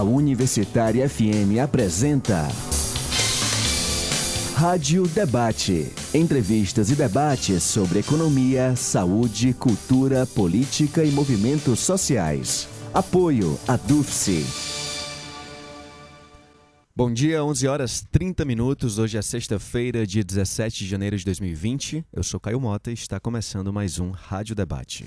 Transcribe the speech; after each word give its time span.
A 0.00 0.02
Universitária 0.02 1.06
FM 1.06 1.60
apresenta 1.62 2.48
Rádio 4.54 5.06
Debate. 5.06 5.92
Entrevistas 6.14 6.90
e 6.90 6.94
debates 6.94 7.62
sobre 7.62 7.98
economia, 7.98 8.74
saúde, 8.76 9.52
cultura, 9.52 10.24
política 10.24 11.04
e 11.04 11.10
movimentos 11.10 11.80
sociais. 11.80 12.66
Apoio 12.94 13.60
a 13.68 13.76
DUFSE. 13.76 14.46
Bom 16.96 17.12
dia, 17.12 17.44
11 17.44 17.68
horas 17.68 18.02
30 18.10 18.42
minutos. 18.46 18.98
Hoje 18.98 19.18
é 19.18 19.22
sexta-feira, 19.22 20.06
dia 20.06 20.24
17 20.24 20.78
de 20.78 20.88
janeiro 20.88 21.18
de 21.18 21.26
2020. 21.26 22.06
Eu 22.10 22.22
sou 22.22 22.40
Caio 22.40 22.58
Mota 22.58 22.90
e 22.90 22.94
está 22.94 23.20
começando 23.20 23.70
mais 23.70 23.98
um 23.98 24.12
Rádio 24.12 24.54
Debate. 24.54 25.04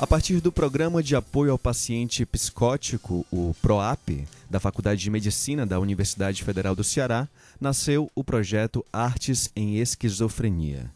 A 0.00 0.06
partir 0.08 0.40
do 0.40 0.50
Programa 0.50 1.00
de 1.00 1.14
Apoio 1.14 1.52
ao 1.52 1.58
Paciente 1.58 2.26
Psicótico, 2.26 3.24
o 3.30 3.54
PROAP, 3.62 4.26
da 4.50 4.58
Faculdade 4.58 5.00
de 5.00 5.08
Medicina 5.08 5.64
da 5.64 5.78
Universidade 5.78 6.42
Federal 6.42 6.74
do 6.74 6.82
Ceará, 6.82 7.28
nasceu 7.60 8.10
o 8.12 8.24
projeto 8.24 8.84
Artes 8.92 9.50
em 9.54 9.78
Esquizofrenia. 9.78 10.90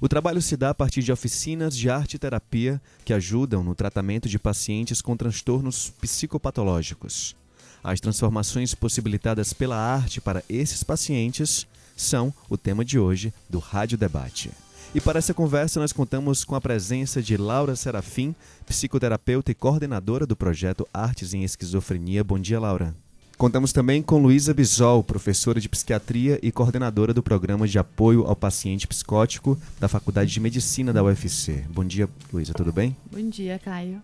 O 0.00 0.08
trabalho 0.08 0.42
se 0.42 0.56
dá 0.56 0.70
a 0.70 0.74
partir 0.74 1.00
de 1.00 1.12
oficinas 1.12 1.76
de 1.76 1.88
arte 1.88 2.14
e 2.14 2.18
terapia 2.18 2.82
que 3.04 3.14
ajudam 3.14 3.62
no 3.62 3.74
tratamento 3.74 4.28
de 4.28 4.38
pacientes 4.38 5.00
com 5.00 5.16
transtornos 5.16 5.90
psicopatológicos. 6.00 7.36
As 7.84 8.00
transformações 8.00 8.74
possibilitadas 8.74 9.52
pela 9.52 9.76
arte 9.76 10.20
para 10.20 10.42
esses 10.48 10.82
pacientes 10.82 11.68
são 11.96 12.34
o 12.48 12.58
tema 12.58 12.84
de 12.84 12.98
hoje 12.98 13.32
do 13.48 13.60
Rádio 13.60 13.96
Debate. 13.96 14.50
E 14.92 15.00
para 15.00 15.18
essa 15.20 15.32
conversa 15.32 15.78
nós 15.78 15.92
contamos 15.92 16.42
com 16.42 16.56
a 16.56 16.60
presença 16.60 17.22
de 17.22 17.36
Laura 17.36 17.76
Serafim, 17.76 18.34
psicoterapeuta 18.66 19.52
e 19.52 19.54
coordenadora 19.54 20.26
do 20.26 20.34
projeto 20.34 20.86
Artes 20.92 21.32
em 21.32 21.44
Esquizofrenia. 21.44 22.24
Bom 22.24 22.40
dia, 22.40 22.58
Laura. 22.58 22.92
Contamos 23.38 23.72
também 23.72 24.02
com 24.02 24.20
Luísa 24.20 24.52
Bisol, 24.52 25.04
professora 25.04 25.60
de 25.60 25.68
psiquiatria 25.68 26.40
e 26.42 26.50
coordenadora 26.50 27.14
do 27.14 27.22
programa 27.22 27.68
de 27.68 27.78
apoio 27.78 28.26
ao 28.26 28.34
paciente 28.34 28.86
psicótico 28.88 29.56
da 29.78 29.86
Faculdade 29.86 30.32
de 30.32 30.40
Medicina 30.40 30.92
da 30.92 31.04
UFC. 31.04 31.64
Bom 31.70 31.84
dia, 31.84 32.08
Luísa, 32.32 32.52
tudo 32.52 32.72
bem? 32.72 32.96
Bom 33.10 33.30
dia, 33.30 33.60
Caio. 33.60 34.02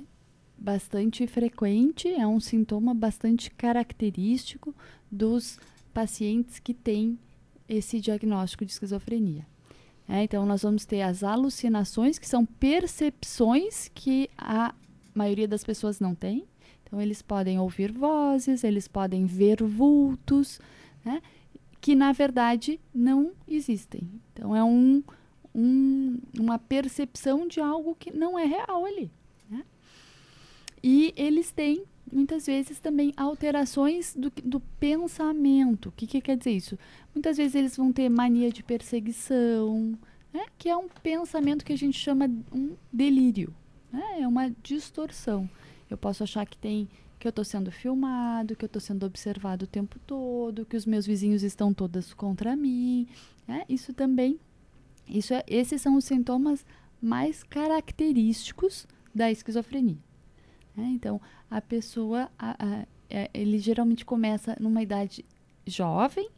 bastante 0.56 1.26
frequente, 1.26 2.08
é 2.08 2.26
um 2.26 2.40
sintoma 2.40 2.92
bastante 2.94 3.50
característico 3.50 4.74
dos 5.10 5.58
pacientes 5.94 6.58
que 6.58 6.74
têm 6.74 7.18
esse 7.68 8.00
diagnóstico 8.00 8.64
de 8.64 8.72
esquizofrenia. 8.72 9.46
É, 10.08 10.22
então, 10.22 10.46
nós 10.46 10.62
vamos 10.62 10.86
ter 10.86 11.02
as 11.02 11.22
alucinações, 11.22 12.18
que 12.18 12.26
são 12.26 12.46
percepções 12.46 13.90
que 13.94 14.30
a 14.38 14.74
maioria 15.14 15.46
das 15.46 15.62
pessoas 15.62 16.00
não 16.00 16.14
tem. 16.14 16.44
Então, 16.84 17.00
eles 17.00 17.20
podem 17.20 17.58
ouvir 17.58 17.92
vozes, 17.92 18.64
eles 18.64 18.88
podem 18.88 19.26
ver 19.26 19.62
vultos, 19.62 20.58
né, 21.04 21.20
que 21.80 21.94
na 21.94 22.12
verdade 22.12 22.80
não 22.94 23.32
existem. 23.46 24.08
Então, 24.32 24.56
é 24.56 24.64
um, 24.64 25.02
um, 25.54 26.18
uma 26.38 26.58
percepção 26.58 27.46
de 27.46 27.60
algo 27.60 27.94
que 27.94 28.10
não 28.10 28.38
é 28.38 28.46
real 28.46 28.86
ali. 28.86 29.10
E 30.82 31.12
eles 31.16 31.50
têm, 31.50 31.84
muitas 32.10 32.46
vezes, 32.46 32.78
também 32.78 33.12
alterações 33.16 34.14
do, 34.14 34.32
do 34.44 34.60
pensamento. 34.78 35.88
O 35.88 35.92
que, 35.92 36.06
que 36.06 36.20
quer 36.20 36.36
dizer 36.36 36.52
isso? 36.52 36.78
Muitas 37.18 37.36
vezes 37.36 37.56
eles 37.56 37.76
vão 37.76 37.92
ter 37.92 38.08
mania 38.08 38.48
de 38.48 38.62
perseguição, 38.62 39.98
né? 40.32 40.46
que 40.56 40.68
é 40.68 40.76
um 40.76 40.86
pensamento 41.02 41.64
que 41.64 41.72
a 41.72 41.76
gente 41.76 41.98
chama 41.98 42.30
um 42.52 42.76
delírio. 42.92 43.52
Né? 43.92 44.20
É 44.20 44.28
uma 44.28 44.48
distorção. 44.62 45.50
Eu 45.90 45.98
posso 45.98 46.22
achar 46.22 46.46
que 46.46 46.56
tem 46.56 46.88
que 47.18 47.26
eu 47.26 47.30
estou 47.30 47.44
sendo 47.44 47.72
filmado, 47.72 48.54
que 48.54 48.64
eu 48.64 48.68
estou 48.68 48.80
sendo 48.80 49.04
observado 49.04 49.64
o 49.64 49.68
tempo 49.68 49.98
todo, 50.06 50.64
que 50.64 50.76
os 50.76 50.86
meus 50.86 51.04
vizinhos 51.06 51.42
estão 51.42 51.74
todas 51.74 52.14
contra 52.14 52.54
mim. 52.54 53.08
Né? 53.48 53.64
Isso 53.68 53.92
também, 53.92 54.38
isso 55.08 55.34
é, 55.34 55.42
esses 55.48 55.82
são 55.82 55.96
os 55.96 56.04
sintomas 56.04 56.64
mais 57.02 57.42
característicos 57.42 58.86
da 59.12 59.28
esquizofrenia. 59.28 59.98
Né? 60.76 60.84
Então, 60.92 61.20
a 61.50 61.60
pessoa, 61.60 62.30
a, 62.38 62.50
a, 62.64 62.86
é, 63.10 63.28
ele 63.34 63.58
geralmente 63.58 64.04
começa 64.04 64.56
numa 64.60 64.80
idade 64.80 65.24
jovem, 65.66 66.30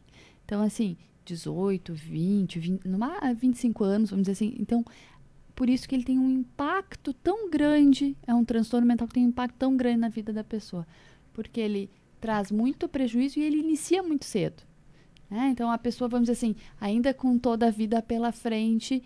então, 0.51 0.61
assim, 0.63 0.97
18, 1.23 1.93
20, 1.93 2.59
20 2.59 2.85
numa, 2.85 3.33
25 3.33 3.85
anos, 3.85 4.09
vamos 4.09 4.23
dizer 4.23 4.33
assim. 4.33 4.53
Então, 4.59 4.83
por 5.55 5.69
isso 5.69 5.87
que 5.87 5.95
ele 5.95 6.03
tem 6.03 6.19
um 6.19 6.29
impacto 6.29 7.13
tão 7.13 7.49
grande, 7.49 8.17
é 8.27 8.33
um 8.33 8.43
transtorno 8.43 8.85
mental 8.85 9.07
que 9.07 9.13
tem 9.13 9.25
um 9.25 9.29
impacto 9.29 9.55
tão 9.55 9.77
grande 9.77 9.99
na 9.99 10.09
vida 10.09 10.33
da 10.33 10.43
pessoa, 10.43 10.85
porque 11.31 11.61
ele 11.61 11.89
traz 12.19 12.51
muito 12.51 12.89
prejuízo 12.89 13.39
e 13.39 13.43
ele 13.43 13.59
inicia 13.59 14.03
muito 14.03 14.25
cedo. 14.25 14.61
Né? 15.29 15.47
Então, 15.53 15.71
a 15.71 15.77
pessoa, 15.77 16.09
vamos 16.09 16.25
dizer 16.25 16.33
assim, 16.33 16.53
ainda 16.81 17.13
com 17.13 17.39
toda 17.39 17.67
a 17.67 17.71
vida 17.71 18.01
pela 18.01 18.33
frente, 18.33 19.01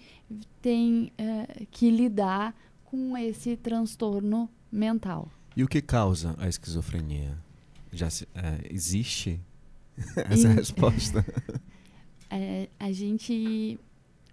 tem 0.64 1.12
uh, 1.20 1.68
que 1.70 1.92
lidar 1.92 2.56
com 2.86 3.16
esse 3.16 3.56
transtorno 3.56 4.50
mental. 4.72 5.30
E 5.56 5.64
o 5.64 5.68
que 5.68 5.80
causa 5.80 6.34
a 6.40 6.50
esquizofrenia? 6.50 7.38
Já 7.92 8.10
se, 8.10 8.28
é, 8.34 8.68
existe 8.74 9.40
essa 10.30 10.48
e, 10.48 10.54
resposta? 10.54 11.26
É, 12.28 12.68
a 12.80 12.92
gente, 12.92 13.80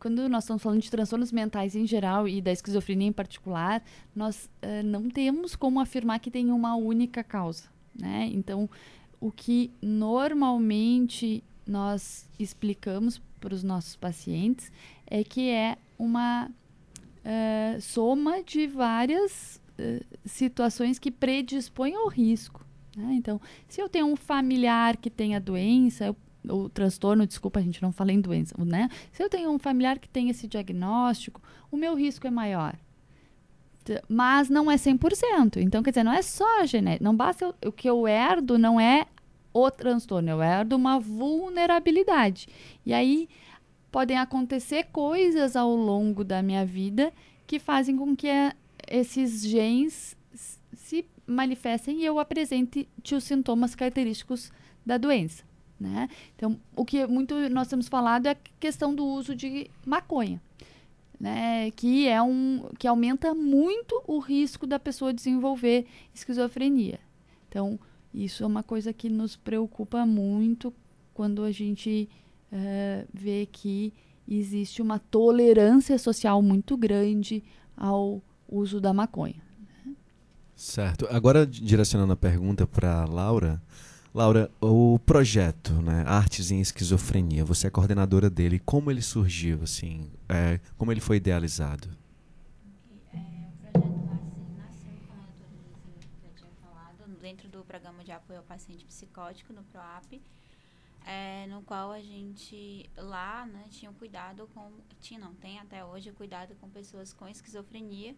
quando 0.01 0.27
nós 0.29 0.45
estamos 0.45 0.63
falando 0.63 0.81
de 0.81 0.91
transtornos 0.91 1.31
mentais 1.31 1.77
em 1.77 1.87
geral 1.87 2.27
e 2.27 2.41
da 2.41 2.51
esquizofrenia 2.51 3.07
em 3.07 3.13
particular, 3.13 3.85
nós 4.17 4.51
uh, 4.63 4.83
não 4.83 5.11
temos 5.11 5.55
como 5.55 5.79
afirmar 5.79 6.19
que 6.19 6.31
tem 6.31 6.51
uma 6.51 6.75
única 6.75 7.23
causa, 7.23 7.65
né? 7.95 8.29
Então, 8.33 8.69
o 9.21 9.31
que 9.31 9.71
normalmente 9.81 11.45
nós 11.67 12.27
explicamos 12.39 13.21
para 13.39 13.55
os 13.55 13.63
nossos 13.63 13.95
pacientes 13.95 14.73
é 15.07 15.23
que 15.23 15.51
é 15.51 15.77
uma 15.99 16.47
uh, 16.49 17.81
soma 17.81 18.43
de 18.43 18.67
várias 18.67 19.61
uh, 19.79 20.05
situações 20.25 20.99
que 20.99 21.11
predispõem 21.11 21.95
ao 21.95 22.09
risco. 22.09 22.67
Né? 22.97 23.15
Então, 23.15 23.41
se 23.69 23.81
eu 23.81 23.89
tenho 23.89 24.07
um 24.07 24.17
familiar 24.17 24.97
que 24.97 25.11
tem 25.11 25.35
a 25.35 25.39
doença, 25.39 26.07
eu, 26.07 26.17
o 26.49 26.69
transtorno, 26.69 27.27
desculpa, 27.27 27.61
a 27.61 27.63
gente 27.63 27.81
não 27.83 27.93
fala 27.93 28.13
em 28.13 28.21
doença, 28.21 28.55
né? 28.65 28.89
Se 29.13 29.23
eu 29.23 29.29
tenho 29.29 29.51
um 29.51 29.59
familiar 29.59 29.99
que 29.99 30.09
tem 30.09 30.29
esse 30.29 30.47
diagnóstico, 30.49 31.41
o 31.71 31.77
meu 31.77 31.95
risco 31.95 32.27
é 32.27 32.31
maior. 32.31 32.75
Mas 34.09 34.49
não 34.49 34.71
é 34.71 34.77
100%. 34.77 35.57
Então, 35.57 35.83
quer 35.83 35.91
dizer, 35.91 36.05
não 36.05 36.13
é 36.13 36.23
só 36.23 36.65
genética. 36.65 37.05
Não 37.05 37.17
basta 37.17 37.55
o 37.65 37.73
que 37.73 37.89
eu 37.89 38.07
herdo, 38.07 38.59
não 38.59 38.81
é 38.81 39.07
o 39.53 39.71
transtorno, 39.71 40.31
eu 40.31 40.43
herdo 40.43 40.77
uma 40.77 40.99
vulnerabilidade. 40.99 42.49
E 42.87 42.95
aí 42.95 43.29
podem 43.91 44.19
acontecer 44.19 44.85
coisas 44.85 45.55
ao 45.55 45.75
longo 45.75 46.25
da 46.25 46.43
minha 46.43 46.65
vida 46.65 47.13
que 47.47 47.59
fazem 47.59 47.97
com 47.97 48.17
que 48.17 48.29
a, 48.29 48.55
esses 48.89 49.43
genes 49.43 50.17
manifestem 51.33 52.01
e 52.01 52.05
eu 52.05 52.19
apresente 52.19 52.89
os 53.13 53.25
sintomas 53.25 53.75
característicos 53.75 54.53
da 54.85 54.99
doença. 54.99 55.45
Né? 55.79 56.09
Então, 56.37 56.61
o 56.77 56.85
que 56.85 57.05
muito 57.07 57.35
nós 57.51 57.67
temos 57.67 57.89
falado 57.89 58.27
é 58.27 58.31
a 58.31 58.37
questão 58.61 58.95
do 58.95 59.05
uso 59.05 59.35
de 59.35 59.69
maconha, 59.85 60.41
né? 61.19 61.73
que, 61.73 62.07
é 62.07 62.23
um, 62.23 62.69
que 62.79 62.87
aumenta 62.87 63.35
muito 63.35 64.01
o 64.07 64.21
risco 64.21 64.65
da 64.65 64.79
pessoa 64.79 65.13
desenvolver 65.13 65.87
esquizofrenia. 66.15 67.01
Então, 67.49 67.81
isso 68.15 68.45
é 68.45 68.47
uma 68.47 68.63
coisa 68.63 68.93
que 68.93 69.09
nos 69.09 69.35
preocupa 69.35 70.07
muito 70.07 70.73
quando 71.13 71.43
a 71.43 71.51
gente 71.51 72.09
uh, 72.53 73.09
vê 73.13 73.49
que 73.51 73.93
existe 74.29 74.81
uma 74.81 74.99
tolerância 74.99 75.99
social 75.99 76.41
muito 76.43 76.77
grande 76.77 77.43
ao 77.77 78.23
uso 78.49 78.81
da 78.81 78.93
maconha. 78.93 79.43
Certo. 80.63 81.09
Agora, 81.11 81.45
direcionando 81.45 82.13
a 82.13 82.17
pergunta 82.17 82.69
para 82.69 83.05
Laura. 83.05 83.61
Laura, 84.15 84.49
o 84.61 84.97
projeto, 85.01 85.73
né, 85.83 86.05
Artes 86.07 86.53
em 86.53 86.61
Esquizofrenia, 86.61 87.45
você 87.45 87.67
é 87.67 87.71
coordenadora 87.71 88.31
dele. 88.31 88.61
Como 88.61 88.89
ele 88.89 89.03
surgiu, 89.03 89.65
assim? 89.65 90.09
É, 90.29 90.61
como 90.79 90.93
ele 90.93 91.01
foi 91.01 91.17
idealizado? 91.17 91.89
É, 93.13 93.77
o 93.77 93.81
projeto 93.81 94.57
nasceu, 94.57 94.93
a 95.11 95.27
já 96.23 96.33
tinha 96.33 96.51
falado, 96.63 97.21
dentro 97.21 97.49
do 97.49 97.65
programa 97.65 98.05
de 98.05 98.13
apoio 98.13 98.39
ao 98.39 98.45
paciente 98.45 98.85
psicótico 98.85 99.53
no 99.53 99.65
PROAP 99.65 100.21
é, 101.05 101.47
no 101.49 101.63
qual 101.63 101.91
a 101.91 102.01
gente 102.01 102.89
lá 102.97 103.47
né, 103.47 103.65
tinha 103.71 103.91
um 103.91 103.95
cuidado 103.95 104.49
com. 104.55 104.71
Tinha, 105.01 105.19
não, 105.19 105.35
tem 105.35 105.59
até 105.59 105.85
hoje 105.85 106.13
cuidado 106.13 106.55
com 106.61 106.69
pessoas 106.69 107.13
com 107.13 107.29
esquizofrenia. 107.29 108.15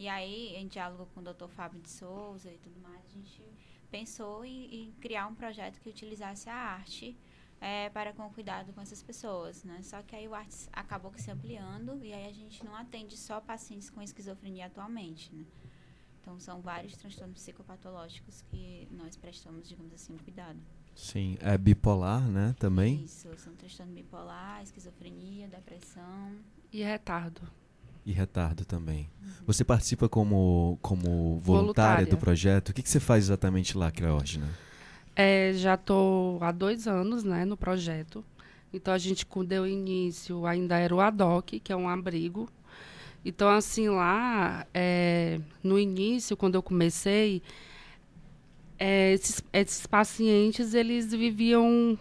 E 0.00 0.08
aí, 0.08 0.56
em 0.56 0.66
diálogo 0.66 1.06
com 1.12 1.20
o 1.20 1.22
Dr. 1.22 1.46
Fábio 1.48 1.78
de 1.78 1.90
Souza 1.90 2.50
e 2.50 2.56
tudo 2.56 2.80
mais, 2.80 3.04
a 3.04 3.08
gente 3.10 3.44
pensou 3.90 4.42
em, 4.42 4.84
em 4.84 4.92
criar 4.92 5.26
um 5.26 5.34
projeto 5.34 5.78
que 5.78 5.90
utilizasse 5.90 6.48
a 6.48 6.54
arte 6.54 7.14
é, 7.60 7.90
para 7.90 8.14
com 8.14 8.30
cuidado 8.30 8.72
com 8.72 8.80
essas 8.80 9.02
pessoas, 9.02 9.62
né? 9.62 9.82
Só 9.82 10.00
que 10.00 10.16
aí 10.16 10.26
o 10.26 10.34
arte 10.34 10.56
acabou 10.72 11.12
se 11.18 11.30
ampliando 11.30 12.02
e 12.02 12.14
aí 12.14 12.26
a 12.26 12.32
gente 12.32 12.64
não 12.64 12.74
atende 12.74 13.14
só 13.14 13.42
pacientes 13.42 13.90
com 13.90 14.00
esquizofrenia 14.00 14.68
atualmente, 14.68 15.34
né? 15.34 15.44
Então 16.22 16.40
são 16.40 16.62
vários 16.62 16.96
transtornos 16.96 17.38
psicopatológicos 17.38 18.40
que 18.40 18.88
nós 18.90 19.16
prestamos, 19.16 19.68
digamos 19.68 19.92
assim, 19.92 20.14
um 20.14 20.18
cuidado. 20.18 20.58
Sim, 20.94 21.36
é 21.40 21.58
bipolar, 21.58 22.26
né, 22.26 22.54
também? 22.58 23.04
Isso, 23.04 23.28
são 23.36 23.54
transtorno 23.54 23.92
bipolar, 23.92 24.62
esquizofrenia, 24.62 25.46
depressão. 25.46 26.38
E 26.72 26.82
retardo. 26.82 27.59
E 28.04 28.12
retardo 28.12 28.64
também. 28.64 29.08
Você 29.46 29.64
participa 29.64 30.08
como, 30.08 30.78
como 30.80 31.38
voluntária, 31.38 31.44
voluntária, 31.44 32.06
do 32.06 32.16
projeto. 32.16 32.70
O 32.70 32.72
que, 32.72 32.82
que 32.82 32.88
você 32.88 33.00
faz 33.00 33.24
exatamente 33.24 33.76
lá, 33.76 33.90
Creógena? 33.90 34.48
É, 35.14 35.52
já 35.54 35.74
estou 35.74 36.42
há 36.42 36.50
dois 36.50 36.86
anos 36.86 37.24
né, 37.24 37.44
no 37.44 37.56
projeto. 37.56 38.24
Então, 38.72 38.94
a 38.94 38.98
gente, 38.98 39.26
deu 39.46 39.66
início, 39.66 40.46
ainda 40.46 40.78
era 40.78 40.94
o 40.94 41.00
ADOC, 41.00 41.60
que 41.60 41.72
é 41.72 41.76
um 41.76 41.88
abrigo. 41.88 42.48
Então, 43.24 43.48
assim, 43.48 43.88
lá, 43.88 44.66
é, 44.72 45.40
no 45.62 45.78
início, 45.78 46.36
quando 46.36 46.54
eu 46.54 46.62
comecei, 46.62 47.42
é, 48.78 49.12
esses, 49.12 49.42
esses 49.52 49.86
pacientes 49.86 50.72
eles 50.72 51.12
viviam 51.12 51.98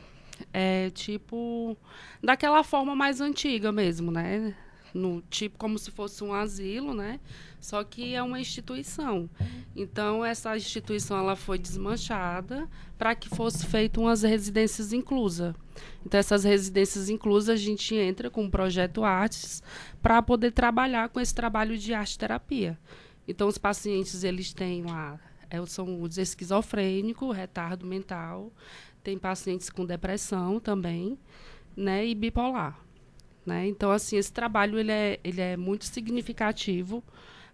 é, 0.54 0.90
tipo 0.92 1.76
daquela 2.24 2.64
forma 2.64 2.96
mais 2.96 3.20
antiga 3.20 3.70
mesmo, 3.70 4.12
né? 4.12 4.56
No 4.94 5.22
tipo 5.30 5.58
como 5.58 5.78
se 5.78 5.92
fosse 5.92 6.24
um 6.24 6.34
asilo, 6.34 6.94
né? 6.94 7.20
Só 7.60 7.84
que 7.84 8.16
é 8.16 8.24
uma 8.24 8.40
instituição. 8.40 9.30
Então 9.76 10.24
essa 10.24 10.56
instituição 10.56 11.18
ela 11.18 11.36
foi 11.36 11.58
desmanchada 11.58 12.68
para 12.98 13.16
que 13.16 13.30
fosse 13.30 13.66
feita 13.66 14.00
umas 14.00 14.24
residências 14.24 14.94
inclusas. 14.94 15.54
Então 16.06 16.20
essas 16.20 16.44
residências 16.44 17.10
inclusas 17.10 17.50
a 17.50 17.56
gente 17.56 17.96
entra 17.96 18.30
com 18.30 18.46
o 18.46 18.52
projeto 18.52 19.04
Artes 19.04 19.62
para 20.02 20.22
poder 20.22 20.52
trabalhar 20.52 21.10
com 21.10 21.20
esse 21.20 21.34
trabalho 21.34 21.78
de 21.78 21.94
arte 21.94 22.18
terapia. 22.18 22.80
Então 23.28 23.48
os 23.48 23.58
pacientes 23.58 24.24
eles 24.24 24.54
têm 24.54 24.84
lá 24.84 25.20
é, 25.50 25.66
são 25.66 26.02
os 26.02 26.18
esquizofrênicos, 26.18 27.36
retardo 27.36 27.86
mental, 27.86 28.54
tem 29.04 29.18
pacientes 29.18 29.70
com 29.70 29.86
depressão 29.86 30.60
também, 30.60 31.18
né, 31.76 32.06
e 32.06 32.14
bipolar. 32.14 32.80
Né? 33.50 33.68
Então, 33.68 33.90
assim, 33.90 34.16
esse 34.16 34.32
trabalho 34.32 34.78
ele 34.78 34.92
é, 34.92 35.20
ele 35.24 35.42
é 35.42 35.58
muito 35.58 35.86
significativo. 35.86 37.04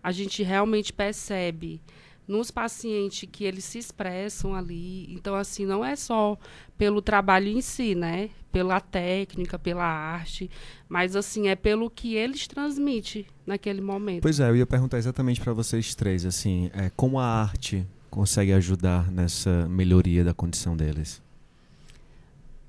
A 0.04 0.12
gente 0.12 0.44
realmente 0.44 0.92
percebe 0.92 1.82
nos 2.28 2.52
pacientes 2.52 3.30
que 3.32 3.46
eles 3.46 3.64
se 3.64 3.80
expressam 3.80 4.54
ali. 4.54 5.08
Então, 5.14 5.36
assim, 5.36 5.66
não 5.66 5.86
é 5.86 5.96
só 5.96 6.38
pelo 6.78 7.02
trabalho 7.02 7.48
em 7.48 7.62
si, 7.62 7.96
né? 7.96 8.30
Pela 8.52 8.82
técnica, 8.82 9.58
pela 9.58 9.86
arte, 9.86 10.52
mas, 10.90 11.16
assim, 11.16 11.48
é 11.48 11.56
pelo 11.56 11.90
que 11.90 12.16
eles 12.16 12.46
transmitem 12.46 13.26
naquele 13.46 13.80
momento. 13.80 14.22
Pois 14.22 14.42
é, 14.42 14.50
eu 14.50 14.58
ia 14.58 14.66
perguntar 14.66 14.98
exatamente 14.98 15.40
para 15.40 15.54
vocês 15.54 15.96
três, 15.96 16.26
assim, 16.26 16.70
é, 16.74 16.92
como 16.94 17.20
a 17.20 17.26
arte 17.26 17.88
consegue 18.10 18.52
ajudar 18.52 19.10
nessa 19.10 19.66
melhoria 19.70 20.26
da 20.26 20.34
condição 20.34 20.76
deles? 20.76 21.24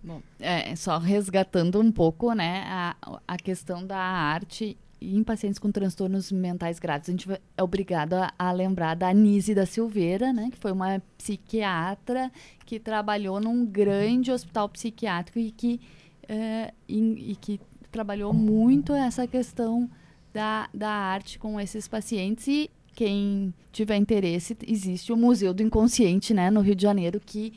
Bom, 0.06 0.22
é, 0.38 0.76
só 0.76 0.98
resgatando 0.98 1.80
um 1.80 1.90
pouco, 1.90 2.32
né, 2.32 2.62
a, 2.68 2.96
a 3.26 3.36
questão 3.36 3.84
da 3.84 3.98
arte 3.98 4.78
em 5.00 5.24
pacientes 5.24 5.58
com 5.58 5.72
transtornos 5.72 6.30
mentais 6.30 6.78
graves, 6.78 7.08
a 7.08 7.12
gente 7.12 7.28
é 7.30 7.62
obrigado 7.62 8.14
a, 8.14 8.32
a, 8.38 8.52
lembrar 8.52 8.94
da 8.94 9.08
Anise 9.08 9.52
da 9.52 9.66
Silveira, 9.66 10.32
né, 10.32 10.48
que 10.52 10.58
foi 10.58 10.70
uma 10.70 11.02
psiquiatra 11.18 12.30
que 12.64 12.78
trabalhou 12.78 13.40
num 13.40 13.66
grande 13.66 14.30
hospital 14.30 14.68
psiquiátrico 14.68 15.40
e 15.40 15.50
que, 15.50 15.80
é, 16.28 16.72
e, 16.88 17.36
que 17.40 17.60
trabalhou 17.90 18.32
muito 18.32 18.94
essa 18.94 19.26
questão 19.26 19.90
da, 20.32 20.68
da 20.72 20.88
arte 20.88 21.36
com 21.36 21.60
esses 21.60 21.88
pacientes. 21.88 22.46
E 22.46 22.70
quem 22.94 23.52
tiver 23.72 23.96
interesse, 23.96 24.56
existe 24.64 25.12
o 25.12 25.16
Museu 25.16 25.52
do 25.52 25.64
Inconsciente, 25.64 26.32
né, 26.32 26.48
no 26.48 26.60
Rio 26.60 26.76
de 26.76 26.82
Janeiro, 26.82 27.20
que 27.20 27.54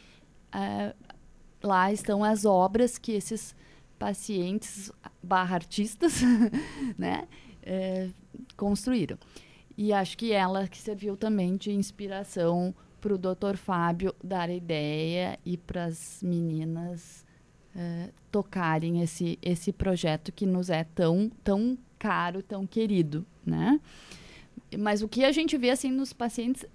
é, 0.52 0.96
lá 1.62 1.92
estão 1.92 2.24
as 2.24 2.46
obras 2.46 2.98
que 2.98 3.12
esses 3.12 3.56
pacientes 3.98 4.92
barra 5.22 5.56
artistas, 5.56 6.22
né, 6.98 7.28
é, 7.62 8.10
construíram. 8.56 9.18
E 9.78 9.94
acho 9.94 10.18
que 10.18 10.32
ela 10.32 10.68
que 10.68 10.78
serviu 10.78 11.16
também 11.16 11.56
de 11.56 11.72
inspiração 11.72 12.74
para 13.00 13.14
o 13.14 13.18
Dr. 13.18 13.56
Fábio 13.56 14.14
dar 14.24 14.50
ideia 14.50 15.40
e 15.46 15.58
para 15.58 15.86
as 15.86 16.20
meninas 16.22 17.26
é, 17.76 18.10
tocarem 18.32 19.02
esse, 19.02 19.40
esse 19.42 19.72
projeto 19.72 20.32
que 20.32 20.46
nos 20.46 20.70
é 20.70 20.84
tão, 20.84 21.32
tão 21.44 21.78
caro, 21.98 22.44
tão 22.44 22.68
querido, 22.68 23.26
né? 23.46 23.80
Mas 24.78 25.02
o 25.02 25.08
que 25.08 25.24
a 25.24 25.32
gente 25.32 25.58
vê 25.58 25.70
assim 25.70 25.92
nos 25.92 26.14
pacientes 26.14 26.66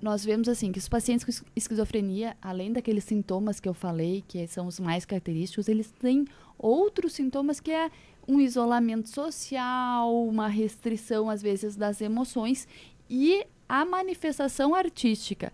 nós 0.00 0.24
vemos 0.24 0.48
assim 0.48 0.72
que 0.72 0.78
os 0.78 0.88
pacientes 0.88 1.24
com 1.24 1.46
esquizofrenia, 1.54 2.36
além 2.40 2.72
daqueles 2.72 3.04
sintomas 3.04 3.60
que 3.60 3.68
eu 3.68 3.74
falei, 3.74 4.24
que 4.26 4.46
são 4.46 4.66
os 4.66 4.80
mais 4.80 5.04
característicos, 5.04 5.68
eles 5.68 5.90
têm 5.90 6.26
outros 6.58 7.12
sintomas 7.12 7.60
que 7.60 7.70
é 7.70 7.90
um 8.26 8.40
isolamento 8.40 9.08
social, 9.08 10.26
uma 10.26 10.48
restrição 10.48 11.28
às 11.28 11.42
vezes 11.42 11.76
das 11.76 12.00
emoções 12.00 12.66
e 13.08 13.44
a 13.68 13.84
manifestação 13.84 14.74
artística, 14.74 15.52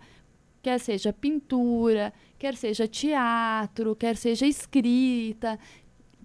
quer 0.61 0.79
seja 0.79 1.11
pintura, 1.11 2.13
quer 2.39 2.55
seja 2.55 2.87
teatro, 2.87 3.95
quer 3.95 4.15
seja 4.15 4.47
escrita, 4.47 5.59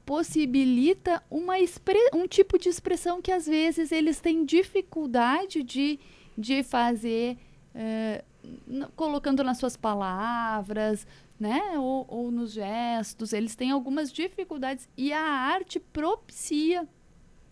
possibilita 0.06 1.22
uma 1.30 1.54
um 2.14 2.26
tipo 2.26 2.58
de 2.58 2.68
expressão 2.68 3.20
que 3.20 3.32
às 3.32 3.46
vezes 3.46 3.90
eles 3.92 4.20
têm 4.20 4.44
dificuldade 4.44 5.62
de, 5.62 5.98
de 6.36 6.62
fazer 6.62 7.36
é, 7.74 8.24
colocando 8.96 9.42
nas 9.42 9.58
suas 9.58 9.76
palavras, 9.76 11.06
né? 11.38 11.78
Ou, 11.78 12.04
ou 12.08 12.30
nos 12.30 12.52
gestos, 12.52 13.32
eles 13.32 13.54
têm 13.54 13.70
algumas 13.70 14.12
dificuldades 14.12 14.88
e 14.96 15.12
a 15.12 15.22
arte 15.22 15.80
propicia 15.80 16.86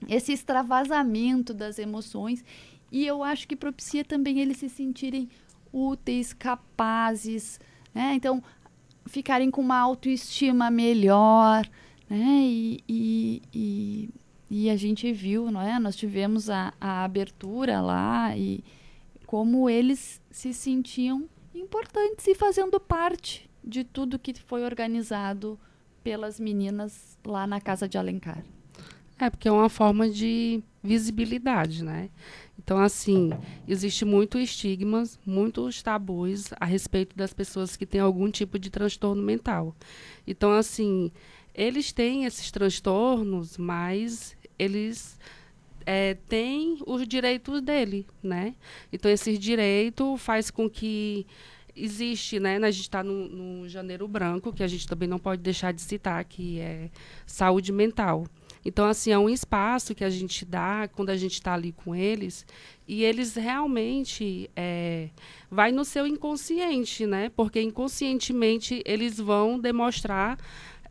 esse 0.09 0.33
extravasamento 0.33 1.53
das 1.53 1.79
emoções 1.79 2.45
e 2.91 3.07
eu 3.07 3.23
acho 3.23 3.47
que 3.47 3.55
propicia 3.55 4.05
também 4.05 4.41
eles 4.41 4.57
se 4.57 4.69
sentirem 4.69 5.29
úteis, 5.73 6.33
capazes, 6.33 7.61
né? 7.95 8.15
Então, 8.15 8.43
ficarem 9.07 9.51
com 9.51 9.61
uma 9.61 9.79
autoestima 9.79 10.71
melhor, 10.71 11.69
né? 12.09 12.41
E, 12.43 12.81
e, 12.89 13.43
e, 13.55 14.11
e, 14.51 14.71
a 14.71 14.77
gente 14.77 15.13
viu, 15.13 15.51
não 15.51 15.61
é? 15.61 15.79
Nós 15.79 15.95
tivemos 15.95 16.51
a, 16.51 16.73
a 16.81 17.05
abertura 17.05 17.81
lá 17.81 18.37
e 18.37 18.65
como 19.31 19.71
eles 19.71 20.21
se 20.29 20.53
sentiam 20.53 21.29
importantes 21.55 22.27
e 22.27 22.35
fazendo 22.35 22.81
parte 22.81 23.49
de 23.63 23.85
tudo 23.85 24.19
que 24.19 24.35
foi 24.35 24.65
organizado 24.65 25.57
pelas 26.03 26.41
meninas 26.41 27.17
lá 27.25 27.47
na 27.47 27.61
casa 27.61 27.89
de 27.89 27.97
Alencar. 27.97 28.45
É, 29.21 29.31
porque 29.31 29.47
é 29.47 29.53
uma 29.53 29.69
forma 29.69 30.11
de 30.11 30.65
visibilidade, 30.83 31.85
né? 31.85 32.11
Então, 32.59 32.77
assim, 32.79 33.31
existe 33.69 34.05
muito 34.05 34.37
estigmas, 34.37 35.17
muitos 35.25 35.81
tabus 35.81 36.53
a 36.59 36.65
respeito 36.65 37.17
das 37.17 37.33
pessoas 37.33 37.77
que 37.77 37.87
têm 37.87 38.01
algum 38.01 38.33
tipo 38.33 38.59
de 38.59 38.69
transtorno 38.69 39.23
mental. 39.23 39.77
Então, 40.27 40.51
assim, 40.51 41.13
eles 41.55 41.93
têm 41.93 42.25
esses 42.25 42.51
transtornos, 42.51 43.57
mas 43.57 44.37
eles 44.59 45.17
é, 45.87 46.15
têm 46.29 46.79
os 46.87 47.07
direitos 47.07 47.61
dele, 47.61 48.07
né? 48.23 48.55
Então, 48.93 49.11
esse 49.11 49.37
direito 49.37 50.17
faz 50.17 50.51
com 50.51 50.69
que 50.69 51.27
existe, 51.75 52.39
né? 52.39 52.57
A 52.57 52.71
gente 52.71 52.83
está 52.83 53.03
no, 53.03 53.29
no 53.29 53.69
Janeiro 53.69 54.07
Branco, 54.07 54.53
que 54.53 54.63
a 54.63 54.69
gente 54.69 54.87
também 54.87 55.09
não 55.09 55.19
pode 55.19 55.43
deixar 55.43 55.73
de 55.73 55.81
citar, 55.81 56.25
que 56.25 56.61
é 56.61 56.91
saúde 57.27 57.73
mental. 57.73 58.27
Então, 58.65 58.87
assim, 58.87 59.11
é 59.11 59.19
um 59.19 59.29
espaço 59.29 59.95
que 59.95 60.05
a 60.05 60.11
gente 60.11 60.45
dá 60.45 60.89
quando 60.93 61.11
a 61.11 61.17
gente 61.17 61.35
está 61.35 61.55
ali 61.55 61.73
com 61.73 61.97
eles 61.97 62.45
e 62.87 63.03
eles 63.05 63.35
realmente 63.35 64.51
é, 64.55 65.09
vai 65.51 65.73
no 65.73 65.85
seu 65.85 66.07
inconsciente, 66.07 67.07
né? 67.07 67.31
Porque 67.31 67.61
inconscientemente 67.61 68.83
eles 68.85 69.19
vão 69.19 69.59
demonstrar 69.59 70.39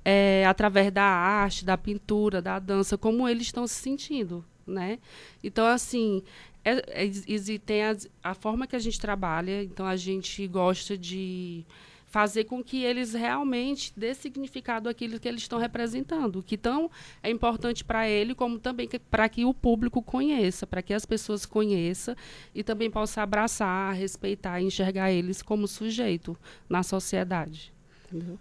é, 0.04 0.46
através 0.48 0.92
da 0.92 1.04
arte, 1.04 1.64
da 1.64 1.78
pintura, 1.78 2.42
da 2.42 2.58
dança, 2.58 2.98
como 2.98 3.28
eles 3.28 3.48
estão 3.48 3.68
se 3.68 3.76
sentindo, 3.76 4.44
né? 4.70 5.00
Então, 5.44 5.66
assim, 5.66 6.24
é, 6.64 7.06
é, 7.06 7.58
tem 7.66 7.84
a, 7.84 7.96
a 8.24 8.34
forma 8.34 8.68
que 8.68 8.76
a 8.76 8.80
gente 8.80 9.00
trabalha, 9.00 9.64
então 9.64 9.86
a 9.86 9.96
gente 9.96 10.46
gosta 10.48 10.98
de 10.98 11.66
fazer 12.10 12.46
com 12.46 12.64
que 12.64 12.84
eles 12.84 13.14
realmente 13.14 13.94
dê 13.96 14.16
significado 14.16 14.90
àquilo 14.90 15.20
que 15.20 15.28
eles 15.28 15.42
estão 15.42 15.60
representando, 15.60 16.42
que 16.42 16.58
tão 16.58 16.90
é 17.22 17.30
importante 17.30 17.84
para 17.84 18.10
ele, 18.10 18.34
como 18.34 18.58
também 18.58 18.90
para 19.12 19.30
que 19.30 19.46
o 19.46 19.54
público 19.54 20.02
conheça, 20.02 20.66
para 20.66 20.82
que 20.82 20.94
as 20.94 21.06
pessoas 21.06 21.46
conheçam 21.46 22.16
e 22.54 22.64
também 22.64 22.90
possa 22.90 23.22
abraçar, 23.22 23.94
respeitar 23.94 24.60
e 24.60 24.66
enxergar 24.66 25.12
eles 25.12 25.44
como 25.44 25.68
sujeito 25.68 26.36
na 26.68 26.82
sociedade. 26.82 27.72
Entendeu? 28.08 28.40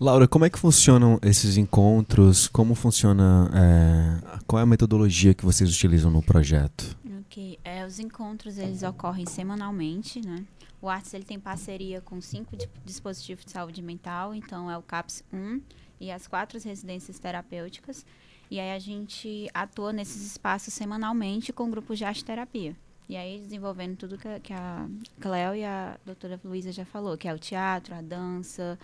Laura, 0.00 0.28
como 0.28 0.44
é 0.44 0.50
que 0.50 0.58
funcionam 0.58 1.18
esses 1.22 1.56
encontros? 1.56 2.46
Como 2.46 2.76
funciona? 2.76 3.50
É, 3.52 4.38
qual 4.46 4.60
é 4.60 4.62
a 4.62 4.66
metodologia 4.66 5.34
que 5.34 5.44
vocês 5.44 5.68
utilizam 5.68 6.08
no 6.08 6.22
projeto? 6.22 6.96
Ok, 7.20 7.58
é, 7.64 7.84
os 7.84 7.98
encontros 7.98 8.58
eles 8.58 8.84
ocorrem 8.84 9.26
semanalmente, 9.26 10.24
né? 10.24 10.44
O 10.80 10.88
Arts 10.88 11.12
ele 11.14 11.24
tem 11.24 11.40
parceria 11.40 12.00
com 12.00 12.20
cinco 12.20 12.56
dispositivos 12.84 13.44
de 13.44 13.50
saúde 13.50 13.82
mental, 13.82 14.32
então 14.32 14.70
é 14.70 14.78
o 14.78 14.82
CAPS 14.82 15.24
1 15.32 15.60
e 16.00 16.12
as 16.12 16.28
quatro 16.28 16.60
residências 16.62 17.18
terapêuticas. 17.18 18.06
E 18.48 18.60
aí 18.60 18.70
a 18.70 18.78
gente 18.78 19.48
atua 19.52 19.92
nesses 19.92 20.24
espaços 20.24 20.72
semanalmente 20.72 21.52
com 21.52 21.68
grupos 21.68 21.98
de 21.98 22.04
arte 22.04 22.24
terapia. 22.24 22.76
E 23.08 23.16
aí 23.16 23.40
desenvolvendo 23.40 23.96
tudo 23.96 24.16
que, 24.16 24.40
que 24.40 24.52
a 24.52 24.86
Cleo 25.18 25.56
e 25.56 25.64
a 25.64 25.98
doutora 26.06 26.38
Luísa 26.44 26.70
já 26.70 26.84
falou, 26.84 27.18
que 27.18 27.26
é 27.26 27.34
o 27.34 27.38
teatro, 27.38 27.96
a 27.96 28.00
dança, 28.00 28.78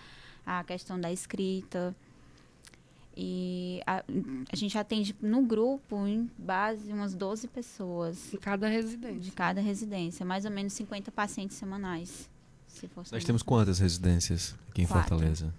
a 0.45 0.63
questão 0.63 0.99
da 0.99 1.11
escrita. 1.11 1.95
E 3.17 3.81
a, 3.85 4.03
a, 4.51 4.55
gente 4.55 4.77
atende 4.77 5.15
no 5.21 5.41
grupo, 5.41 6.05
em 6.05 6.29
base, 6.37 6.91
umas 6.91 7.15
12 7.15 7.47
pessoas. 7.47 8.33
Em 8.33 8.37
cada 8.37 8.67
residência. 8.67 9.19
De 9.19 9.31
cada 9.31 9.61
residência. 9.61 10.25
Mais 10.25 10.43
ou 10.43 10.51
menos 10.51 10.73
50 10.73 11.11
pacientes 11.11 11.55
semanais. 11.55 12.29
Se 12.67 12.87
for 12.89 13.05
Nós 13.09 13.23
temos 13.23 13.41
quantas 13.41 13.79
residências 13.79 14.53
aqui 14.69 14.81
em 14.81 14.85
Quatro. 14.85 15.09
Fortaleza? 15.17 15.53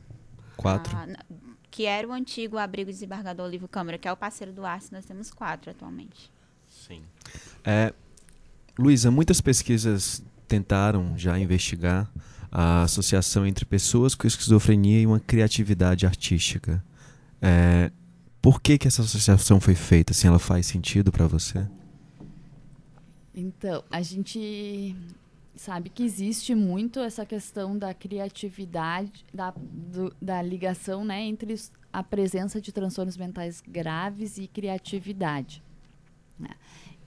Quatro? 0.54 0.94
Ah, 0.94 1.24
que 1.70 1.84
era 1.84 2.06
o 2.06 2.12
antigo 2.12 2.58
abrigo 2.58 2.90
desembargador 2.90 3.48
Livro 3.48 3.68
Câmara, 3.68 3.98
que 3.98 4.06
é 4.06 4.12
o 4.12 4.16
parceiro 4.16 4.52
do 4.52 4.64
Arce, 4.64 4.92
nós 4.92 5.04
temos 5.04 5.30
quatro 5.30 5.70
atualmente. 5.70 6.30
Sim. 6.68 7.02
É, 7.64 7.92
Luísa, 8.78 9.10
muitas 9.10 9.40
pesquisas 9.40 10.22
tentaram 10.46 11.16
já 11.18 11.38
investigar 11.38 12.10
a 12.50 12.82
associação 12.82 13.46
entre 13.46 13.64
pessoas 13.64 14.14
com 14.14 14.26
esquizofrenia 14.26 15.00
e 15.00 15.06
uma 15.06 15.20
criatividade 15.20 16.06
artística. 16.06 16.82
É, 17.40 17.90
por 18.40 18.60
que, 18.60 18.78
que 18.78 18.86
essa 18.86 19.02
associação 19.02 19.60
foi 19.60 19.74
feita? 19.74 20.12
Assim, 20.12 20.28
ela 20.28 20.38
faz 20.38 20.66
sentido 20.66 21.10
para 21.10 21.26
você? 21.26 21.66
Então, 23.34 23.84
a 23.90 24.00
gente 24.00 24.96
sabe 25.56 25.90
que 25.90 26.02
existe 26.02 26.54
muito 26.54 27.00
essa 27.00 27.24
questão 27.26 27.76
da 27.76 27.92
criatividade, 27.92 29.24
da, 29.32 29.52
do, 29.56 30.14
da 30.20 30.40
ligação 30.42 31.04
né, 31.04 31.22
entre 31.22 31.54
a 31.92 32.02
presença 32.02 32.60
de 32.60 32.72
transtornos 32.72 33.16
mentais 33.16 33.62
graves 33.66 34.38
e 34.38 34.46
criatividade. 34.46 35.62
Né? 36.38 36.50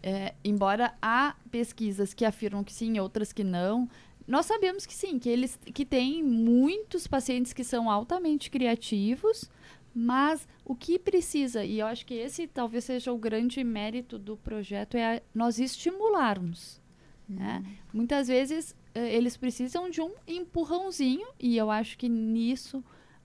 É, 0.02 0.34
embora 0.44 0.94
há 1.02 1.36
pesquisas 1.52 2.14
que 2.14 2.26
afirmam 2.26 2.64
que 2.64 2.74
sim, 2.74 3.00
outras 3.00 3.32
que 3.32 3.44
não, 3.44 3.88
nós 4.30 4.46
sabemos 4.46 4.86
que 4.86 4.94
sim, 4.94 5.18
que 5.18 5.28
eles 5.28 5.60
que 5.74 5.84
tem 5.84 6.24
muitos 6.24 7.08
pacientes 7.08 7.52
que 7.52 7.64
são 7.64 7.90
altamente 7.90 8.52
criativos, 8.52 9.50
mas 9.92 10.48
o 10.64 10.76
que 10.76 11.00
precisa, 11.00 11.66
e 11.66 11.80
eu 11.80 11.88
acho 11.88 12.06
que 12.06 12.14
esse 12.14 12.46
talvez 12.46 12.84
seja 12.84 13.12
o 13.12 13.18
grande 13.18 13.64
mérito 13.64 14.20
do 14.20 14.38
projeto, 14.38 14.96
é 14.96 15.24
nós 15.34 15.60
estimularmos. 15.60 16.80
Né? 17.28 17.64
Uhum. 17.66 17.74
Muitas 17.92 18.28
vezes 18.28 18.76
eh, 18.94 19.16
eles 19.16 19.36
precisam 19.36 19.90
de 19.90 20.00
um 20.00 20.14
empurrãozinho, 20.28 21.28
e 21.40 21.58
eu 21.58 21.72
acho 21.72 21.98
que 21.98 22.08
nisso 22.08 22.84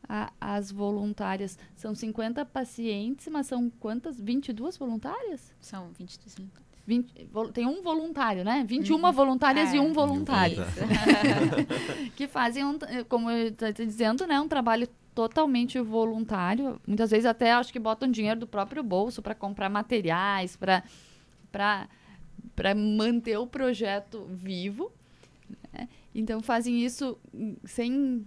a, 0.08 0.32
as 0.40 0.72
voluntárias 0.72 1.58
são 1.76 1.94
50 1.94 2.46
pacientes, 2.46 3.28
mas 3.28 3.46
são 3.46 3.68
quantas? 3.68 4.18
22 4.18 4.78
voluntárias? 4.78 5.54
São 5.60 5.92
22 5.92 6.34
voluntárias. 6.34 6.63
20, 6.86 7.28
tem 7.52 7.66
um 7.66 7.82
voluntário, 7.82 8.44
né? 8.44 8.64
21 8.66 8.96
uhum. 8.96 9.12
voluntárias 9.12 9.72
é, 9.72 9.76
e 9.76 9.80
um 9.80 9.92
voluntário. 9.92 10.58
que 12.14 12.28
fazem, 12.28 12.64
um, 12.64 12.78
como 13.08 13.30
eu 13.30 13.48
estou 13.48 13.72
dizendo, 13.72 14.26
né, 14.26 14.38
um 14.40 14.48
trabalho 14.48 14.86
totalmente 15.14 15.80
voluntário. 15.80 16.80
Muitas 16.86 17.10
vezes 17.10 17.24
até 17.24 17.52
acho 17.52 17.72
que 17.72 17.78
botam 17.78 18.10
dinheiro 18.10 18.40
do 18.40 18.46
próprio 18.46 18.82
bolso 18.82 19.22
para 19.22 19.34
comprar 19.34 19.68
materiais, 19.68 20.56
para 20.56 20.82
para 22.54 22.74
manter 22.74 23.36
o 23.38 23.46
projeto 23.46 24.26
vivo. 24.28 24.92
Né? 25.72 25.88
Então 26.14 26.40
fazem 26.40 26.84
isso 26.84 27.18
sem 27.64 28.24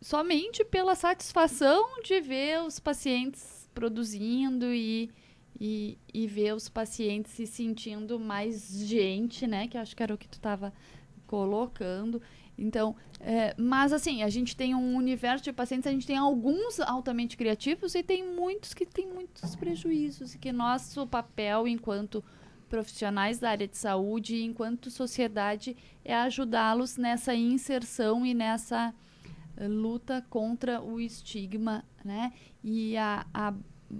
somente 0.00 0.64
pela 0.64 0.94
satisfação 0.94 2.02
de 2.02 2.20
ver 2.20 2.62
os 2.62 2.78
pacientes 2.78 3.68
produzindo 3.74 4.66
e, 4.66 5.10
e, 5.60 5.98
e 6.12 6.26
ver 6.26 6.54
os 6.54 6.68
pacientes 6.68 7.32
se 7.32 7.46
sentindo 7.46 8.18
mais 8.18 8.78
gente, 8.78 9.46
né? 9.46 9.68
Que 9.68 9.78
acho 9.78 9.94
que 9.94 10.02
era 10.02 10.14
o 10.14 10.18
que 10.18 10.28
tu 10.28 10.34
estava 10.34 10.72
colocando. 11.26 12.20
Então, 12.56 12.94
é, 13.20 13.54
mas 13.58 13.92
assim, 13.92 14.22
a 14.22 14.28
gente 14.28 14.56
tem 14.56 14.74
um 14.74 14.96
universo 14.96 15.44
de 15.44 15.52
pacientes, 15.52 15.86
a 15.86 15.90
gente 15.90 16.06
tem 16.06 16.16
alguns 16.16 16.78
altamente 16.80 17.36
criativos 17.36 17.94
e 17.94 18.02
tem 18.02 18.24
muitos 18.24 18.72
que 18.72 18.86
têm 18.86 19.08
muitos 19.08 19.56
prejuízos 19.56 20.34
e 20.34 20.38
que 20.38 20.52
nosso 20.52 21.06
papel 21.06 21.66
enquanto 21.66 22.24
profissionais 22.68 23.38
da 23.38 23.50
área 23.50 23.68
de 23.68 23.76
saúde, 23.76 24.42
enquanto 24.42 24.90
sociedade, 24.90 25.76
é 26.04 26.14
ajudá-los 26.14 26.96
nessa 26.96 27.34
inserção 27.34 28.24
e 28.24 28.34
nessa 28.34 28.94
uh, 29.56 29.68
luta 29.68 30.24
contra 30.30 30.80
o 30.80 31.00
estigma, 31.00 31.84
né? 32.04 32.32
E 32.62 32.96
a, 32.96 33.26
a 33.32 33.54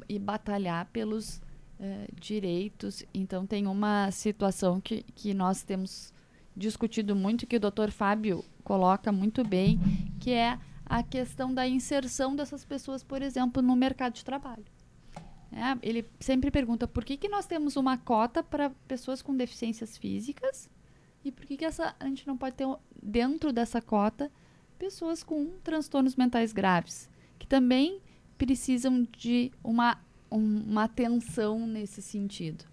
e 0.08 0.18
batalhar 0.18 0.87
pelos 0.87 1.40
uh, 1.78 2.20
direitos. 2.20 3.04
Então 3.12 3.46
tem 3.46 3.66
uma 3.66 4.10
situação 4.10 4.80
que, 4.80 5.02
que 5.14 5.34
nós 5.34 5.62
temos 5.62 6.12
discutido 6.56 7.16
muito, 7.16 7.46
que 7.46 7.56
o 7.56 7.60
Dr. 7.60 7.90
Fábio 7.90 8.44
coloca 8.62 9.10
muito 9.10 9.44
bem, 9.44 9.78
que 10.20 10.30
é 10.30 10.58
a 10.86 11.02
questão 11.02 11.52
da 11.52 11.66
inserção 11.66 12.36
dessas 12.36 12.64
pessoas, 12.64 13.02
por 13.02 13.22
exemplo, 13.22 13.62
no 13.62 13.74
mercado 13.74 14.14
de 14.14 14.24
trabalho. 14.24 14.64
É, 15.50 15.78
ele 15.82 16.04
sempre 16.18 16.50
pergunta 16.50 16.88
por 16.88 17.04
que, 17.04 17.16
que 17.16 17.28
nós 17.28 17.46
temos 17.46 17.76
uma 17.76 17.96
cota 17.96 18.42
para 18.42 18.70
pessoas 18.88 19.22
com 19.22 19.36
deficiências 19.36 19.96
físicas 19.96 20.68
e 21.24 21.30
por 21.30 21.46
que, 21.46 21.56
que 21.56 21.64
essa, 21.64 21.94
a 21.98 22.06
gente 22.06 22.26
não 22.26 22.36
pode 22.36 22.56
ter 22.56 22.66
dentro 23.00 23.52
dessa 23.52 23.80
cota 23.80 24.30
pessoas 24.78 25.22
com 25.22 25.52
transtornos 25.62 26.16
mentais 26.16 26.52
graves, 26.52 27.08
que 27.38 27.46
também 27.46 28.00
precisam 28.36 29.06
de 29.16 29.52
uma, 29.62 29.96
um, 29.96 29.98
uma 30.36 30.84
atenção 30.84 31.66
nesse 31.66 32.02
sentido. 32.02 32.64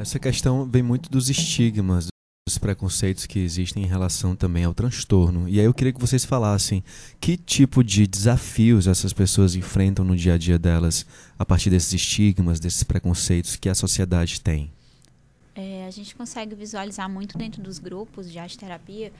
Essa 0.00 0.18
questão 0.18 0.66
vem 0.66 0.82
muito 0.82 1.10
dos 1.10 1.28
estigmas, 1.28 2.08
os 2.48 2.58
preconceitos 2.58 3.26
que 3.26 3.38
existem 3.38 3.84
em 3.84 3.86
relação 3.86 4.34
também 4.34 4.64
ao 4.64 4.74
transtorno. 4.74 5.48
E 5.48 5.60
aí 5.60 5.66
eu 5.66 5.74
queria 5.74 5.92
que 5.92 6.00
vocês 6.00 6.24
falassem 6.24 6.82
que 7.20 7.36
tipo 7.36 7.84
de 7.84 8.06
desafios 8.06 8.86
essas 8.86 9.12
pessoas 9.12 9.54
enfrentam 9.54 10.04
no 10.04 10.16
dia 10.16 10.34
a 10.34 10.38
dia 10.38 10.58
delas 10.58 11.06
a 11.38 11.44
partir 11.44 11.70
desses 11.70 11.92
estigmas, 11.92 12.58
desses 12.58 12.82
preconceitos 12.82 13.54
que 13.56 13.68
a 13.68 13.74
sociedade 13.74 14.40
tem. 14.40 14.72
É, 15.54 15.86
a 15.86 15.90
gente 15.90 16.14
consegue 16.16 16.54
visualizar 16.54 17.08
muito 17.08 17.36
dentro 17.36 17.62
dos 17.62 17.78
grupos 17.78 18.32
de 18.32 18.38
arte 18.38 18.58
terapia 18.58 19.12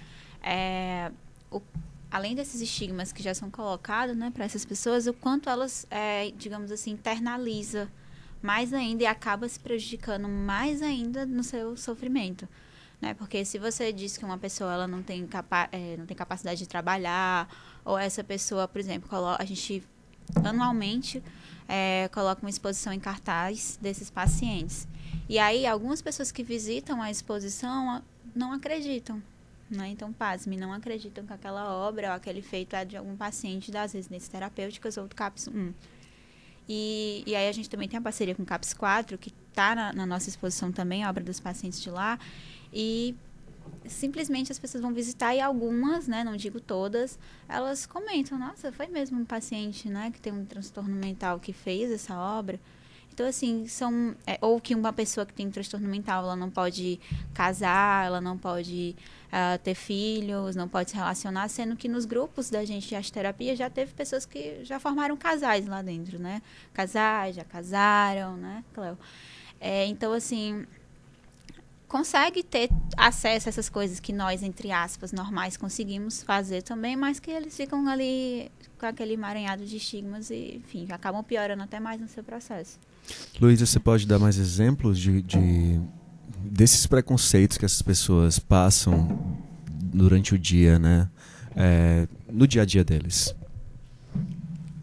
é, 0.42 1.12
o, 1.50 1.60
além 2.12 2.34
desses 2.34 2.60
estigmas 2.60 3.10
que 3.10 3.22
já 3.22 3.34
são 3.34 3.50
colocados 3.50 4.14
né, 4.14 4.30
para 4.30 4.44
essas 4.44 4.66
pessoas, 4.66 5.06
o 5.06 5.14
quanto 5.14 5.48
elas, 5.48 5.86
é, 5.90 6.30
digamos 6.36 6.70
assim, 6.70 6.90
internaliza 6.90 7.90
mais 8.42 8.74
ainda 8.74 9.04
e 9.04 9.06
acaba 9.06 9.48
se 9.48 9.58
prejudicando 9.58 10.28
mais 10.28 10.82
ainda 10.82 11.24
no 11.24 11.42
seu 11.42 11.74
sofrimento. 11.74 12.46
Né? 13.00 13.14
Porque 13.14 13.44
se 13.46 13.58
você 13.58 13.92
diz 13.92 14.18
que 14.18 14.24
uma 14.26 14.36
pessoa 14.36 14.74
ela 14.74 14.86
não, 14.86 15.02
tem 15.02 15.26
capa 15.26 15.68
é, 15.72 15.96
não 15.96 16.04
tem 16.04 16.16
capacidade 16.16 16.58
de 16.58 16.68
trabalhar, 16.68 17.48
ou 17.82 17.98
essa 17.98 18.22
pessoa, 18.22 18.68
por 18.68 18.78
exemplo, 18.78 19.08
a 19.38 19.44
gente 19.46 19.82
anualmente 20.44 21.22
é, 21.66 22.10
coloca 22.12 22.42
uma 22.42 22.50
exposição 22.50 22.92
em 22.92 23.00
cartaz 23.00 23.78
desses 23.80 24.10
pacientes. 24.10 24.86
E 25.28 25.38
aí, 25.38 25.66
algumas 25.66 26.02
pessoas 26.02 26.30
que 26.30 26.42
visitam 26.42 27.00
a 27.00 27.10
exposição 27.10 28.02
não 28.34 28.52
acreditam. 28.52 29.22
Né? 29.72 29.88
Então, 29.88 30.12
pasme, 30.12 30.56
não 30.56 30.72
acreditam 30.72 31.24
que 31.24 31.32
aquela 31.32 31.74
obra 31.74 32.08
ou 32.08 32.14
aquele 32.14 32.42
feito 32.42 32.76
é 32.76 32.84
de 32.84 32.96
algum 32.96 33.16
paciente 33.16 33.70
das 33.70 33.92
residências 33.92 34.28
terapêuticas 34.28 34.96
ou 34.96 35.08
do 35.08 35.16
CAPS 35.16 35.48
1. 35.48 35.72
E, 36.68 37.24
e 37.26 37.34
aí 37.34 37.48
a 37.48 37.52
gente 37.52 37.68
também 37.68 37.88
tem 37.88 37.98
a 37.98 38.02
parceria 38.02 38.34
com 38.34 38.42
o 38.42 38.46
CAPS 38.46 38.74
4, 38.74 39.18
que 39.18 39.32
está 39.48 39.74
na, 39.74 39.92
na, 39.92 40.06
nossa 40.06 40.28
exposição 40.28 40.70
também, 40.70 41.02
a 41.02 41.10
obra 41.10 41.24
dos 41.24 41.40
pacientes 41.40 41.80
de 41.80 41.90
lá. 41.90 42.18
E 42.72 43.16
simplesmente 43.86 44.52
as 44.52 44.58
pessoas 44.58 44.82
vão 44.82 44.92
visitar 44.92 45.34
e 45.34 45.40
algumas, 45.40 46.06
né, 46.06 46.22
não 46.22 46.36
digo 46.36 46.60
todas, 46.60 47.18
elas 47.48 47.86
comentam, 47.86 48.38
nossa, 48.38 48.70
foi 48.72 48.86
mesmo 48.86 49.20
um 49.20 49.24
paciente, 49.24 49.88
né, 49.88 50.10
que 50.12 50.20
tem 50.20 50.32
um 50.32 50.44
transtorno 50.44 50.94
mental 50.94 51.40
que 51.40 51.52
fez 51.52 51.90
essa 51.90 52.16
obra. 52.16 52.60
Então, 53.12 53.26
assim, 53.26 53.66
são. 53.66 54.14
É, 54.26 54.38
ou 54.40 54.58
que 54.58 54.74
uma 54.74 54.92
pessoa 54.92 55.26
que 55.26 55.34
tem 55.34 55.50
transtorno 55.50 55.86
mental, 55.86 56.24
ela 56.24 56.36
não 56.36 56.50
pode 56.50 56.98
casar, 57.34 58.06
ela 58.06 58.20
não 58.20 58.38
pode 58.38 58.96
uh, 59.32 59.58
ter 59.58 59.74
filhos, 59.74 60.54
não 60.54 60.68
pode 60.68 60.90
se 60.90 60.96
relacionar, 60.96 61.48
sendo 61.48 61.74
que 61.74 61.88
nos 61.88 62.04
grupos 62.04 62.50
da 62.50 62.64
gente 62.64 62.94
de 62.94 63.12
terapia 63.12 63.56
já 63.56 63.70
teve 63.70 63.92
pessoas 63.94 64.26
que 64.26 64.64
já 64.64 64.78
formaram 64.78 65.16
casais 65.16 65.66
lá 65.66 65.80
dentro, 65.80 66.18
né? 66.18 66.42
Casais, 66.74 67.34
já 67.34 67.44
casaram, 67.44 68.36
né, 68.36 68.62
Cleo? 68.74 68.98
É, 69.58 69.86
então, 69.86 70.12
assim, 70.12 70.66
consegue 71.88 72.42
ter 72.42 72.68
acesso 72.96 73.48
a 73.48 73.50
essas 73.50 73.68
coisas 73.68 74.00
que 74.00 74.12
nós, 74.12 74.42
entre 74.42 74.70
aspas, 74.72 75.12
normais 75.12 75.56
conseguimos 75.56 76.22
fazer 76.22 76.62
também, 76.62 76.96
mas 76.96 77.20
que 77.20 77.30
eles 77.30 77.56
ficam 77.56 77.86
ali 77.88 78.50
com 78.78 78.86
aquele 78.86 79.14
emaranhado 79.14 79.64
de 79.64 79.76
estigmas 79.76 80.30
e, 80.30 80.56
enfim, 80.56 80.86
acabam 80.90 81.22
piorando 81.22 81.62
até 81.62 81.78
mais 81.78 82.00
no 82.00 82.08
seu 82.08 82.24
processo. 82.24 82.78
Luísa, 83.40 83.66
você 83.66 83.78
pode 83.78 84.06
dar 84.06 84.18
mais 84.18 84.38
exemplos 84.38 84.98
de, 84.98 85.22
de, 85.22 85.80
desses 86.44 86.86
preconceitos 86.86 87.56
que 87.56 87.64
essas 87.64 87.82
pessoas 87.82 88.38
passam 88.38 89.36
durante 89.68 90.34
o 90.34 90.38
dia, 90.38 90.78
né? 90.78 91.08
É, 91.54 92.08
no 92.30 92.46
dia 92.46 92.62
a 92.62 92.64
dia 92.64 92.82
deles? 92.82 93.34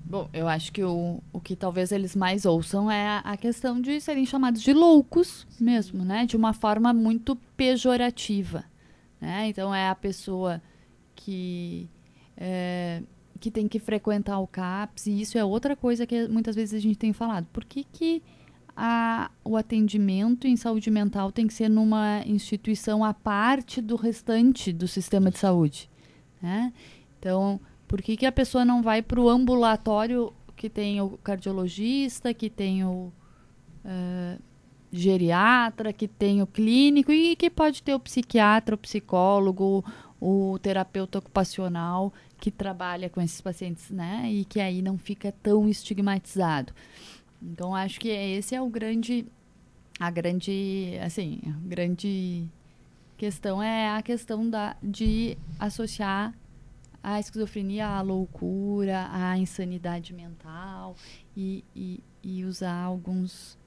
Bom, 0.04 0.28
eu 0.34 0.48
acho 0.48 0.72
que 0.72 0.84
o, 0.84 1.22
o 1.32 1.40
que 1.40 1.56
talvez 1.56 1.92
eles 1.92 2.16
mais 2.16 2.46
ouçam 2.46 2.90
é 2.90 3.08
a, 3.08 3.20
a, 3.20 3.38
questão 3.38 3.80
de 3.80 4.02
serem 4.02 4.26
chamados 4.26 4.62
de 4.62 4.74
loucos 4.74 5.46
mesmo, 5.60 6.04
né? 6.04 6.26
De 6.26 6.36
uma 6.36 6.52
forma 6.52 6.92
muito 6.92 7.36
pejorativa, 7.56 8.64
né? 9.22 9.48
Então 9.48 9.74
é 9.74 9.88
a 9.88 9.94
pessoa 9.94 10.62
que 11.16 11.88
é, 12.36 13.04
que 13.40 13.52
tem 13.52 13.68
que 13.68 13.80
frequentar 13.80 14.40
o 14.40 14.48
CAPS 14.48 15.08
e 15.08 15.22
isso 15.22 15.38
é 15.38 15.46
outra 15.46 15.76
coisa 15.76 16.08
que 16.08 16.28
muitas 16.28 16.56
vezes 16.56 16.74
a 16.74 16.80
gente 16.80 16.98
tem 16.98 17.14
falado. 17.14 17.46
Por 17.54 17.64
que, 17.64 17.84
que 17.84 18.24
a, 18.82 19.30
o 19.44 19.58
atendimento 19.58 20.48
em 20.48 20.56
saúde 20.56 20.90
mental 20.90 21.34
tem 21.34 21.46
que 21.46 21.54
ser 21.54 21.68
numa 21.68 22.24
instituição 22.26 23.04
à 23.04 23.14
parte 23.14 23.82
do 23.82 23.98
restante 23.98 24.72
do 24.72 24.88
sistema 24.88 25.30
de 25.30 25.38
saúde, 25.38 25.90
né? 26.42 26.72
Então 27.20 27.60
por 27.86 28.02
que, 28.02 28.16
que 28.16 28.26
a 28.26 28.32
pessoa 28.32 28.64
não 28.64 28.82
vai 28.82 29.02
para 29.02 29.20
o 29.20 29.28
ambulatório 29.28 30.32
que 30.56 30.70
tem 30.70 31.02
o 31.02 31.18
cardiologista, 31.18 32.34
que 32.34 32.50
tem 32.50 32.86
o 32.86 33.12
uh, 33.84 34.42
geriatra, 34.92 35.92
que 35.92 36.08
tem 36.08 36.42
o 36.42 36.48
clínico 36.48 37.12
e 37.12 37.36
que 37.36 37.50
pode 37.50 37.84
ter 37.84 37.94
o 37.94 38.00
psiquiatra, 38.00 38.76
o 38.76 38.78
psicólogo, 38.78 39.84
o 40.22 40.58
terapeuta 40.60 41.20
ocupacional 41.20 42.14
que 42.40 42.50
trabalha 42.50 43.10
com 43.10 43.20
esses 43.20 43.42
pacientes, 43.42 43.90
né? 43.90 44.32
E 44.32 44.46
que 44.46 44.62
aí 44.62 44.82
não 44.82 44.98
fica 44.98 45.34
tão 45.44 45.68
estigmatizado. 45.68 46.72
Então 47.42 47.76
acho 47.76 48.00
que 48.00 48.10
esse 48.10 48.56
é 48.56 48.62
o 48.62 48.70
grande 48.70 49.26
a 50.00 50.10
grande 50.10 50.98
assim, 51.02 51.42
a 51.46 51.68
grande 51.68 52.48
questão 53.18 53.62
é 53.62 53.90
a 53.90 54.02
questão 54.02 54.50
da 54.50 54.76
de 54.82 55.38
associar 55.60 56.34
a 57.02 57.20
esquizofrenia, 57.20 57.88
a 57.88 58.02
loucura, 58.02 59.08
a 59.12 59.38
insanidade 59.38 60.14
mental 60.14 60.96
e, 61.36 61.64
e, 61.76 62.04
e 62.22 62.44
usar 62.44 62.76
alguns 62.84 63.58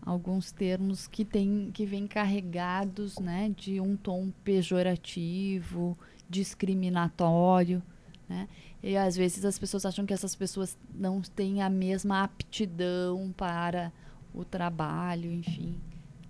alguns 0.00 0.50
termos 0.50 1.06
que 1.06 1.24
tem 1.24 1.70
que 1.72 1.84
vêm 1.84 2.06
carregados 2.06 3.18
né, 3.18 3.52
de 3.56 3.80
um 3.80 3.96
tom 3.96 4.30
pejorativo, 4.42 5.98
discriminatório. 6.28 7.82
Né? 8.28 8.48
E 8.82 8.96
às 8.96 9.16
vezes 9.16 9.44
as 9.44 9.58
pessoas 9.58 9.84
acham 9.84 10.06
que 10.06 10.14
essas 10.14 10.34
pessoas 10.34 10.78
não 10.94 11.20
têm 11.20 11.62
a 11.62 11.68
mesma 11.68 12.22
aptidão 12.22 13.32
para 13.36 13.92
o 14.32 14.44
trabalho, 14.44 15.30
enfim. 15.32 15.80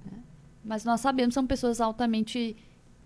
Né? 0.05 0.23
Mas 0.65 0.85
nós 0.85 1.01
sabemos 1.01 1.33
que 1.33 1.35
são 1.35 1.47
pessoas 1.47 1.81
altamente 1.81 2.57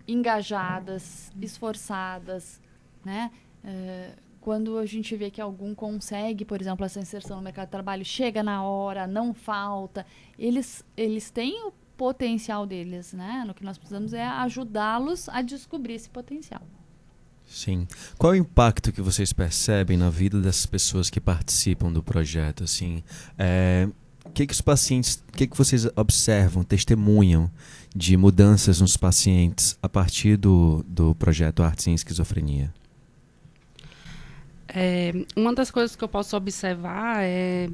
engajadas, 0.07 1.31
esforçadas, 1.41 2.61
né? 3.05 3.31
É, 3.65 4.15
quando 4.41 4.77
a 4.77 4.85
gente 4.85 5.15
vê 5.17 5.31
que 5.31 5.41
algum 5.41 5.73
consegue, 5.73 6.45
por 6.45 6.61
exemplo, 6.61 6.85
essa 6.85 6.99
inserção 6.99 7.37
no 7.37 7.43
mercado 7.43 7.67
de 7.67 7.71
trabalho, 7.71 8.05
chega 8.05 8.43
na 8.43 8.65
hora, 8.65 9.07
não 9.07 9.33
falta, 9.33 10.05
eles, 10.37 10.85
eles 10.97 11.31
têm 11.31 11.65
o 11.65 11.73
potencial 11.97 12.67
deles, 12.67 13.13
né? 13.13 13.45
No 13.47 13.55
que 13.55 13.65
nós 13.65 13.79
precisamos 13.79 14.13
é 14.13 14.25
ajudá-los 14.25 15.29
a 15.29 15.43
descobrir 15.43 15.95
esse 15.95 16.11
potencial. 16.11 16.63
Sim. 17.53 17.87
Qual 18.17 18.33
é 18.33 18.38
o 18.38 18.41
impacto 18.41 18.91
que 18.91 19.03
vocês 19.03 19.31
percebem 19.31 19.99
na 19.99 20.09
vida 20.09 20.41
dessas 20.41 20.65
pessoas 20.65 21.11
que 21.11 21.21
participam 21.21 21.93
do 21.93 22.03
projeto? 22.03 22.65
Assim, 22.65 23.03
é, 23.38 23.87
o 24.25 24.31
que, 24.31 24.47
que 24.47 24.55
os 24.55 24.62
pacientes, 24.62 25.23
o 25.29 25.37
que, 25.37 25.47
que 25.47 25.57
vocês 25.57 25.87
observam, 25.95 26.65
testemunham 26.65 27.51
de 27.95 28.17
mudanças 28.17 28.81
nos 28.81 28.97
pacientes 28.97 29.79
a 29.83 29.88
partir 29.88 30.38
do, 30.38 30.83
do 30.88 31.15
projeto 31.15 31.62
Artes 31.62 31.87
em 31.87 31.95
Esquizofrenia? 31.95 32.73
É, 34.67 35.12
uma 35.37 35.55
das 35.55 35.71
coisas 35.71 35.95
que 35.95 36.03
eu 36.03 36.09
posso 36.09 36.35
observar 36.35 37.23
é 37.23 37.69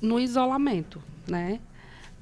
no 0.00 0.18
isolamento, 0.18 1.00
né? 1.28 1.60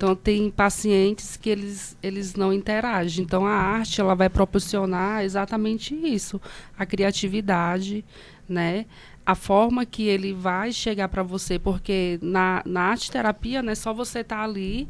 Então 0.00 0.16
tem 0.16 0.50
pacientes 0.50 1.36
que 1.36 1.50
eles, 1.50 1.94
eles 2.02 2.34
não 2.34 2.54
interagem. 2.54 3.22
Então 3.22 3.44
a 3.44 3.52
arte 3.52 4.00
ela 4.00 4.14
vai 4.14 4.30
proporcionar 4.30 5.22
exatamente 5.22 5.94
isso, 5.94 6.40
a 6.78 6.86
criatividade, 6.86 8.02
né? 8.48 8.86
A 9.26 9.34
forma 9.34 9.84
que 9.84 10.04
ele 10.04 10.32
vai 10.32 10.72
chegar 10.72 11.08
para 11.08 11.22
você, 11.22 11.58
porque 11.58 12.18
na, 12.22 12.62
na 12.64 12.80
arte 12.80 13.10
terapia 13.10 13.62
não 13.62 13.72
é 13.72 13.74
só 13.74 13.92
você 13.92 14.20
estar 14.20 14.38
tá 14.38 14.42
ali, 14.42 14.88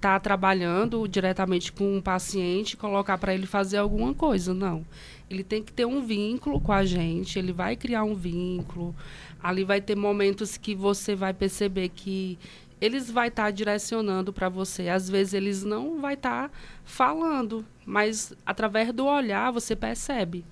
tá 0.00 0.18
trabalhando 0.18 1.06
diretamente 1.06 1.70
com 1.70 1.98
um 1.98 2.00
paciente, 2.00 2.76
colocar 2.76 3.18
para 3.18 3.32
ele 3.32 3.46
fazer 3.46 3.76
alguma 3.76 4.12
coisa, 4.12 4.52
não 4.52 4.84
ele 5.30 5.44
tem 5.44 5.62
que 5.62 5.72
ter 5.72 5.86
um 5.86 6.02
vínculo 6.02 6.60
com 6.60 6.72
a 6.72 6.84
gente, 6.84 7.38
ele 7.38 7.52
vai 7.52 7.76
criar 7.76 8.02
um 8.02 8.16
vínculo. 8.16 8.92
Ali 9.40 9.62
vai 9.62 9.80
ter 9.80 9.96
momentos 9.96 10.56
que 10.56 10.74
você 10.74 11.14
vai 11.14 11.32
perceber 11.32 11.88
que 11.88 12.36
eles 12.80 13.10
vai 13.10 13.28
estar 13.28 13.44
tá 13.44 13.50
direcionando 13.50 14.32
para 14.32 14.48
você. 14.48 14.88
Às 14.88 15.08
vezes 15.08 15.34
eles 15.34 15.62
não 15.64 16.00
vai 16.00 16.14
estar 16.14 16.48
tá 16.48 16.54
falando, 16.84 17.64
mas 17.84 18.32
através 18.44 18.92
do 18.92 19.06
olhar 19.06 19.50
você 19.50 19.76
percebe 19.76 20.44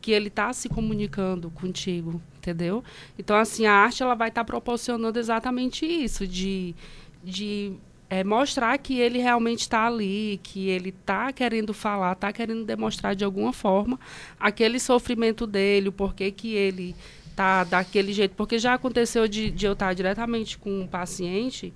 que 0.00 0.10
ele 0.10 0.28
está 0.28 0.52
se 0.52 0.68
comunicando 0.68 1.50
contigo, 1.50 2.20
entendeu? 2.36 2.84
Então 3.18 3.36
assim 3.36 3.66
a 3.66 3.72
arte 3.72 4.02
ela 4.02 4.14
vai 4.14 4.28
estar 4.28 4.42
tá 4.42 4.44
proporcionando 4.44 5.18
exatamente 5.18 5.86
isso 5.86 6.26
de 6.26 6.74
de 7.22 7.72
é, 8.10 8.22
mostrar 8.22 8.76
que 8.78 8.98
ele 8.98 9.18
realmente 9.18 9.60
está 9.60 9.86
ali, 9.86 10.38
que 10.42 10.68
ele 10.68 10.90
está 10.90 11.32
querendo 11.32 11.72
falar, 11.72 12.12
está 12.12 12.32
querendo 12.32 12.64
demonstrar 12.64 13.16
de 13.16 13.24
alguma 13.24 13.52
forma 13.52 13.98
aquele 14.38 14.78
sofrimento 14.78 15.46
dele, 15.46 15.88
o 15.88 15.92
porquê 15.92 16.30
que 16.30 16.54
ele 16.54 16.94
está 17.34 17.64
daquele 17.64 18.12
jeito. 18.12 18.34
Porque 18.36 18.58
já 18.58 18.74
aconteceu 18.74 19.28
de, 19.28 19.50
de 19.50 19.66
eu 19.66 19.72
estar 19.72 19.88
tá 19.88 19.92
diretamente 19.92 20.56
com 20.56 20.80
um 20.80 20.86
paciente 20.86 21.74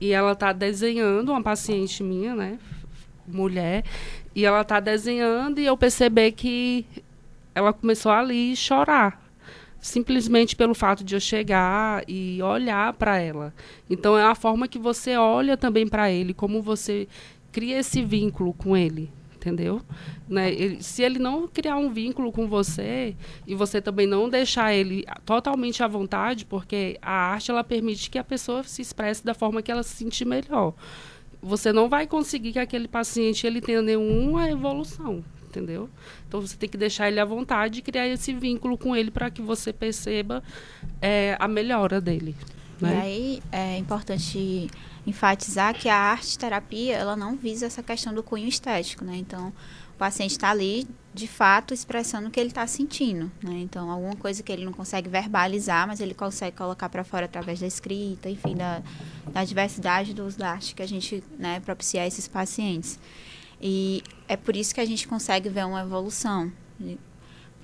e 0.00 0.12
ela 0.12 0.32
está 0.32 0.52
desenhando, 0.52 1.30
uma 1.32 1.42
paciente 1.42 2.02
minha, 2.02 2.34
né, 2.34 2.58
mulher, 3.26 3.84
e 4.34 4.44
ela 4.44 4.60
está 4.60 4.78
desenhando 4.78 5.58
e 5.58 5.66
eu 5.66 5.76
perceber 5.76 6.32
que 6.32 6.86
ela 7.54 7.72
começou 7.72 8.12
ali 8.12 8.52
a 8.52 8.56
chorar 8.56 9.26
simplesmente 9.80 10.56
pelo 10.56 10.74
fato 10.74 11.04
de 11.04 11.14
eu 11.14 11.20
chegar 11.20 12.02
e 12.08 12.42
olhar 12.42 12.92
para 12.94 13.18
ela. 13.18 13.54
Então 13.88 14.18
é 14.18 14.24
a 14.24 14.34
forma 14.34 14.66
que 14.66 14.78
você 14.78 15.16
olha 15.16 15.56
também 15.56 15.86
para 15.86 16.10
ele, 16.10 16.34
como 16.34 16.60
você 16.60 17.06
cria 17.52 17.78
esse 17.78 18.02
vínculo 18.02 18.52
com 18.52 18.76
ele, 18.76 19.10
entendeu? 19.46 19.80
Né? 20.28 20.52
Ele, 20.52 20.82
se 20.82 21.02
ele 21.02 21.20
não 21.20 21.46
criar 21.46 21.76
um 21.76 21.88
vínculo 21.88 22.32
com 22.32 22.48
você 22.48 23.14
e 23.46 23.54
você 23.54 23.80
também 23.80 24.06
não 24.06 24.28
deixar 24.28 24.74
ele 24.74 25.04
totalmente 25.24 25.82
à 25.82 25.86
vontade, 25.86 26.44
porque 26.44 26.98
a 27.00 27.12
arte 27.12 27.50
ela 27.50 27.62
permite 27.62 28.10
que 28.10 28.18
a 28.18 28.24
pessoa 28.24 28.64
se 28.64 28.82
expresse 28.82 29.24
da 29.24 29.34
forma 29.34 29.62
que 29.62 29.70
ela 29.70 29.84
se 29.84 29.94
sentir 29.96 30.24
melhor. 30.24 30.74
Você 31.40 31.72
não 31.72 31.88
vai 31.88 32.08
conseguir 32.08 32.52
que 32.52 32.58
aquele 32.58 32.88
paciente 32.88 33.46
ele 33.46 33.60
tenha 33.60 33.80
nenhuma 33.80 34.50
evolução, 34.50 35.24
entendeu? 35.48 35.88
Então 36.26 36.40
você 36.40 36.56
tem 36.56 36.68
que 36.68 36.76
deixar 36.76 37.06
ele 37.06 37.20
à 37.20 37.24
vontade 37.24 37.78
e 37.78 37.82
criar 37.82 38.08
esse 38.08 38.32
vínculo 38.32 38.76
com 38.76 38.96
ele 38.96 39.12
para 39.12 39.30
que 39.30 39.40
você 39.40 39.72
perceba 39.72 40.42
é, 41.00 41.36
a 41.38 41.46
melhora 41.46 42.00
dele. 42.00 42.34
Né? 42.80 42.92
E 42.92 43.00
aí 43.00 43.42
é 43.52 43.78
importante 43.78 44.68
enfatizar 45.06 45.74
que 45.74 45.88
a 45.88 45.96
arte 45.96 46.38
terapia 46.38 46.96
ela 46.96 47.16
não 47.16 47.36
visa 47.36 47.66
essa 47.66 47.82
questão 47.82 48.12
do 48.12 48.22
cunho 48.22 48.48
estético, 48.48 49.04
né? 49.04 49.16
Então 49.16 49.52
o 49.94 49.98
paciente 49.98 50.32
está 50.32 50.50
ali 50.50 50.86
de 51.14 51.26
fato 51.26 51.72
expressando 51.72 52.28
o 52.28 52.30
que 52.30 52.38
ele 52.38 52.50
está 52.50 52.66
sentindo, 52.66 53.30
né? 53.42 53.60
Então 53.60 53.90
alguma 53.90 54.16
coisa 54.16 54.42
que 54.42 54.50
ele 54.50 54.64
não 54.64 54.72
consegue 54.72 55.08
verbalizar, 55.08 55.86
mas 55.86 56.00
ele 56.00 56.12
consegue 56.12 56.56
colocar 56.56 56.88
para 56.88 57.04
fora 57.04 57.26
através 57.26 57.60
da 57.60 57.66
escrita, 57.66 58.28
enfim, 58.28 58.56
da, 58.56 58.82
da 59.32 59.44
diversidade 59.44 60.12
dos 60.12 60.36
da 60.36 60.50
arte 60.50 60.74
que 60.74 60.82
a 60.82 60.88
gente 60.88 61.22
né, 61.38 61.60
propicia 61.60 62.02
a 62.02 62.06
esses 62.06 62.26
pacientes. 62.26 62.98
E 63.60 64.02
é 64.28 64.36
por 64.36 64.56
isso 64.56 64.74
que 64.74 64.80
a 64.80 64.84
gente 64.84 65.08
consegue 65.08 65.48
ver 65.48 65.64
uma 65.64 65.80
evolução, 65.80 66.52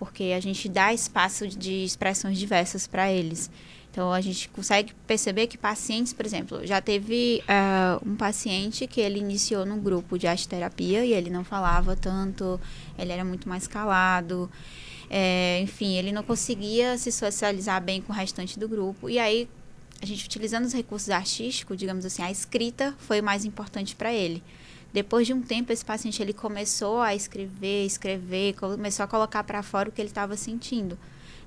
porque 0.03 0.35
a 0.37 0.41
gente 0.41 0.69
dá 0.69 0.93
espaço 0.93 1.47
de 1.47 1.85
expressões 1.85 2.37
diversas 2.37 2.89
para 2.89 3.13
eles. 3.13 3.49
Então, 3.89 4.13
a 4.13 4.21
gente 4.21 4.49
consegue 4.49 4.93
perceber 5.07 5.47
que 5.47 5.57
pacientes, 5.57 6.13
por 6.13 6.27
exemplo, 6.27 6.67
já 6.67 6.81
teve 6.81 7.41
uh, 7.43 8.05
um 8.05 8.17
paciente 8.17 8.89
que 8.89 9.01
ele 9.01 9.21
iniciou 9.21 9.65
no 9.65 9.77
grupo 9.77 10.19
de 10.19 10.27
arte 10.27 10.49
terapia 10.49 11.05
e 11.05 11.13
ele 11.13 11.31
não 11.31 11.45
falava 11.45 11.95
tanto, 11.95 12.61
ele 12.99 13.13
era 13.13 13.25
muito 13.25 13.49
mais 13.49 13.69
calado. 13.69 14.51
É, 15.09 15.61
enfim, 15.63 15.95
ele 15.95 16.11
não 16.11 16.25
conseguia 16.25 16.99
se 16.99 17.13
socializar 17.13 17.81
bem 17.81 18.03
com 18.03 18.13
o 18.13 18.17
restante 18.17 18.59
do 18.59 18.69
grupo. 18.69 19.09
E 19.09 19.21
aí, 19.21 19.49
a 20.03 20.07
gente 20.07 20.25
utilizando 20.25 20.65
os 20.65 20.73
recursos 20.73 21.11
artísticos, 21.11 21.77
digamos 21.77 22.05
assim, 22.05 22.25
a 22.25 22.31
escrita 22.31 22.93
foi 22.99 23.23
mais 23.23 23.45
importante 23.45 23.95
para 23.95 24.13
ele. 24.13 24.43
Depois 24.93 25.27
de 25.27 25.33
um 25.33 25.41
tempo, 25.41 25.73
esse 25.73 25.85
paciente 25.85 26.21
ele 26.21 26.33
começou 26.33 27.01
a 27.01 27.15
escrever, 27.15 27.87
escrever, 27.87 28.55
começou 28.55 29.05
a 29.05 29.09
colocar 29.09 29.43
para 29.43 29.63
fora 29.63 29.89
o 29.89 29.93
que 29.93 30.01
ele 30.01 30.11
estava 30.11 30.37
sentindo. 30.37 30.99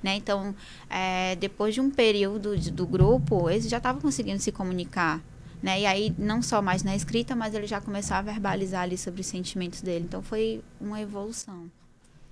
Né? 0.01 0.15
Então, 0.15 0.55
é, 0.89 1.35
depois 1.35 1.73
de 1.73 1.81
um 1.81 1.89
período 1.89 2.57
de, 2.57 2.71
do 2.71 2.87
grupo, 2.87 3.49
eles 3.49 3.69
já 3.69 3.77
estavam 3.77 4.01
conseguindo 4.01 4.39
se 4.39 4.51
comunicar. 4.51 5.21
Né? 5.61 5.81
E 5.81 5.85
aí, 5.85 6.15
não 6.17 6.41
só 6.41 6.61
mais 6.61 6.83
na 6.83 6.95
escrita, 6.95 7.35
mas 7.35 7.53
ele 7.53 7.67
já 7.67 7.79
começou 7.79 8.17
a 8.17 8.21
verbalizar 8.21 8.83
ali 8.83 8.97
sobre 8.97 9.21
os 9.21 9.27
sentimentos 9.27 9.81
dele. 9.81 10.05
Então, 10.05 10.21
foi 10.21 10.63
uma 10.79 10.99
evolução. 10.99 11.69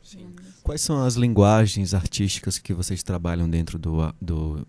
Sim. 0.03 0.35
Quais 0.61 0.81
são 0.81 1.03
as 1.03 1.15
linguagens 1.15 1.93
artísticas 1.93 2.57
que 2.59 2.73
vocês 2.73 3.01
trabalham 3.01 3.49
dentro 3.49 3.79
do, 3.79 4.13
do 4.21 4.67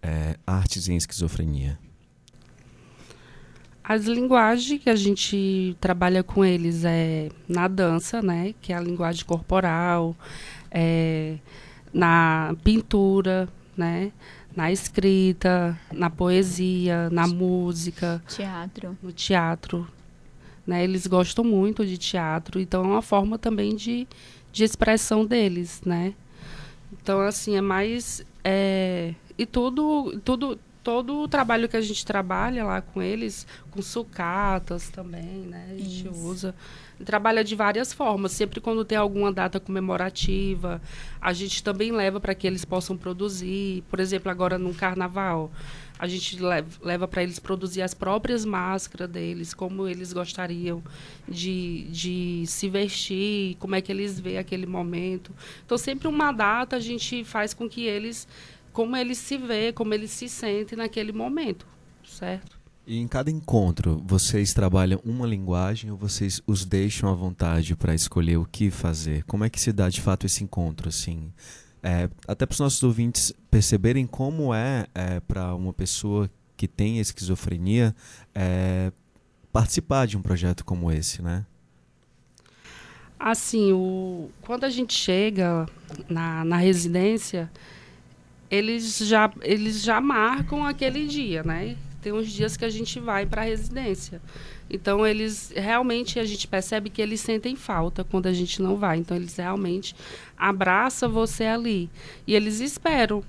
é, 0.00 0.38
Artes 0.46 0.88
em 0.88 0.96
Esquizofrenia? 0.96 1.78
As 3.88 4.04
linguagens 4.04 4.82
que 4.82 4.90
a 4.90 4.94
gente 4.94 5.74
trabalha 5.80 6.22
com 6.22 6.44
eles 6.44 6.84
é 6.84 7.30
na 7.48 7.66
dança, 7.66 8.20
né? 8.20 8.54
Que 8.60 8.70
é 8.70 8.76
a 8.76 8.80
linguagem 8.82 9.24
corporal, 9.24 10.14
é, 10.70 11.38
na 11.90 12.54
pintura, 12.62 13.48
né? 13.74 14.12
Na 14.54 14.70
escrita, 14.70 15.74
na 15.90 16.10
poesia, 16.10 17.08
na 17.08 17.26
música. 17.26 18.22
Teatro. 18.28 18.98
No 19.02 19.10
teatro. 19.10 19.88
Né? 20.66 20.84
Eles 20.84 21.06
gostam 21.06 21.42
muito 21.42 21.86
de 21.86 21.96
teatro, 21.96 22.60
então 22.60 22.84
é 22.84 22.88
uma 22.88 23.00
forma 23.00 23.38
também 23.38 23.74
de, 23.74 24.06
de 24.52 24.64
expressão 24.64 25.24
deles, 25.24 25.80
né? 25.86 26.12
Então, 26.92 27.20
assim, 27.20 27.56
é 27.56 27.62
mais... 27.62 28.22
É, 28.44 29.14
e 29.38 29.46
tudo, 29.46 30.20
tudo, 30.22 30.58
todo 30.82 31.18
o 31.20 31.28
trabalho 31.28 31.68
que 31.68 31.76
a 31.76 31.80
gente 31.80 32.04
trabalha 32.04 32.64
lá 32.64 32.80
com 32.80 33.02
eles, 33.02 33.46
com 33.70 33.82
sucatas 33.82 34.88
também, 34.88 35.42
né? 35.42 35.68
A 35.70 35.76
gente 35.76 36.08
Isso. 36.08 36.26
usa. 36.26 36.54
Trabalha 37.04 37.44
de 37.44 37.54
várias 37.54 37.92
formas. 37.92 38.32
Sempre 38.32 38.60
quando 38.60 38.84
tem 38.84 38.98
alguma 38.98 39.32
data 39.32 39.60
comemorativa, 39.60 40.80
a 41.20 41.32
gente 41.32 41.62
também 41.62 41.92
leva 41.92 42.18
para 42.18 42.34
que 42.34 42.46
eles 42.46 42.64
possam 42.64 42.96
produzir. 42.96 43.84
Por 43.88 44.00
exemplo, 44.00 44.30
agora 44.30 44.58
no 44.58 44.74
carnaval, 44.74 45.52
a 45.98 46.06
gente 46.06 46.38
leva 46.80 47.08
para 47.08 47.22
eles 47.22 47.38
produzir 47.38 47.82
as 47.82 47.92
próprias 47.92 48.44
máscaras 48.44 49.10
deles, 49.10 49.52
como 49.52 49.86
eles 49.88 50.12
gostariam 50.12 50.82
de, 51.28 51.88
de 51.90 52.44
se 52.46 52.68
vestir, 52.68 53.56
como 53.56 53.74
é 53.74 53.80
que 53.80 53.90
eles 53.90 54.18
veem 54.18 54.38
aquele 54.38 54.66
momento. 54.66 55.32
Então, 55.64 55.76
sempre 55.76 56.06
uma 56.06 56.30
data 56.30 56.76
a 56.76 56.80
gente 56.80 57.24
faz 57.24 57.52
com 57.52 57.68
que 57.68 57.84
eles 57.84 58.28
como 58.78 58.96
ele 58.96 59.16
se 59.16 59.36
vê, 59.36 59.72
como 59.72 59.92
ele 59.92 60.06
se 60.06 60.28
sente 60.28 60.76
naquele 60.76 61.10
momento, 61.10 61.66
certo? 62.04 62.56
E 62.86 63.00
em 63.00 63.08
cada 63.08 63.28
encontro, 63.28 64.00
vocês 64.06 64.54
trabalham 64.54 65.00
uma 65.04 65.26
linguagem 65.26 65.90
ou 65.90 65.96
vocês 65.96 66.40
os 66.46 66.64
deixam 66.64 67.10
à 67.10 67.12
vontade 67.12 67.74
para 67.74 67.92
escolher 67.92 68.36
o 68.36 68.44
que 68.46 68.70
fazer? 68.70 69.24
Como 69.24 69.42
é 69.42 69.50
que 69.50 69.60
se 69.60 69.72
dá 69.72 69.88
de 69.88 70.00
fato 70.00 70.26
esse 70.26 70.44
encontro, 70.44 70.88
assim? 70.88 71.32
É, 71.82 72.08
até 72.28 72.46
para 72.46 72.52
os 72.52 72.60
nossos 72.60 72.80
ouvintes 72.84 73.32
perceberem 73.50 74.06
como 74.06 74.54
é, 74.54 74.86
é 74.94 75.18
para 75.18 75.56
uma 75.56 75.72
pessoa 75.72 76.30
que 76.56 76.68
tem 76.68 77.00
esquizofrenia 77.00 77.92
é, 78.32 78.92
participar 79.52 80.06
de 80.06 80.16
um 80.16 80.22
projeto 80.22 80.64
como 80.64 80.92
esse, 80.92 81.20
né? 81.20 81.44
Assim, 83.18 83.72
o, 83.72 84.30
quando 84.40 84.62
a 84.62 84.70
gente 84.70 84.94
chega 84.94 85.66
na, 86.08 86.44
na 86.44 86.58
residência, 86.58 87.50
eles 88.50 88.98
já, 88.98 89.30
eles 89.42 89.82
já 89.82 90.00
marcam 90.00 90.64
aquele 90.64 91.06
dia, 91.06 91.42
né? 91.42 91.76
Tem 92.00 92.12
uns 92.12 92.30
dias 92.30 92.56
que 92.56 92.64
a 92.64 92.70
gente 92.70 93.00
vai 93.00 93.26
para 93.26 93.42
a 93.42 93.44
residência. 93.44 94.20
Então, 94.70 95.06
eles 95.06 95.52
realmente, 95.54 96.18
a 96.18 96.24
gente 96.24 96.46
percebe 96.46 96.90
que 96.90 97.00
eles 97.00 97.20
sentem 97.20 97.56
falta 97.56 98.04
quando 98.04 98.26
a 98.26 98.32
gente 98.32 98.62
não 98.62 98.76
vai. 98.76 98.98
Então, 98.98 99.16
eles 99.16 99.36
realmente 99.36 99.94
abraçam 100.36 101.10
você 101.10 101.44
ali. 101.44 101.90
E 102.26 102.34
eles 102.34 102.60
esperam 102.60 103.22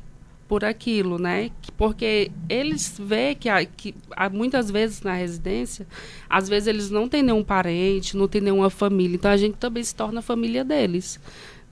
por 0.47 0.65
aquilo, 0.65 1.17
né? 1.17 1.51
Porque 1.77 2.31
eles 2.49 2.99
vê 2.99 3.35
que, 3.35 3.49
que 3.77 3.95
há, 4.11 4.29
muitas 4.29 4.69
vezes 4.69 5.01
na 5.01 5.13
residência, 5.13 5.87
às 6.29 6.49
vezes 6.49 6.67
eles 6.67 6.89
não 6.89 7.07
têm 7.07 7.23
nenhum 7.23 7.43
parente, 7.43 8.17
não 8.17 8.27
tem 8.27 8.41
nenhuma 8.41 8.69
família. 8.69 9.15
Então, 9.15 9.31
a 9.31 9.37
gente 9.37 9.57
também 9.57 9.83
se 9.83 9.95
torna 9.95 10.19
a 10.19 10.23
família 10.23 10.63
deles. 10.63 11.19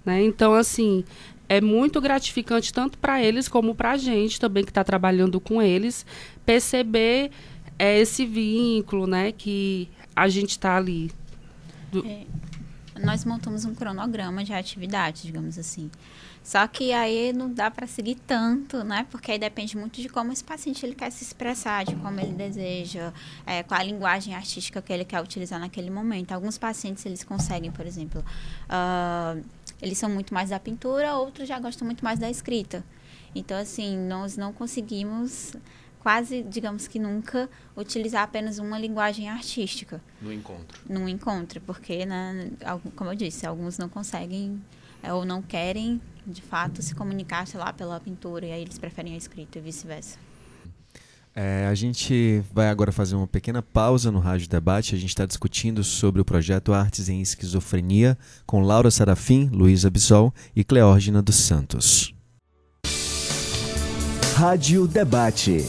Né? 0.06 0.24
Então, 0.24 0.54
assim, 0.54 1.04
é 1.50 1.62
muito 1.62 2.02
gratificante 2.02 2.74
tanto 2.74 2.98
para 2.98 3.22
eles 3.22 3.48
como 3.48 3.74
para 3.74 3.92
a 3.92 3.98
gente 3.98 4.40
também 4.40 4.64
que 4.64 4.72
está 4.72 4.84
trabalhando 4.84 5.40
com 5.40 5.62
eles 5.62 6.06
perceber 6.46 7.32
é, 7.78 8.00
esse 8.00 8.26
vínculo, 8.26 9.08
né, 9.08 9.32
que 9.32 9.90
a 10.16 10.28
gente 10.28 10.52
está 10.52 10.76
ali. 10.76 11.12
Do... 11.92 12.06
É, 12.06 12.26
nós 13.00 13.24
montamos 13.24 13.66
um 13.66 13.76
cronograma 13.76 14.44
de 14.44 14.54
atividades, 14.54 15.24
digamos 15.24 15.58
assim. 15.58 15.92
Só 16.44 16.66
que 16.66 16.94
aí 16.94 17.34
não 17.34 17.54
dá 17.54 17.70
para 17.70 17.86
seguir 17.86 18.16
tanto, 18.26 18.82
né? 18.82 19.06
Porque 19.12 19.34
aí 19.34 19.38
depende 19.38 19.76
muito 19.76 20.02
de 20.02 20.08
como 20.08 20.32
esse 20.32 20.44
paciente 20.44 20.86
ele 20.86 20.96
quer 20.96 21.12
se 21.12 21.22
expressar, 21.22 21.84
de 21.84 21.94
como 21.96 22.18
ele 22.22 22.32
deseja, 22.32 23.12
é, 23.46 23.64
qual 23.64 23.82
a 23.82 23.84
linguagem 23.84 24.34
artística 24.34 24.82
que 24.82 24.94
ele 24.94 25.04
quer 25.04 25.22
utilizar 25.22 25.60
naquele 25.60 25.90
momento. 25.90 26.32
Alguns 26.32 26.58
pacientes 26.58 27.06
eles 27.06 27.22
conseguem, 27.22 27.70
por 27.70 27.86
exemplo, 27.86 28.24
uh, 28.70 29.44
eles 29.82 29.98
são 29.98 30.10
muito 30.10 30.34
mais 30.34 30.50
da 30.50 30.60
pintura, 30.60 31.16
outros 31.16 31.48
já 31.48 31.60
gostam 31.60 31.86
muito 31.86 32.04
mais 32.04 32.20
da 32.20 32.30
escrita. 32.30 32.84
Então, 33.36 33.58
assim, 33.58 33.98
nós 33.98 34.38
não 34.38 34.52
conseguimos 34.52 35.56
quase, 36.00 36.42
digamos 36.44 36.88
que 36.88 37.00
nunca, 37.00 37.50
utilizar 37.76 38.24
apenas 38.24 38.60
uma 38.60 38.80
linguagem 38.80 39.30
artística. 39.30 40.02
No 40.22 40.32
encontro. 40.32 40.80
No 40.88 41.08
encontro, 41.10 41.62
porque, 41.62 42.06
né, 42.06 42.50
como 42.96 43.12
eu 43.12 43.16
disse, 43.16 43.46
alguns 43.46 43.78
não 43.78 43.90
conseguem 43.90 44.62
é, 45.04 45.13
ou 45.13 45.26
não 45.26 45.42
querem, 45.42 46.02
de 46.26 46.42
fato, 46.42 46.82
se 46.82 46.96
comunicar, 46.96 47.46
sei 47.46 47.60
lá, 47.60 47.72
pela 47.72 48.00
pintura, 48.00 48.46
e 48.46 48.52
aí 48.52 48.62
eles 48.62 48.80
preferem 48.80 49.13
a 49.13 49.18
escrita 49.18 49.60
e 49.60 49.62
vice-versa. 49.62 50.18
É, 51.39 51.67
a 51.67 51.76
gente 51.76 52.41
vai 52.52 52.67
agora 52.67 52.91
fazer 52.91 53.15
uma 53.15 53.28
pequena 53.28 53.62
pausa 53.62 54.12
no 54.12 54.17
Rádio 54.17 54.50
Debate. 54.50 54.95
A 54.95 54.97
gente 54.97 55.10
está 55.10 55.23
discutindo 55.23 55.84
sobre 55.84 56.19
o 56.19 56.26
projeto 56.26 56.73
Artes 56.73 57.10
em 57.10 57.21
Esquizofrenia 57.21 58.17
com 58.43 58.62
Laura 58.62 58.89
Sarafim, 58.89 59.47
Luísa 59.54 59.88
Bissol 59.88 60.34
e 60.56 60.63
Cleórgina 60.63 61.21
dos 61.21 61.36
Santos. 61.36 62.12
Rádio 64.34 64.88
Debate. 64.88 65.63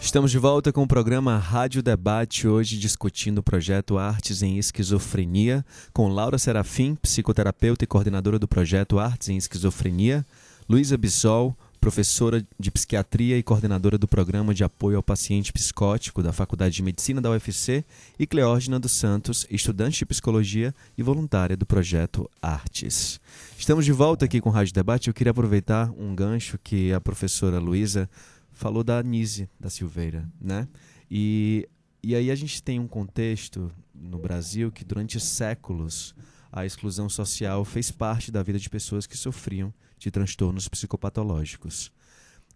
Estamos 0.00 0.30
de 0.30 0.38
volta 0.38 0.72
com 0.72 0.84
o 0.84 0.88
programa 0.88 1.36
Rádio 1.36 1.82
Debate, 1.82 2.46
hoje 2.46 2.78
discutindo 2.78 3.38
o 3.38 3.42
projeto 3.42 3.98
Artes 3.98 4.42
em 4.42 4.58
Esquizofrenia, 4.58 5.66
com 5.92 6.06
Laura 6.06 6.38
Serafim, 6.38 6.94
psicoterapeuta 6.94 7.82
e 7.82 7.88
coordenadora 7.88 8.38
do 8.38 8.46
projeto 8.46 9.00
Artes 9.00 9.28
em 9.28 9.36
Esquizofrenia, 9.36 10.24
Luísa 10.68 10.96
Bissol, 10.96 11.56
professora 11.80 12.46
de 12.58 12.70
psiquiatria 12.70 13.38
e 13.38 13.42
coordenadora 13.42 13.96
do 13.96 14.06
programa 14.06 14.52
de 14.52 14.62
apoio 14.62 14.98
ao 14.98 15.02
paciente 15.02 15.52
psicótico 15.52 16.22
da 16.22 16.32
Faculdade 16.32 16.74
de 16.74 16.82
Medicina 16.82 17.20
da 17.20 17.30
UFC, 17.30 17.84
e 18.18 18.26
Cleógena 18.26 18.78
dos 18.78 18.92
Santos, 18.92 19.46
estudante 19.50 20.00
de 20.00 20.06
psicologia 20.06 20.74
e 20.96 21.02
voluntária 21.02 21.56
do 21.56 21.64
projeto 21.64 22.30
Artes. 22.42 23.18
Estamos 23.58 23.86
de 23.86 23.92
volta 23.92 24.26
aqui 24.26 24.40
com 24.40 24.50
o 24.50 24.52
Rádio 24.52 24.74
Debate. 24.74 25.08
Eu 25.08 25.14
queria 25.14 25.30
aproveitar 25.30 25.90
um 25.96 26.14
gancho 26.14 26.58
que 26.62 26.92
a 26.92 27.00
professora 27.00 27.58
Luísa 27.58 28.10
falou 28.52 28.84
da 28.84 29.02
Nise 29.02 29.48
da 29.58 29.70
Silveira, 29.70 30.28
né? 30.38 30.68
E, 31.10 31.66
e 32.02 32.14
aí 32.14 32.30
a 32.30 32.34
gente 32.34 32.62
tem 32.62 32.78
um 32.78 32.86
contexto 32.86 33.72
no 33.94 34.18
Brasil 34.18 34.70
que 34.70 34.84
durante 34.84 35.18
séculos 35.18 36.14
a 36.52 36.66
exclusão 36.66 37.08
social 37.08 37.64
fez 37.64 37.90
parte 37.90 38.30
da 38.30 38.42
vida 38.42 38.58
de 38.58 38.68
pessoas 38.68 39.06
que 39.06 39.16
sofriam 39.16 39.72
de 40.00 40.10
transtornos 40.10 40.66
psicopatológicos. 40.66 41.92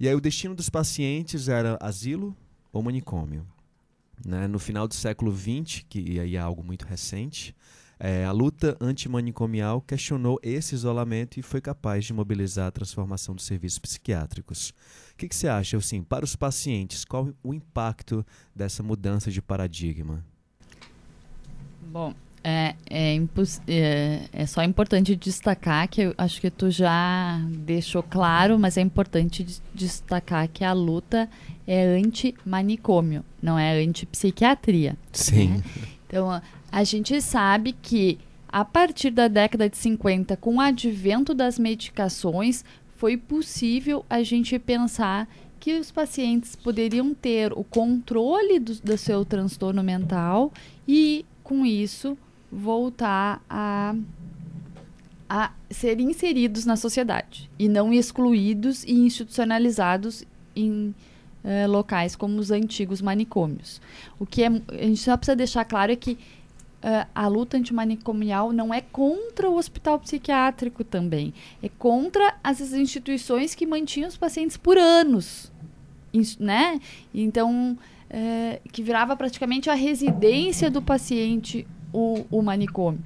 E 0.00 0.08
aí 0.08 0.14
o 0.14 0.20
destino 0.20 0.54
dos 0.54 0.68
pacientes 0.68 1.48
era 1.48 1.78
asilo 1.80 2.36
ou 2.72 2.82
manicômio. 2.82 3.46
Né? 4.24 4.48
No 4.48 4.58
final 4.58 4.88
do 4.88 4.94
século 4.94 5.32
XX, 5.32 5.84
que 5.88 6.18
aí 6.18 6.34
é 6.34 6.40
algo 6.40 6.64
muito 6.64 6.84
recente, 6.84 7.54
é, 7.98 8.24
a 8.24 8.32
luta 8.32 8.76
antimanicomial 8.80 9.80
questionou 9.80 10.40
esse 10.42 10.74
isolamento 10.74 11.38
e 11.38 11.42
foi 11.42 11.60
capaz 11.60 12.04
de 12.04 12.12
mobilizar 12.12 12.66
a 12.66 12.72
transformação 12.72 13.34
dos 13.34 13.44
serviços 13.44 13.78
psiquiátricos. 13.78 14.70
O 15.12 15.16
que, 15.16 15.28
que 15.28 15.36
você 15.36 15.46
acha, 15.46 15.76
assim, 15.76 16.02
para 16.02 16.24
os 16.24 16.34
pacientes, 16.34 17.04
qual 17.04 17.28
o 17.42 17.54
impacto 17.54 18.26
dessa 18.54 18.82
mudança 18.82 19.30
de 19.30 19.40
paradigma? 19.40 20.24
Bom, 21.80 22.12
é, 22.44 22.74
é, 22.90 23.16
é, 23.66 24.20
é, 24.30 24.46
só 24.46 24.62
importante 24.62 25.16
destacar 25.16 25.88
que 25.88 26.02
eu 26.02 26.14
acho 26.18 26.38
que 26.42 26.50
tu 26.50 26.70
já 26.70 27.40
deixou 27.48 28.02
claro, 28.02 28.58
mas 28.58 28.76
é 28.76 28.82
importante 28.82 29.46
destacar 29.74 30.46
que 30.48 30.62
a 30.62 30.74
luta 30.74 31.26
é 31.66 31.86
anti-manicômio, 31.96 33.24
não 33.42 33.58
é 33.58 33.82
anti-psiquiatria. 33.82 34.94
Sim. 35.10 35.48
Né? 35.48 35.62
Então, 36.06 36.42
a 36.70 36.84
gente 36.84 37.18
sabe 37.22 37.72
que 37.72 38.18
a 38.46 38.64
partir 38.64 39.10
da 39.10 39.26
década 39.26 39.68
de 39.68 39.78
50, 39.78 40.36
com 40.36 40.56
o 40.56 40.60
advento 40.60 41.32
das 41.32 41.58
medicações, 41.58 42.62
foi 42.94 43.16
possível 43.16 44.04
a 44.08 44.22
gente 44.22 44.58
pensar 44.58 45.26
que 45.58 45.78
os 45.78 45.90
pacientes 45.90 46.54
poderiam 46.54 47.14
ter 47.14 47.52
o 47.54 47.64
controle 47.64 48.58
do, 48.60 48.74
do 48.74 48.98
seu 48.98 49.24
transtorno 49.24 49.82
mental 49.82 50.52
e, 50.86 51.24
com 51.42 51.64
isso, 51.64 52.18
voltar 52.50 53.42
a, 53.48 53.94
a 55.28 55.52
ser 55.70 56.00
inseridos 56.00 56.64
na 56.64 56.76
sociedade 56.76 57.50
e 57.58 57.68
não 57.68 57.92
excluídos 57.92 58.84
e 58.84 58.92
institucionalizados 58.92 60.24
em 60.54 60.94
uh, 61.44 61.70
locais 61.70 62.16
como 62.16 62.38
os 62.38 62.50
antigos 62.50 63.02
manicômios. 63.02 63.80
O 64.18 64.26
que 64.26 64.42
é, 64.42 64.46
a 64.46 64.84
gente 64.84 65.00
só 65.00 65.16
precisa 65.16 65.36
deixar 65.36 65.64
claro 65.64 65.92
é 65.92 65.96
que 65.96 66.12
uh, 66.12 67.06
a 67.14 67.26
luta 67.26 67.56
antimanicomial 67.56 68.52
não 68.52 68.72
é 68.72 68.80
contra 68.80 69.48
o 69.48 69.56
hospital 69.56 69.98
psiquiátrico 69.98 70.84
também, 70.84 71.34
é 71.62 71.68
contra 71.68 72.36
as 72.42 72.60
instituições 72.72 73.54
que 73.54 73.66
mantinham 73.66 74.08
os 74.08 74.16
pacientes 74.16 74.56
por 74.56 74.78
anos, 74.78 75.52
né? 76.38 76.80
Então, 77.12 77.76
uh, 78.10 78.68
que 78.70 78.82
virava 78.82 79.16
praticamente 79.16 79.68
a 79.68 79.74
residência 79.74 80.70
do 80.70 80.80
paciente 80.80 81.66
o, 81.94 82.26
o 82.30 82.42
manicômio. 82.42 83.00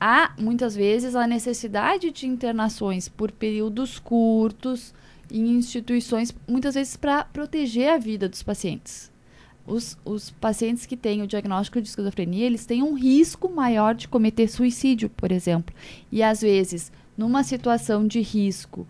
Há, 0.00 0.32
muitas 0.36 0.74
vezes, 0.74 1.14
a 1.14 1.26
necessidade 1.26 2.10
de 2.10 2.26
internações 2.26 3.08
por 3.08 3.30
períodos 3.30 3.98
curtos 4.00 4.92
em 5.30 5.50
instituições, 5.50 6.34
muitas 6.48 6.74
vezes 6.74 6.96
para 6.96 7.24
proteger 7.24 7.90
a 7.90 7.98
vida 7.98 8.28
dos 8.28 8.42
pacientes. 8.42 9.12
Os, 9.64 9.96
os, 10.04 10.30
pacientes 10.30 10.86
que 10.86 10.96
têm 10.96 11.22
o 11.22 11.26
diagnóstico 11.26 11.80
de 11.80 11.88
esquizofrenia, 11.88 12.46
eles 12.46 12.66
têm 12.66 12.82
um 12.82 12.94
risco 12.94 13.48
maior 13.48 13.94
de 13.94 14.08
cometer 14.08 14.48
suicídio, 14.48 15.08
por 15.08 15.30
exemplo. 15.30 15.72
E 16.10 16.20
às 16.20 16.40
vezes, 16.40 16.90
numa 17.16 17.44
situação 17.44 18.04
de 18.04 18.20
risco 18.20 18.86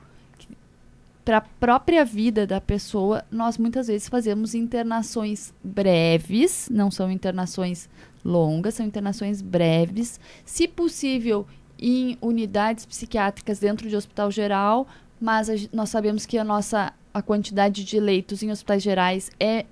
para 1.25 1.37
a 1.37 1.41
própria 1.43 2.05
vida 2.05 2.47
da 2.47 2.61
pessoa, 2.61 3.25
nós 3.31 3.59
muitas 3.59 3.87
vezes 3.87 4.09
fazemos 4.09 4.55
internações 4.55 5.53
breves, 5.63 6.69
não 6.71 6.91
são 6.91 7.11
internações 7.11 7.89
longas, 8.25 8.75
são 8.75 8.87
internações 8.87 9.41
breves, 9.43 10.21
se 10.45 10.69
possível 10.69 11.47
em 11.79 12.17
unidades 12.21 12.87
psiquiátricas 12.87 13.59
dentro 13.59 13.89
de 13.89 13.97
hospital 13.97 14.31
geral, 14.31 14.87
mas 15.21 15.51
a, 15.51 15.55
nós 15.73 15.89
sabemos 15.89 16.27
que 16.27 16.39
a 16.39 16.45
nossa 16.45 16.93
a 17.15 17.21
quantidade 17.21 17.85
de 17.85 18.01
leitos 18.01 18.43
em 18.43 18.51
hospitais 18.51 18.83
gerais 18.83 19.31
é 19.39 19.67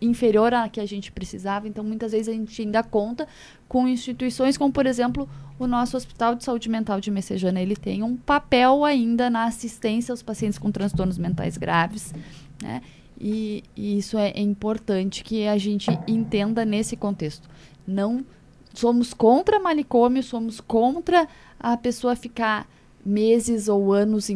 inferior 0.00 0.52
à 0.52 0.68
que 0.68 0.80
a 0.80 0.86
gente 0.86 1.12
precisava, 1.12 1.68
então 1.68 1.84
muitas 1.84 2.12
vezes 2.12 2.28
a 2.28 2.32
gente 2.32 2.60
ainda 2.60 2.82
conta 2.82 3.26
com 3.68 3.86
instituições 3.86 4.56
como, 4.56 4.72
por 4.72 4.86
exemplo, 4.86 5.28
o 5.58 5.66
nosso 5.66 5.96
Hospital 5.96 6.34
de 6.34 6.44
Saúde 6.44 6.68
Mental 6.68 7.00
de 7.00 7.10
Messejana, 7.10 7.60
ele 7.60 7.76
tem 7.76 8.02
um 8.02 8.16
papel 8.16 8.84
ainda 8.84 9.28
na 9.28 9.44
assistência 9.44 10.12
aos 10.12 10.22
pacientes 10.22 10.58
com 10.58 10.70
transtornos 10.70 11.18
mentais 11.18 11.56
graves, 11.56 12.14
né? 12.62 12.80
E, 13.20 13.62
e 13.76 13.98
isso 13.98 14.16
é, 14.16 14.30
é 14.30 14.40
importante 14.40 15.22
que 15.22 15.46
a 15.46 15.58
gente 15.58 15.90
entenda 16.08 16.64
nesse 16.64 16.96
contexto. 16.96 17.48
Não 17.86 18.24
somos 18.72 19.12
contra 19.12 19.60
manicômio, 19.60 20.22
somos 20.22 20.60
contra 20.60 21.28
a 21.58 21.76
pessoa 21.76 22.16
ficar 22.16 22.66
meses 23.04 23.68
ou 23.68 23.92
anos 23.92 24.28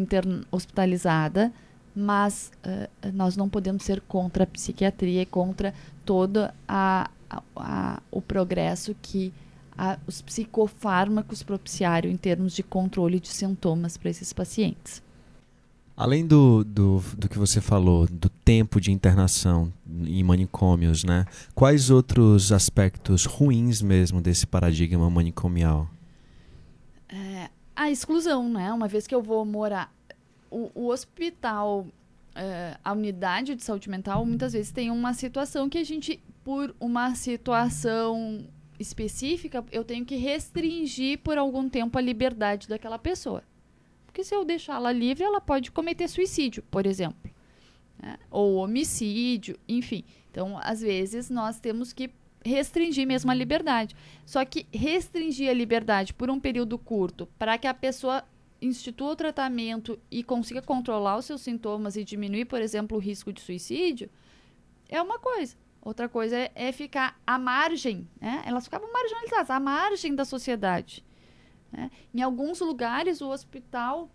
hospitalizada, 0.51 1.53
mas 1.95 2.51
uh, 2.67 3.13
nós 3.13 3.37
não 3.37 3.49
podemos 3.49 3.85
ser 3.85 4.01
contra 4.03 4.45
a 4.45 4.47
psiquiatria 4.47 5.23
e 5.23 5.27
contra 5.27 5.73
todo 6.05 6.51
a, 6.69 7.11
a, 7.31 7.43
a, 7.57 8.03
o 8.11 8.21
progresso 8.21 8.95
que 9.01 9.33
os 10.07 10.23
psicofármacos 10.23 11.43
propiciaram 11.43 12.09
em 12.09 12.17
termos 12.17 12.53
de 12.53 12.63
controle 12.63 13.19
de 13.19 13.29
sintomas 13.29 13.97
para 13.97 14.11
esses 14.11 14.33
pacientes. 14.33 15.03
Além 15.97 16.27
do, 16.27 16.65
do, 16.65 17.03
do 17.17 17.29
que 17.29 17.39
você 17.39 17.61
falou, 17.61 18.07
do 18.07 18.29
tempo 18.29 18.81
de 18.81 18.91
internação 18.91 19.73
em 20.05 20.23
manicômios, 20.23 21.05
né? 21.05 21.25
Quais 21.55 21.91
outros 21.91 22.51
aspectos 22.51 23.25
ruins 23.25 23.81
mesmo 23.81 24.21
desse 24.21 24.47
paradigma 24.47 25.09
manicomial? 25.09 25.89
É, 27.09 27.49
a 27.77 27.91
exclusão, 27.91 28.49
né? 28.49 28.73
Uma 28.73 28.89
vez 28.89 29.07
que 29.07 29.15
eu 29.15 29.23
vou 29.23 29.45
morar... 29.45 29.93
O, 30.57 30.71
o 30.73 30.89
hospital, 30.89 31.85
é, 32.33 32.79
a 32.85 32.93
unidade 32.93 33.57
de 33.57 33.65
saúde 33.65 33.91
mental, 33.91 34.25
muitas 34.25 34.53
vezes 34.53 34.71
tem 34.71 34.89
uma 34.89 35.13
situação 35.13 35.69
que 35.69 35.79
a 35.79 35.83
gente, 35.83 36.23
por 36.45 36.73
uma 36.79 37.17
situação 37.17 38.47
específica, 38.79 39.65
eu 39.73 39.83
tenho 39.83 40.05
que 40.05 40.15
restringir 40.15 41.19
por 41.19 41.39
algum 41.39 41.69
tempo 41.69 41.99
a 41.99 42.01
liberdade 42.01 42.69
daquela 42.69 43.01
pessoa. 43.01 43.43
Porque 44.15 44.23
se 44.23 44.33
eu 44.33 44.45
deixá-la 44.45 44.93
livre, 44.93 45.25
ela 45.25 45.41
pode 45.41 45.73
cometer 45.73 46.07
suicídio, 46.07 46.63
por 46.71 46.87
exemplo. 46.87 47.29
Né? 48.01 48.17
Ou 48.31 48.55
homicídio, 48.55 49.59
enfim. 49.69 50.05
Então, 50.31 50.57
às 50.63 50.81
vezes, 50.81 51.29
nós 51.29 51.59
temos 51.59 51.93
que 51.93 52.09
restringir 52.45 53.09
mesmo 53.09 53.33
a 53.33 53.35
liberdade. 53.35 53.97
Só 54.25 54.45
que 54.45 54.69
restringir 54.73 55.51
a 55.51 55.53
liberdade 55.53 56.15
por 56.15 56.31
um 56.31 56.39
período 56.39 56.79
curto, 56.79 57.27
para 57.37 57.59
que 57.59 57.67
a 57.67 57.75
pessoa 57.75 58.23
institua 58.63 59.11
o 59.11 59.17
tratamento 59.17 59.99
e 60.09 60.23
consiga 60.23 60.63
controlar 60.63 61.17
os 61.17 61.25
seus 61.25 61.41
sintomas 61.41 61.97
e 61.97 62.05
diminuir, 62.05 62.45
por 62.45 62.63
exemplo, 62.63 62.97
o 62.97 63.01
risco 63.01 63.33
de 63.33 63.41
suicídio, 63.41 64.09
é 64.89 65.03
uma 65.03 65.19
coisa. 65.19 65.57
Outra 65.83 66.09
coisa 66.09 66.37
é, 66.37 66.53
é 66.55 66.71
ficar 66.71 67.21
à 67.27 67.37
margem, 67.37 68.09
né? 68.21 68.45
Elas 68.47 68.63
ficavam 68.63 68.93
marginalizadas, 68.93 69.51
à 69.51 69.59
margem 69.59 70.15
da 70.15 70.25
sociedade. 70.25 71.05
Né? 71.75 71.91
Em 72.15 72.23
alguns 72.23 72.61
lugares, 72.61 73.21
o 73.21 73.29
hospital, 73.29 74.09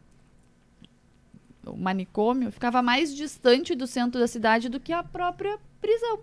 o 1.65 1.75
manicômio, 1.75 2.51
ficava 2.51 2.81
mais 2.81 3.13
distante 3.13 3.75
do 3.75 3.85
centro 3.85 4.19
da 4.19 4.27
cidade 4.27 4.69
do 4.69 4.79
que 4.79 4.93
a 4.93 5.03
própria 5.03 5.59
prisão. 5.81 6.21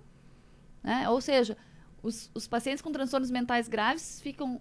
Né? 0.83 1.09
Ou 1.11 1.20
seja, 1.20 1.57
os, 2.03 2.31
os 2.35 2.49
pacientes 2.49 2.81
com 2.81 2.90
transtornos 2.90 3.31
mentais 3.31 3.68
graves 3.68 4.20
ficam 4.20 4.61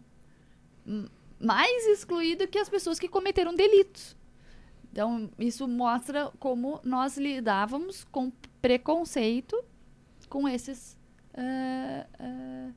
mais 1.39 1.85
excluídos 1.87 2.47
que 2.47 2.57
as 2.57 2.69
pessoas 2.69 2.99
que 2.99 3.07
cometeram 3.07 3.55
delitos. 3.55 4.15
Então, 4.91 5.29
isso 5.39 5.67
mostra 5.67 6.31
como 6.39 6.79
nós 6.83 7.17
lidávamos 7.17 8.03
com 8.05 8.31
preconceito 8.61 9.63
com 10.29 10.47
esses 10.47 10.97
uh, 11.33 12.23
uh, 12.23 12.73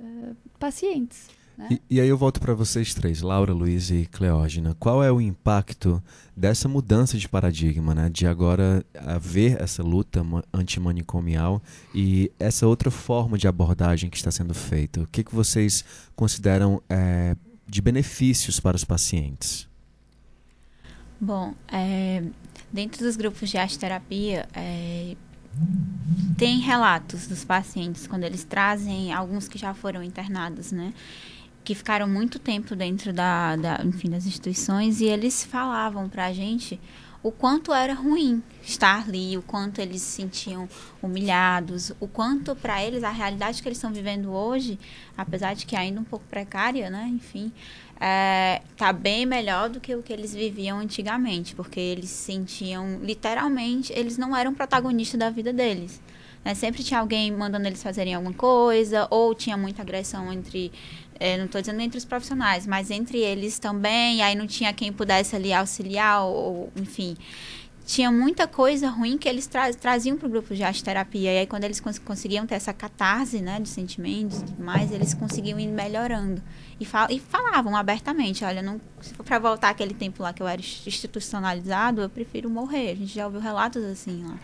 uh, 0.00 0.36
pacientes. 0.58 1.28
Né? 1.60 1.68
E, 1.70 1.96
e, 1.96 2.00
aí 2.00 2.08
eu 2.08 2.16
volto 2.16 2.40
para 2.40 2.54
vocês 2.54 2.94
três, 2.94 3.20
Laura, 3.20 3.52
Luiz 3.52 3.90
e 3.90 4.06
Cleógena. 4.06 4.74
Qual 4.80 5.04
é 5.04 5.12
o 5.12 5.20
impacto 5.20 6.02
dessa 6.34 6.66
mudança 6.68 7.18
de 7.18 7.28
paradigma, 7.28 7.94
né? 7.94 8.08
De 8.08 8.26
agora 8.26 8.82
haver 8.94 9.60
essa 9.60 9.82
luta 9.82 10.24
antimanicomial 10.54 11.62
e 11.94 12.32
essa 12.38 12.66
outra 12.66 12.90
forma 12.90 13.36
de 13.36 13.46
abordagem 13.46 14.08
que 14.08 14.16
está 14.16 14.30
sendo 14.30 14.54
feita? 14.54 15.02
O 15.02 15.06
que, 15.06 15.22
que 15.22 15.34
vocês 15.34 15.84
consideram 16.16 16.82
é, 16.88 17.36
de 17.66 17.82
benefícios 17.82 18.58
para 18.58 18.74
os 18.74 18.84
pacientes? 18.84 19.68
Bom, 21.20 21.54
é, 21.68 22.24
dentro 22.72 23.04
dos 23.04 23.16
grupos 23.16 23.50
de 23.50 23.58
arte 23.58 23.78
terapia, 23.78 24.48
é, 24.54 25.14
tem 26.38 26.58
relatos 26.58 27.26
dos 27.26 27.44
pacientes 27.44 28.06
quando 28.06 28.24
eles 28.24 28.44
trazem 28.44 29.12
alguns 29.12 29.46
que 29.46 29.58
já 29.58 29.74
foram 29.74 30.02
internados, 30.02 30.72
né? 30.72 30.94
Que 31.70 31.74
ficaram 31.76 32.08
muito 32.08 32.40
tempo 32.40 32.74
dentro 32.74 33.12
da, 33.12 33.54
da 33.54 33.80
enfim, 33.84 34.10
das 34.10 34.26
instituições 34.26 35.00
e 35.00 35.04
eles 35.04 35.44
falavam 35.44 36.08
para 36.08 36.26
a 36.26 36.32
gente 36.32 36.80
o 37.22 37.30
quanto 37.30 37.72
era 37.72 37.94
ruim 37.94 38.42
estar 38.60 39.04
ali, 39.06 39.38
o 39.38 39.42
quanto 39.42 39.80
eles 39.80 40.02
se 40.02 40.16
sentiam 40.16 40.68
humilhados, 41.00 41.92
o 42.00 42.08
quanto 42.08 42.56
para 42.56 42.84
eles 42.84 43.04
a 43.04 43.10
realidade 43.10 43.62
que 43.62 43.68
eles 43.68 43.78
estão 43.78 43.92
vivendo 43.92 44.32
hoje, 44.32 44.80
apesar 45.16 45.54
de 45.54 45.64
que 45.64 45.76
ainda 45.76 46.00
um 46.00 46.04
pouco 46.04 46.24
precária, 46.28 46.90
né? 46.90 47.06
Enfim, 47.08 47.52
é, 48.00 48.62
tá 48.76 48.92
bem 48.92 49.24
melhor 49.24 49.68
do 49.68 49.78
que 49.78 49.94
o 49.94 50.02
que 50.02 50.12
eles 50.12 50.34
viviam 50.34 50.80
antigamente, 50.80 51.54
porque 51.54 51.78
eles 51.78 52.10
se 52.10 52.32
sentiam 52.32 52.98
literalmente, 53.00 53.92
eles 53.92 54.18
não 54.18 54.36
eram 54.36 54.52
protagonistas 54.52 55.20
da 55.20 55.30
vida 55.30 55.52
deles. 55.52 56.00
Né? 56.44 56.54
Sempre 56.54 56.82
tinha 56.82 57.00
alguém 57.00 57.30
mandando 57.30 57.66
eles 57.66 57.82
fazerem 57.82 58.14
alguma 58.14 58.34
coisa, 58.34 59.06
ou 59.10 59.34
tinha 59.34 59.56
muita 59.56 59.82
agressão 59.82 60.32
entre, 60.32 60.72
é, 61.20 61.36
não 61.36 61.44
estou 61.44 61.60
dizendo 61.60 61.80
entre 61.80 61.98
os 61.98 62.04
profissionais, 62.04 62.66
mas 62.66 62.90
entre 62.90 63.18
eles 63.18 63.58
também, 63.58 64.22
aí 64.22 64.34
não 64.34 64.46
tinha 64.46 64.72
quem 64.72 64.92
pudesse 64.92 65.36
ali 65.36 65.52
auxiliar, 65.52 66.24
ou, 66.24 66.72
enfim 66.74 67.16
tinha 67.90 68.12
muita 68.12 68.46
coisa 68.46 68.88
ruim 68.88 69.18
que 69.18 69.28
eles 69.28 69.48
tra 69.48 69.72
traziam 69.74 70.16
para 70.16 70.28
o 70.28 70.30
grupo 70.30 70.54
de 70.54 70.62
arte 70.62 70.82
terapia. 70.82 71.32
E 71.32 71.38
aí, 71.38 71.46
quando 71.46 71.64
eles 71.64 71.80
cons 71.80 71.98
conseguiam 71.98 72.46
ter 72.46 72.54
essa 72.54 72.72
catarse, 72.72 73.40
né, 73.40 73.58
de 73.58 73.68
sentimentos 73.68 74.38
e 74.38 74.44
tudo 74.44 74.62
mais, 74.62 74.92
eles 74.92 75.12
conseguiam 75.12 75.58
ir 75.58 75.66
melhorando. 75.66 76.40
E, 76.78 76.84
fal 76.84 77.08
e 77.10 77.18
falavam 77.18 77.74
abertamente: 77.74 78.44
olha, 78.44 78.62
não, 78.62 78.80
se 79.00 79.12
for 79.12 79.24
para 79.24 79.40
voltar 79.40 79.70
aquele 79.70 79.92
tempo 79.92 80.22
lá 80.22 80.32
que 80.32 80.40
eu 80.40 80.46
era 80.46 80.60
institucionalizado, 80.60 82.00
eu 82.00 82.08
prefiro 82.08 82.48
morrer. 82.48 82.92
A 82.92 82.94
gente 82.94 83.12
já 83.12 83.26
ouviu 83.26 83.40
relatos 83.40 83.82
assim 83.82 84.24
lá. 84.24 84.38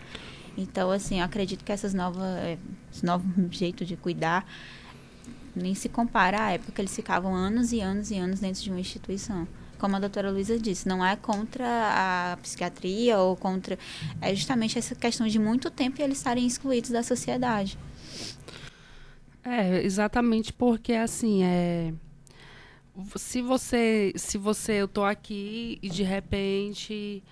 Então, 0.57 0.91
assim, 0.91 1.19
eu 1.19 1.25
acredito 1.25 1.63
que 1.63 1.71
essas 1.71 1.93
novas, 1.93 2.23
eh, 2.23 2.57
esse 2.91 3.05
novo 3.05 3.25
jeito 3.49 3.85
de 3.85 3.95
cuidar 3.95 4.45
nem 5.57 5.75
se 5.75 5.89
compara 5.89 6.45
à 6.45 6.51
época 6.51 6.71
que 6.71 6.81
eles 6.81 6.95
ficavam 6.95 7.33
anos 7.35 7.71
e 7.71 7.81
anos 7.81 8.11
e 8.11 8.15
anos 8.15 8.39
dentro 8.39 8.61
de 8.61 8.69
uma 8.69 8.79
instituição 8.79 9.47
como 9.77 9.95
a 9.95 9.99
doutora 9.99 10.31
Luísa 10.31 10.59
disse, 10.59 10.87
não 10.87 11.05
é 11.05 11.15
contra 11.15 11.65
a 11.65 12.37
psiquiatria 12.37 13.17
ou 13.19 13.35
contra. 13.35 13.77
É 14.21 14.33
justamente 14.33 14.77
essa 14.77 14.95
questão 14.95 15.27
de 15.27 15.39
muito 15.39 15.69
tempo 15.69 15.99
e 15.99 16.03
eles 16.03 16.17
estarem 16.17 16.45
excluídos 16.45 16.89
da 16.89 17.03
sociedade. 17.03 17.77
É, 19.43 19.81
exatamente 19.83 20.51
porque 20.51 20.93
assim, 20.93 21.43
é. 21.43 21.93
Se 23.15 23.41
você. 23.41 24.11
Se 24.15 24.37
você. 24.37 24.73
Eu 24.73 24.87
tô 24.87 25.03
aqui 25.03 25.77
e 25.81 25.89
de 25.89 26.03
repente. 26.03 27.23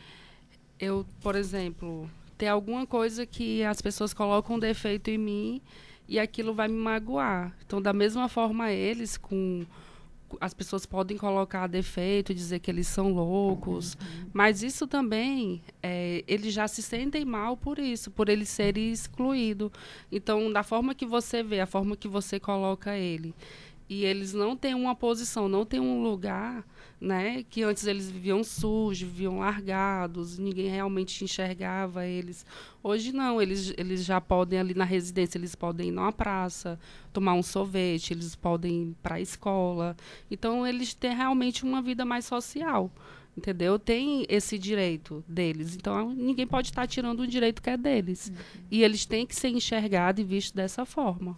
Eu, 0.80 1.06
por 1.22 1.36
exemplo, 1.36 2.10
tem 2.38 2.50
alguma 2.50 2.86
coisa 2.86 3.26
que 3.26 3.64
as 3.64 3.82
pessoas 3.82 4.14
colocam 4.14 4.58
um 4.58 4.60
defeito 4.60 5.10
em 5.10 5.18
mim 5.18 5.62
e 6.08 6.20
aquilo 6.20 6.54
vai 6.54 6.68
me 6.68 6.78
magoar. 6.78 7.56
Então, 7.66 7.82
da 7.82 7.94
mesma 7.94 8.28
forma, 8.30 8.72
eles 8.72 9.18
com 9.18 9.66
as 10.42 10.54
pessoas 10.54 10.86
podem 10.86 11.18
colocar 11.18 11.68
defeito, 11.68 12.34
dizer 12.34 12.60
que 12.60 12.70
eles 12.70 12.88
são 12.88 13.14
loucos, 13.14 13.98
mas 14.34 14.64
isso 14.64 14.88
também, 14.88 15.62
é, 15.82 16.24
eles 16.28 16.54
já 16.54 16.68
se 16.68 16.82
sentem 16.82 17.24
mal 17.24 17.56
por 17.56 17.80
isso, 17.80 18.12
por 18.12 18.28
ele 18.28 18.46
ser 18.46 18.78
excluído. 18.78 19.72
Então, 20.12 20.52
da 20.52 20.64
forma 20.64 20.96
que 20.96 21.06
você 21.06 21.44
vê, 21.44 21.60
a 21.62 21.66
forma 21.66 21.96
que 21.96 22.08
você 22.08 22.40
coloca 22.40 22.98
ele, 22.98 23.34
e 23.88 24.04
eles 24.04 24.34
não 24.34 24.56
têm 24.58 24.74
uma 24.74 24.96
posição, 24.96 25.48
não 25.48 25.66
têm 25.66 25.80
um 25.80 26.02
lugar, 26.02 26.66
né? 27.00 27.44
Que 27.50 27.64
antes 27.64 27.86
eles 27.86 28.10
viviam 28.10 28.44
sujos, 28.44 29.08
viviam 29.08 29.40
largados, 29.40 30.38
ninguém 30.38 30.68
realmente 30.68 31.24
enxergava 31.24 32.06
eles. 32.06 32.46
Hoje 32.82 33.12
não, 33.12 33.42
eles, 33.42 33.74
eles 33.78 34.04
já 34.04 34.20
podem 34.22 34.60
ali 34.60 34.74
na 34.74 34.86
residência, 34.86 35.38
eles 35.38 35.56
podem 35.56 35.90
ir 35.90 35.92
numa 35.92 36.12
praça, 36.12 36.80
tomar 37.12 37.34
um 37.34 37.44
sorvete, 37.44 38.12
eles 38.12 38.36
podem 38.36 38.90
ir 38.90 38.96
para 39.02 39.16
a 39.16 39.22
escola. 39.22 39.96
Então 40.30 40.66
eles 40.66 40.94
têm 40.94 41.16
realmente 41.16 41.64
uma 41.64 41.82
vida 41.82 42.06
mais 42.06 42.26
social. 42.26 42.92
Entendeu? 43.38 43.78
Tem 43.78 44.26
esse 44.30 44.58
direito 44.58 45.22
deles. 45.28 45.76
Então 45.76 46.10
ninguém 46.14 46.48
pode 46.48 46.70
estar 46.70 46.88
tirando 46.88 47.24
um 47.24 47.28
direito 47.28 47.62
que 47.62 47.70
é 47.70 47.76
deles. 47.76 48.30
Uhum. 48.30 48.62
E 48.72 48.82
eles 48.82 49.06
têm 49.06 49.26
que 49.26 49.36
ser 49.36 49.50
enxergados 49.50 50.22
e 50.22 50.24
vistos 50.24 50.54
dessa 50.54 50.86
forma. 50.86 51.38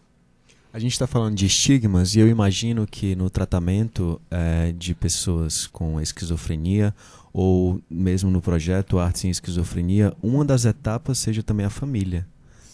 A 0.77 0.79
gente 0.79 0.91
está 0.91 1.07
falando 1.07 1.33
de 1.33 1.47
estigmas 1.47 2.13
e 2.13 2.19
eu 2.19 2.27
imagino 2.27 2.85
que 2.85 3.15
no 3.15 3.31
tratamento 3.31 4.21
é, 4.29 4.71
de 4.77 4.93
pessoas 4.93 5.65
com 5.65 5.99
esquizofrenia 5.99 6.93
ou 7.33 7.81
mesmo 7.89 8.29
no 8.29 8.39
projeto 8.39 8.99
Artes 8.99 9.25
em 9.25 9.31
Esquizofrenia, 9.31 10.13
uma 10.21 10.45
das 10.45 10.65
etapas 10.65 11.17
seja 11.17 11.41
também 11.41 11.65
a 11.65 11.71
família. 11.71 12.27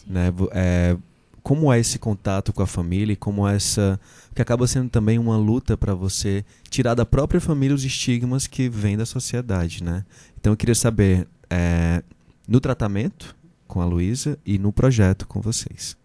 Né? 0.05 0.33
É, 0.51 0.97
como 1.41 1.71
é 1.71 1.79
esse 1.79 1.97
contato 1.97 2.51
com 2.51 2.61
a 2.61 2.67
família 2.67 3.13
e 3.13 3.15
como 3.15 3.47
é 3.47 3.55
essa. 3.55 3.97
que 4.35 4.41
acaba 4.41 4.67
sendo 4.67 4.89
também 4.89 5.17
uma 5.17 5.37
luta 5.37 5.77
para 5.77 5.95
você 5.95 6.43
tirar 6.69 6.95
da 6.95 7.05
própria 7.05 7.39
família 7.39 7.73
os 7.73 7.85
estigmas 7.85 8.47
que 8.47 8.67
vêm 8.67 8.97
da 8.97 9.05
sociedade. 9.05 9.81
Né? 9.81 10.03
Então 10.37 10.51
eu 10.51 10.57
queria 10.57 10.75
saber, 10.75 11.25
é, 11.49 12.03
no 12.45 12.59
tratamento 12.59 13.33
com 13.65 13.79
a 13.79 13.85
Luísa 13.85 14.37
e 14.45 14.59
no 14.59 14.73
projeto 14.73 15.25
com 15.25 15.39
vocês. 15.39 16.02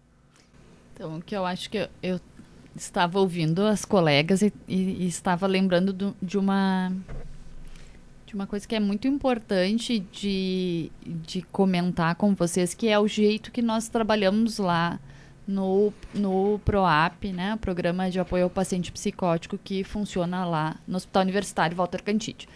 Então, 0.99 1.15
o 1.15 1.21
que 1.21 1.33
eu 1.33 1.45
acho 1.45 1.69
que 1.69 1.77
eu, 1.77 1.87
eu 2.03 2.19
estava 2.75 3.21
ouvindo 3.21 3.65
as 3.65 3.85
colegas 3.85 4.41
e, 4.41 4.51
e, 4.67 5.05
e 5.05 5.07
estava 5.07 5.47
lembrando 5.47 5.93
do, 5.93 6.13
de 6.21 6.37
uma 6.37 6.91
de 8.25 8.35
uma 8.35 8.45
coisa 8.45 8.67
que 8.67 8.75
é 8.75 8.81
muito 8.81 9.07
importante 9.07 9.99
de, 10.11 10.91
de 11.01 11.41
comentar 11.43 12.15
com 12.15 12.35
vocês, 12.35 12.73
que 12.73 12.89
é 12.89 12.99
o 12.99 13.07
jeito 13.07 13.49
que 13.49 13.61
nós 13.61 13.87
trabalhamos 13.87 14.57
lá 14.57 14.99
no, 15.47 15.93
no 16.13 16.59
PROAP, 16.65 17.31
né, 17.31 17.57
Programa 17.61 18.11
de 18.11 18.19
Apoio 18.19 18.43
ao 18.43 18.49
Paciente 18.49 18.91
Psicótico, 18.91 19.57
que 19.57 19.85
funciona 19.85 20.43
lá 20.43 20.75
no 20.85 20.97
Hospital 20.97 21.23
Universitário 21.23 21.77
Walter 21.77 22.03
Cantide. 22.03 22.49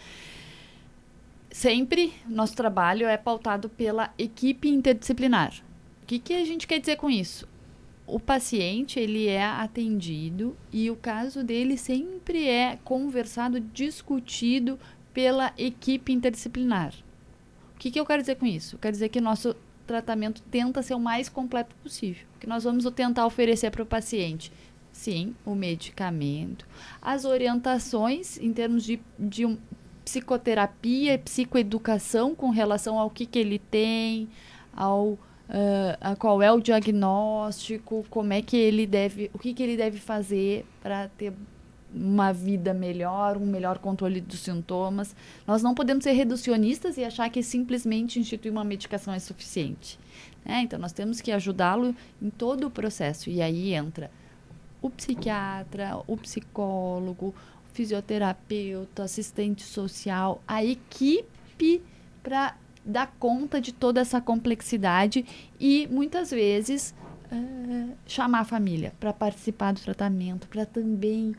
Sempre 1.49 2.13
nosso 2.27 2.57
trabalho 2.57 3.07
é 3.07 3.15
pautado 3.15 3.69
pela 3.69 4.13
equipe 4.17 4.67
interdisciplinar. 4.67 5.53
O 6.03 6.05
que, 6.05 6.19
que 6.19 6.33
a 6.33 6.43
gente 6.43 6.67
quer 6.67 6.79
dizer 6.79 6.97
com 6.97 7.09
isso? 7.09 7.52
O 8.05 8.19
paciente 8.19 8.99
ele 8.99 9.27
é 9.27 9.43
atendido 9.43 10.55
e 10.71 10.89
o 10.91 10.95
caso 10.95 11.43
dele 11.43 11.77
sempre 11.77 12.47
é 12.47 12.77
conversado, 12.83 13.59
discutido 13.59 14.77
pela 15.13 15.53
equipe 15.57 16.11
interdisciplinar. 16.11 16.93
O 17.75 17.79
que, 17.79 17.91
que 17.91 17.99
eu 17.99 18.05
quero 18.05 18.21
dizer 18.21 18.35
com 18.35 18.45
isso? 18.45 18.75
Eu 18.75 18.79
quero 18.79 18.93
dizer 18.93 19.09
que 19.09 19.21
nosso 19.21 19.55
tratamento 19.85 20.41
tenta 20.43 20.81
ser 20.81 20.93
o 20.93 20.99
mais 20.99 21.29
completo 21.29 21.75
possível. 21.77 22.25
Que 22.39 22.47
nós 22.47 22.63
vamos 22.63 22.89
tentar 22.91 23.25
oferecer 23.25 23.71
para 23.71 23.83
o 23.83 23.85
paciente, 23.85 24.51
sim, 24.91 25.35
o 25.45 25.55
medicamento, 25.55 26.67
as 27.01 27.25
orientações 27.25 28.37
em 28.37 28.53
termos 28.53 28.83
de, 28.83 28.99
de 29.19 29.45
um, 29.45 29.57
psicoterapia 30.03 31.13
e 31.13 31.17
psicoeducação 31.17 32.35
com 32.35 32.49
relação 32.49 32.99
ao 32.99 33.09
que, 33.09 33.25
que 33.25 33.39
ele 33.39 33.59
tem, 33.59 34.29
ao 34.75 35.17
uh, 35.53 36.15
qual 36.17 36.41
é 36.41 36.51
o 36.51 36.59
diagnóstico, 36.59 38.05
como 38.09 38.33
é 38.33 38.41
que 38.41 38.57
ele 38.57 38.87
deve, 38.87 39.29
o 39.33 39.39
que, 39.39 39.53
que 39.53 39.61
ele 39.61 39.77
deve 39.77 39.99
fazer 39.99 40.65
para 40.81 41.07
ter 41.09 41.33
uma 41.93 42.33
vida 42.33 42.73
melhor, 42.73 43.37
um 43.37 43.45
melhor 43.45 43.77
controle 43.77 44.19
dos 44.19 44.39
sintomas. 44.39 45.15
Nós 45.45 45.61
não 45.61 45.75
podemos 45.75 46.03
ser 46.03 46.13
reducionistas 46.13 46.97
e 46.97 47.03
achar 47.03 47.29
que 47.29 47.43
simplesmente 47.43 48.19
instituir 48.19 48.51
uma 48.51 48.63
medicação 48.63 49.13
é 49.13 49.19
suficiente. 49.19 49.99
Né? 50.43 50.61
Então, 50.61 50.79
nós 50.79 50.91
temos 50.91 51.21
que 51.21 51.31
ajudá-lo 51.31 51.95
em 52.19 52.31
todo 52.31 52.65
o 52.65 52.71
processo. 52.71 53.29
E 53.29 53.41
aí 53.41 53.75
entra 53.75 54.09
o 54.81 54.89
psiquiatra, 54.89 56.01
o 56.07 56.17
psicólogo, 56.17 57.27
o 57.27 57.73
fisioterapeuta, 57.73 59.03
assistente 59.03 59.61
social, 59.61 60.41
a 60.47 60.65
equipe 60.65 61.79
para 62.23 62.55
dar 62.85 63.13
conta 63.19 63.61
de 63.61 63.71
toda 63.71 64.01
essa 64.01 64.19
complexidade 64.19 65.25
e 65.59 65.87
muitas 65.87 66.31
vezes 66.31 66.93
uh, 67.31 67.91
chamar 68.05 68.39
a 68.39 68.45
família 68.45 68.93
para 68.99 69.13
participar 69.13 69.73
do 69.73 69.81
tratamento, 69.81 70.47
para 70.47 70.65
também 70.65 71.33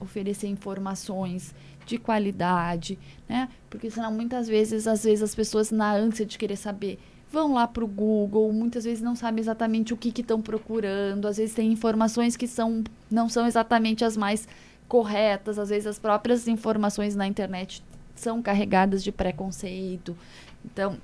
oferecer 0.00 0.46
informações 0.46 1.54
de 1.86 1.98
qualidade, 1.98 2.98
né? 3.28 3.48
Porque 3.70 3.90
senão 3.90 4.12
muitas 4.12 4.46
vezes, 4.46 4.86
às 4.86 5.04
vezes 5.04 5.22
as 5.22 5.34
pessoas 5.34 5.70
na 5.70 5.92
ânsia 5.92 6.26
de 6.26 6.36
querer 6.36 6.56
saber 6.56 6.98
vão 7.30 7.54
lá 7.54 7.66
para 7.66 7.84
o 7.84 7.88
Google, 7.88 8.52
muitas 8.52 8.84
vezes 8.84 9.02
não 9.02 9.14
sabem 9.14 9.40
exatamente 9.40 9.92
o 9.92 9.96
que 9.96 10.08
estão 10.20 10.40
procurando, 10.40 11.26
às 11.26 11.36
vezes 11.36 11.54
tem 11.54 11.70
informações 11.70 12.36
que 12.36 12.46
são, 12.46 12.82
não 13.10 13.28
são 13.28 13.46
exatamente 13.46 14.04
as 14.04 14.16
mais 14.16 14.48
corretas, 14.86 15.58
às 15.58 15.68
vezes 15.68 15.86
as 15.86 15.98
próprias 15.98 16.48
informações 16.48 17.14
na 17.14 17.26
internet 17.26 17.82
são 18.18 18.42
carregadas 18.42 19.02
de 19.02 19.12
preconceito, 19.12 20.16
então, 20.64 20.96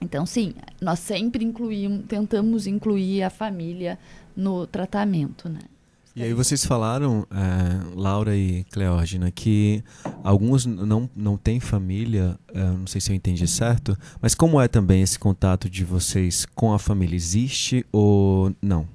então 0.00 0.26
sim, 0.26 0.54
nós 0.80 0.98
sempre 0.98 1.44
incluímos, 1.44 2.06
tentamos 2.06 2.66
incluir 2.66 3.22
a 3.22 3.30
família 3.30 3.98
no 4.36 4.66
tratamento, 4.66 5.48
né? 5.48 5.60
E 6.14 6.22
aí 6.22 6.34
vocês 6.34 6.62
falaram, 6.62 7.26
é, 7.30 7.96
Laura 7.96 8.36
e 8.36 8.64
Cleórgina, 8.64 9.30
que 9.30 9.82
alguns 10.22 10.66
não, 10.66 11.08
não 11.16 11.38
têm 11.38 11.58
família, 11.58 12.38
é, 12.52 12.62
não 12.62 12.86
sei 12.86 13.00
se 13.00 13.10
eu 13.10 13.16
entendi 13.16 13.48
certo, 13.48 13.96
mas 14.20 14.34
como 14.34 14.60
é 14.60 14.68
também 14.68 15.00
esse 15.00 15.18
contato 15.18 15.70
de 15.70 15.84
vocês 15.84 16.44
com 16.54 16.74
a 16.74 16.78
família? 16.78 17.16
Existe 17.16 17.86
ou 17.90 18.54
não? 18.60 18.86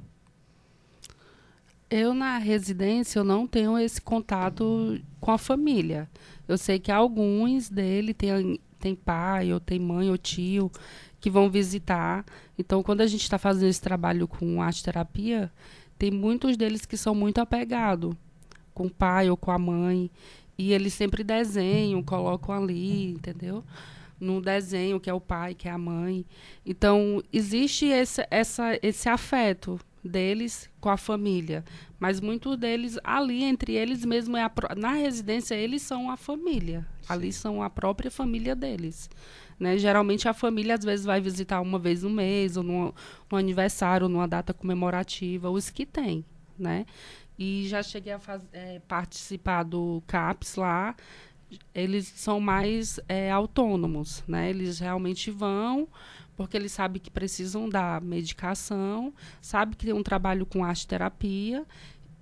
Eu, 1.90 2.14
na 2.14 2.38
residência, 2.38 3.20
eu 3.20 3.24
não 3.24 3.48
tenho 3.48 3.78
esse 3.80 4.02
contato 4.02 5.00
com 5.22 5.32
a 5.32 5.38
família. 5.38 6.10
Eu 6.48 6.58
sei 6.58 6.80
que 6.80 6.92
alguns 6.92 7.70
dele 7.70 8.14
têm 8.14 8.60
tem 8.80 8.96
pai, 8.96 9.52
ou 9.52 9.60
tem 9.60 9.80
mãe, 9.80 10.10
ou 10.10 10.18
tio, 10.18 10.72
que 11.20 11.30
vão 11.30 11.50
visitar. 11.50 12.26
Então, 12.58 12.84
quando 12.84 13.02
a 13.02 13.08
gente 13.08 13.24
está 13.24 13.38
fazendo 13.38 13.70
esse 13.70 13.82
trabalho 13.82 14.28
com 14.28 14.62
arte 14.62 14.84
terapia, 14.84 15.52
tem 15.98 16.12
muitos 16.12 16.56
deles 16.56 16.86
que 16.86 16.96
são 16.96 17.16
muito 17.16 17.40
apegados 17.40 18.16
com 18.74 18.86
o 18.86 18.92
pai 18.92 19.30
ou 19.30 19.38
com 19.38 19.52
a 19.52 19.58
mãe. 19.58 20.12
E 20.58 20.74
eles 20.74 20.94
sempre 20.94 21.24
desenham, 21.24 22.04
colocam 22.04 22.56
ali, 22.56 23.12
entendeu? 23.12 23.64
No 24.20 24.42
desenho, 24.42 25.00
que 25.00 25.10
é 25.10 25.14
o 25.14 25.22
pai, 25.22 25.54
que 25.54 25.68
é 25.68 25.72
a 25.72 25.78
mãe. 25.78 26.26
Então, 26.66 27.22
existe 27.32 27.86
esse, 27.86 28.26
essa, 28.30 28.80
esse 28.82 29.10
afeto 29.10 29.80
deles 30.04 30.70
com 30.80 30.90
a 30.90 30.98
família. 30.98 31.64
Mas 32.00 32.20
muitos 32.20 32.58
deles, 32.58 32.98
ali 33.04 33.44
entre 33.44 33.74
eles 33.74 34.06
mesmo, 34.06 34.38
é 34.38 34.44
a, 34.44 34.52
na 34.76 34.94
residência, 34.94 35.56
eles 35.56 35.82
são 35.82 36.10
a 36.10 36.18
família. 36.18 36.86
Sim. 37.02 37.14
Ali 37.14 37.34
são 37.34 37.62
a 37.62 37.70
própria 37.70 38.12
família 38.12 38.56
deles. 38.56 39.10
Né? 39.60 39.78
Geralmente 39.78 40.28
a 40.28 40.34
família 40.34 40.76
às 40.76 40.84
vezes 40.84 41.06
vai 41.06 41.20
visitar 41.20 41.62
uma 41.62 41.80
vez 41.80 42.04
no 42.04 42.10
mês, 42.10 42.58
ou 42.58 42.64
no, 42.64 42.94
no 43.32 43.38
aniversário, 43.38 44.08
numa 44.08 44.28
data 44.28 44.54
comemorativa, 44.54 45.50
os 45.50 45.70
que 45.70 45.86
tem. 45.86 46.24
Né? 46.58 46.86
E 47.38 47.66
já 47.68 47.84
cheguei 47.84 48.14
a 48.14 48.20
faz, 48.20 48.42
é, 48.52 48.80
participar 48.88 49.64
do 49.64 50.02
CAPS 50.08 50.56
lá. 50.56 50.96
Eles 51.74 52.08
são 52.08 52.40
mais 52.40 53.00
é, 53.08 53.32
autônomos, 53.32 54.24
né? 54.28 54.50
Eles 54.50 54.80
realmente 54.80 55.32
vão, 55.32 55.88
porque 56.36 56.56
eles 56.56 56.72
sabem 56.72 57.02
que 57.02 57.10
precisam 57.10 57.68
da 57.68 58.00
medicação, 58.00 59.14
sabe 59.42 59.76
que 59.76 59.86
tem 59.86 59.94
um 59.94 60.04
trabalho 60.04 60.46
com 60.46 60.64
arte 60.64 60.88
terapia 60.88 61.66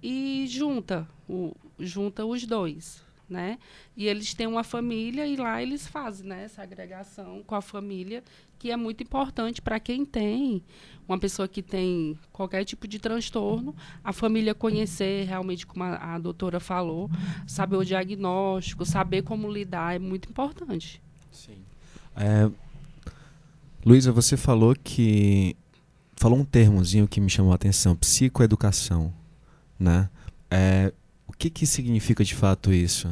e 0.02 0.46
junta, 0.48 1.08
o, 1.28 1.56
junta 1.80 2.26
os 2.26 2.46
dois, 2.46 3.05
né? 3.30 3.58
E 3.96 4.08
eles 4.08 4.34
têm 4.34 4.48
uma 4.48 4.64
família 4.64 5.26
e 5.26 5.36
lá 5.36 5.62
eles 5.62 5.88
fazem 5.88 6.28
né, 6.28 6.44
essa 6.44 6.62
agregação 6.62 7.44
com 7.46 7.56
a 7.56 7.62
família, 7.62 8.24
que 8.60 8.72
é 8.72 8.78
muito 8.78 9.04
importante 9.04 9.62
para 9.62 9.80
quem 9.80 10.06
tem 10.06 10.64
uma 11.08 11.20
pessoa 11.20 11.48
que 11.48 11.62
tem 11.62 12.18
qualquer 12.32 12.64
tipo 12.66 12.88
de 12.88 12.98
transtorno, 13.00 13.76
a 14.04 14.12
família 14.12 14.56
conhecer 14.56 15.26
realmente, 15.26 15.66
como 15.66 15.84
a, 15.84 16.16
a 16.16 16.20
doutora 16.20 16.60
falou, 16.60 17.10
saber 17.46 17.76
o 17.76 17.86
diagnóstico, 17.86 18.86
saber 18.86 19.22
como 19.22 19.52
lidar 19.52 19.96
é 19.96 20.00
muito 20.00 20.30
importante. 20.30 21.02
Sim. 21.32 21.58
É, 22.16 22.50
Luísa, 23.86 24.12
você 24.12 24.36
falou 24.36 24.76
que. 24.76 25.56
Falou 26.18 26.40
um 26.40 26.46
termozinho 26.46 27.08
que 27.08 27.22
me 27.22 27.30
chamou 27.30 27.52
a 27.52 27.56
atenção: 27.56 27.96
psicoeducação. 27.96 29.14
Né? 29.78 30.10
É, 30.50 30.92
que, 31.38 31.50
que 31.50 31.66
significa 31.66 32.24
de 32.24 32.36
fato 32.36 32.74
isso? 32.74 33.08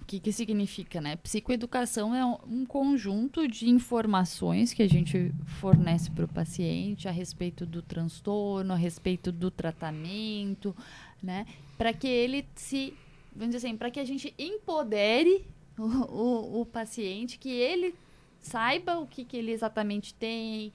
O 0.00 0.04
que, 0.04 0.18
que 0.18 0.32
significa, 0.32 1.00
né? 1.00 1.16
Psicoeducação 1.16 2.14
é 2.14 2.24
um 2.24 2.64
conjunto 2.66 3.46
de 3.46 3.68
informações 3.68 4.72
que 4.72 4.82
a 4.82 4.88
gente 4.88 5.32
fornece 5.60 6.10
para 6.10 6.24
o 6.24 6.28
paciente 6.28 7.06
a 7.06 7.10
respeito 7.10 7.64
do 7.64 7.80
transtorno, 7.80 8.72
a 8.72 8.76
respeito 8.76 9.30
do 9.30 9.50
tratamento, 9.50 10.74
né? 11.22 11.46
Para 11.78 11.92
que 11.92 12.08
ele 12.08 12.46
se, 12.56 12.94
vamos 13.34 13.54
dizer 13.54 13.68
assim, 13.68 13.76
para 13.76 13.90
que 13.90 14.00
a 14.00 14.04
gente 14.04 14.34
empodere 14.38 15.44
o, 15.78 15.84
o, 15.84 16.60
o 16.62 16.66
paciente, 16.66 17.38
que 17.38 17.50
ele 17.50 17.94
saiba 18.40 18.98
o 18.98 19.06
que, 19.06 19.24
que 19.24 19.36
ele 19.36 19.52
exatamente 19.52 20.14
tem 20.14 20.72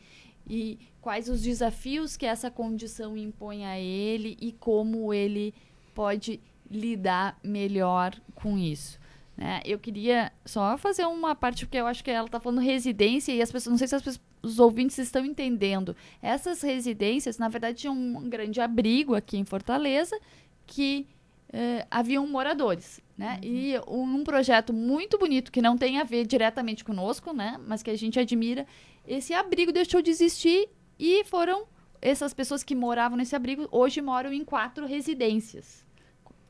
e 0.47 0.79
quais 1.01 1.29
os 1.29 1.41
desafios 1.41 2.17
que 2.17 2.25
essa 2.25 2.49
condição 2.49 3.17
impõe 3.17 3.65
a 3.65 3.79
ele 3.79 4.37
e 4.39 4.51
como 4.51 5.13
ele 5.13 5.53
pode 5.93 6.39
lidar 6.69 7.37
melhor 7.43 8.15
com 8.33 8.57
isso. 8.57 8.99
Né? 9.37 9.61
Eu 9.65 9.77
queria 9.77 10.31
só 10.45 10.77
fazer 10.77 11.05
uma 11.05 11.35
parte, 11.35 11.65
porque 11.65 11.77
eu 11.77 11.87
acho 11.87 12.03
que 12.03 12.11
ela 12.11 12.25
está 12.25 12.39
falando 12.39 12.59
residência 12.59 13.31
e 13.31 13.41
as 13.41 13.51
pessoas, 13.51 13.71
não 13.71 13.77
sei 13.77 13.87
se 13.87 13.95
as, 13.95 14.19
os 14.41 14.59
ouvintes 14.59 14.97
estão 14.97 15.25
entendendo. 15.25 15.95
Essas 16.21 16.61
residências, 16.61 17.37
na 17.37 17.49
verdade, 17.49 17.79
tinham 17.79 17.95
um 17.95 18.29
grande 18.29 18.61
abrigo 18.61 19.15
aqui 19.15 19.37
em 19.37 19.45
Fortaleza 19.45 20.17
que 20.65 21.07
uh, 21.49 21.87
haviam 21.89 22.27
moradores. 22.27 23.01
Né? 23.17 23.39
Uhum. 23.43 23.49
E 23.49 23.79
um, 23.87 24.15
um, 24.17 24.23
projeto 24.23 24.73
muito 24.73 25.17
bonito 25.17 25.51
que 25.51 25.61
não 25.61 25.77
tem 25.77 25.99
a 25.99 26.03
ver 26.03 26.25
diretamente 26.25 26.83
conosco, 26.83 27.33
né? 27.33 27.59
mas 27.65 27.81
que 27.81 27.89
a 27.89 27.97
gente 27.97 28.19
admira, 28.19 28.67
esse 29.07 29.33
abrigo 29.33 29.71
deixou 29.71 30.01
de 30.01 30.11
existir 30.11 30.69
e 30.99 31.23
foram 31.23 31.65
essas 32.01 32.33
pessoas 32.33 32.63
que 32.63 32.75
moravam 32.75 33.17
nesse 33.17 33.35
abrigo 33.35 33.67
hoje 33.71 33.99
moram 34.01 34.31
em 34.31 34.45
quatro 34.45 34.85
residências, 34.85 35.83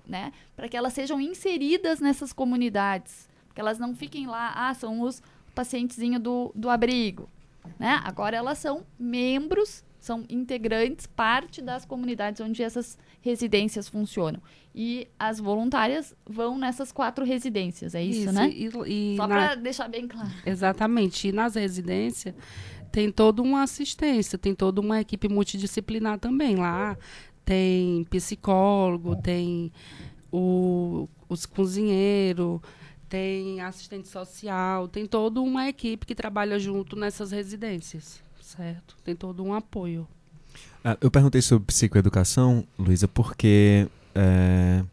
né? 0.05 0.33
Para 0.53 0.67
que 0.67 0.75
elas 0.75 0.91
sejam 0.91 1.21
inseridas 1.21 2.01
nessas 2.01 2.33
comunidades, 2.33 3.29
que 3.53 3.61
elas 3.61 3.79
não 3.79 3.95
fiquem 3.95 4.27
lá, 4.27 4.51
ah, 4.53 4.73
são 4.73 4.99
os 4.99 5.23
pacientezinhos 5.53 6.21
do, 6.21 6.51
do 6.53 6.69
abrigo, 6.69 7.29
né? 7.79 8.01
Agora 8.03 8.35
elas 8.35 8.57
são 8.57 8.85
membros 8.99 9.84
são 10.05 10.23
integrantes, 10.29 11.07
parte 11.07 11.61
das 11.61 11.83
comunidades 11.83 12.39
onde 12.39 12.61
essas 12.61 12.97
residências 13.21 13.89
funcionam. 13.89 14.39
E 14.73 15.07
as 15.17 15.39
voluntárias 15.39 16.15
vão 16.25 16.59
nessas 16.59 16.91
quatro 16.91 17.25
residências, 17.25 17.95
é 17.95 18.03
isso, 18.03 18.19
isso 18.21 18.31
né? 18.31 18.49
E, 18.49 18.69
e 18.85 19.15
Só 19.17 19.27
na... 19.27 19.35
para 19.35 19.55
deixar 19.55 19.87
bem 19.87 20.07
claro. 20.07 20.29
Exatamente. 20.45 21.27
E 21.27 21.31
nas 21.31 21.55
residências 21.55 22.35
tem 22.91 23.11
toda 23.11 23.41
uma 23.41 23.63
assistência, 23.63 24.37
tem 24.37 24.53
toda 24.53 24.79
uma 24.79 25.01
equipe 25.01 25.27
multidisciplinar 25.27 26.19
também 26.19 26.55
lá. 26.55 26.95
Tem 27.43 28.03
psicólogo, 28.05 29.15
tem 29.15 29.71
o, 30.31 31.09
os 31.27 31.47
cozinheiros, 31.47 32.59
tem 33.09 33.59
assistente 33.61 34.07
social, 34.07 34.87
tem 34.87 35.07
toda 35.07 35.41
uma 35.41 35.67
equipe 35.67 36.05
que 36.05 36.13
trabalha 36.13 36.59
junto 36.59 36.95
nessas 36.95 37.31
residências 37.31 38.24
certo? 38.45 38.95
Tem 39.03 39.15
todo 39.15 39.43
um 39.43 39.53
apoio. 39.53 40.07
Ah, 40.83 40.97
eu 41.01 41.09
perguntei 41.09 41.41
sobre 41.41 41.65
psicoeducação, 41.65 42.65
Luísa, 42.77 43.07
porque 43.07 43.87
é, 44.13 44.83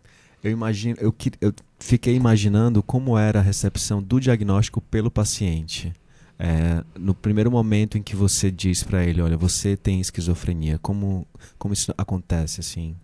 eu 0.42 0.50
imagino, 0.50 0.96
eu, 0.98 1.14
eu 1.40 1.52
fiquei 1.78 2.16
imaginando 2.16 2.82
como 2.82 3.18
era 3.18 3.40
a 3.40 3.42
recepção 3.42 4.02
do 4.02 4.18
diagnóstico 4.18 4.80
pelo 4.80 5.10
paciente. 5.10 5.92
É, 6.38 6.82
no 6.98 7.14
primeiro 7.14 7.50
momento 7.50 7.98
em 7.98 8.02
que 8.02 8.16
você 8.16 8.50
diz 8.50 8.82
para 8.82 9.04
ele, 9.04 9.20
olha, 9.20 9.36
você 9.36 9.76
tem 9.76 10.00
esquizofrenia, 10.00 10.78
como, 10.78 11.26
como 11.58 11.74
isso 11.74 11.92
acontece 11.96 12.58
assim? 12.60 12.96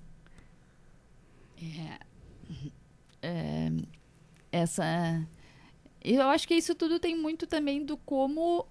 É, 1.62 1.98
é, 3.22 3.72
essa, 4.50 5.22
eu 6.02 6.22
acho 6.22 6.48
que 6.48 6.54
isso 6.54 6.74
tudo 6.74 6.98
tem 6.98 7.16
muito 7.16 7.46
também 7.46 7.84
do 7.84 7.96
como 7.98 8.66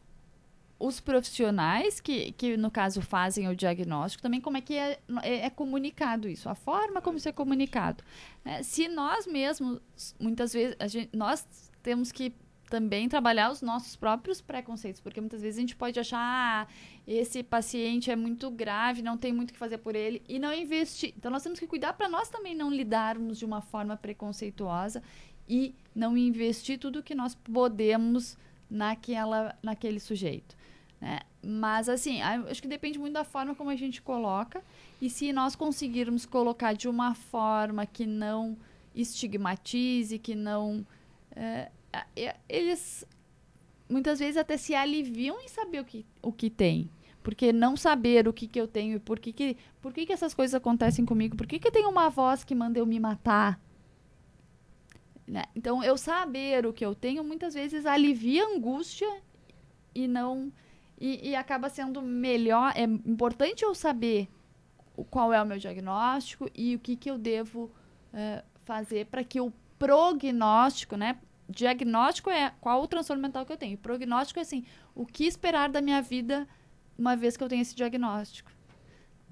os 0.80 1.00
profissionais 1.00 2.00
que, 2.00 2.32
que, 2.34 2.56
no 2.56 2.70
caso, 2.70 3.02
fazem 3.02 3.48
o 3.48 3.56
diagnóstico, 3.56 4.22
também 4.22 4.40
como 4.40 4.58
é 4.58 4.62
que 4.62 4.76
é, 4.76 5.00
é, 5.24 5.46
é 5.46 5.50
comunicado 5.50 6.30
isso, 6.30 6.48
a 6.50 6.56
forma 6.56 7.02
como 7.02 7.18
isso 7.18 7.28
é 7.28 7.32
comunicado. 7.32 8.04
É, 8.46 8.62
se 8.62 8.88
nós 8.88 9.26
mesmos, 9.26 9.80
muitas 10.20 10.54
vezes, 10.54 10.76
gente, 10.92 11.16
nós 11.16 11.46
temos 11.82 12.12
que 12.12 12.34
também 12.70 13.08
trabalhar 13.08 13.50
os 13.50 13.62
nossos 13.62 13.96
próprios 13.96 14.42
preconceitos, 14.42 15.02
porque 15.02 15.22
muitas 15.22 15.42
vezes 15.42 15.58
a 15.58 15.62
gente 15.62 15.76
pode 15.76 16.00
achar, 16.00 16.20
ah, 16.20 16.68
esse 17.08 17.42
paciente 17.42 18.12
é 18.12 18.16
muito 18.16 18.52
grave, 18.52 19.02
não 19.02 19.18
tem 19.18 19.32
muito 19.32 19.52
o 19.52 19.54
que 19.54 19.60
fazer 19.60 19.78
por 19.78 19.96
ele, 19.96 20.22
e 20.28 20.38
não 20.38 20.54
investir. 20.54 21.14
Então, 21.18 21.32
nós 21.32 21.42
temos 21.42 21.60
que 21.60 21.66
cuidar 21.66 21.94
para 21.94 22.10
nós 22.10 22.30
também 22.30 22.54
não 22.54 22.70
lidarmos 22.70 23.40
de 23.40 23.46
uma 23.46 23.62
forma 23.62 23.96
preconceituosa 23.96 25.02
e 25.48 25.74
não 25.96 26.18
investir 26.18 26.78
tudo 26.78 27.02
que 27.02 27.16
nós 27.16 27.34
podemos 27.34 28.38
naquela, 28.70 29.58
naquele 29.64 30.00
sujeito. 30.00 30.57
Né? 31.00 31.20
Mas, 31.44 31.88
assim, 31.88 32.22
acho 32.22 32.62
que 32.62 32.68
depende 32.68 33.00
muito 33.00 33.14
da 33.14 33.24
forma 33.24 33.56
como 33.56 33.70
a 33.70 33.76
gente 33.76 34.02
coloca. 34.02 34.64
E 35.02 35.10
se 35.10 35.32
nós 35.32 35.56
conseguirmos 35.56 36.26
colocar 36.26 36.74
de 36.74 36.88
uma 36.88 37.14
forma 37.14 37.86
que 37.86 38.06
não 38.06 38.58
estigmatize, 38.96 40.18
que 40.20 40.36
não. 40.36 40.86
É, 41.36 41.70
eles 42.50 43.06
muitas 43.90 44.20
vezes 44.20 44.38
até 44.38 44.58
se 44.58 44.76
aliviam 44.76 45.40
em 45.42 45.48
saber 45.48 45.80
o 45.80 45.86
que, 45.86 46.06
o 46.22 46.32
que 46.32 46.50
tem. 46.50 46.90
Porque 47.24 47.52
não 47.52 47.76
saber 47.76 48.28
o 48.28 48.34
que, 48.34 48.48
que 48.48 48.60
eu 48.60 48.68
tenho 48.68 48.96
e 48.96 49.00
por 49.00 49.20
que, 49.20 49.34
que, 49.34 49.58
por 49.82 49.94
que, 49.94 50.06
que 50.06 50.14
essas 50.14 50.34
coisas 50.34 50.56
acontecem 50.56 51.06
comigo, 51.06 51.36
por 51.36 51.46
que, 51.46 51.60
que 51.60 51.72
tenho 51.72 51.90
uma 51.90 52.10
voz 52.10 52.44
que 52.44 52.56
manda 52.56 52.80
eu 52.80 52.86
me 52.86 53.00
matar. 53.00 53.60
Né? 55.28 55.44
Então, 55.54 55.84
eu 55.84 55.98
saber 55.98 56.66
o 56.66 56.72
que 56.72 56.86
eu 56.86 56.96
tenho 56.96 57.24
muitas 57.24 57.54
vezes 57.54 57.86
alivia 57.86 58.46
a 58.46 58.56
angústia 58.56 59.22
e 59.94 60.08
não 60.08 60.52
e, 61.00 61.30
e 61.30 61.36
acaba 61.36 61.70
sendo 61.70 62.02
melhor. 62.02 62.74
É 62.76 62.84
importante 62.84 63.64
eu 63.64 63.74
saber 63.76 64.30
qual 65.10 65.32
é 65.32 65.42
o 65.42 65.46
meu 65.46 65.58
diagnóstico 65.58 66.50
e 66.56 66.76
o 66.76 66.80
que, 66.80 66.96
que 66.96 67.10
eu 67.10 67.18
devo 67.18 67.66
uh, 68.14 68.44
fazer 68.66 69.06
para 69.06 69.24
que 69.24 69.40
o 69.40 69.52
prognóstico, 69.78 70.96
né? 70.96 71.20
Diagnóstico 71.50 72.30
é 72.30 72.52
qual 72.60 72.82
o 72.82 72.88
transtorno 72.88 73.22
mental 73.22 73.46
que 73.46 73.54
eu 73.54 73.58
tenho. 73.58 73.78
Prognóstico 73.78 74.40
é 74.40 74.42
assim, 74.42 74.66
o 74.94 75.06
que 75.06 75.26
esperar 75.26 75.70
da 75.70 75.82
minha 75.82 76.02
vida 76.02 76.48
uma 76.98 77.16
vez 77.16 77.38
que 77.38 77.44
eu 77.44 77.48
tenho 77.48 77.62
esse 77.62 77.76
diagnóstico. 77.76 78.52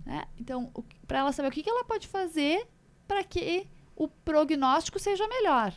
Né? 0.05 0.25
Então, 0.39 0.71
para 1.07 1.19
ela 1.19 1.31
saber 1.31 1.49
o 1.49 1.51
que, 1.51 1.63
que 1.63 1.69
ela 1.69 1.83
pode 1.83 2.07
fazer 2.07 2.67
para 3.07 3.23
que 3.23 3.67
o 3.95 4.07
prognóstico 4.07 4.99
seja 4.99 5.27
melhor. 5.27 5.73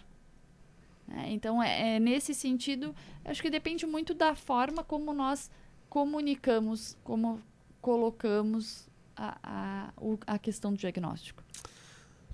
Né? 1.07 1.31
Então, 1.31 1.63
é, 1.63 1.97
é, 1.97 2.01
nesse 2.01 2.35
sentido, 2.35 2.95
acho 3.25 3.41
que 3.41 3.51
depende 3.51 3.87
muito 3.87 4.15
da 4.15 4.35
forma 4.35 4.85
como 4.85 5.13
nós 5.13 5.51
comunicamos, 5.89 6.97
como 7.03 7.41
colocamos 7.81 8.89
a, 9.17 9.39
a, 9.43 9.93
a 10.27 10.39
questão 10.39 10.73
do 10.73 10.79
diagnóstico. 10.79 11.43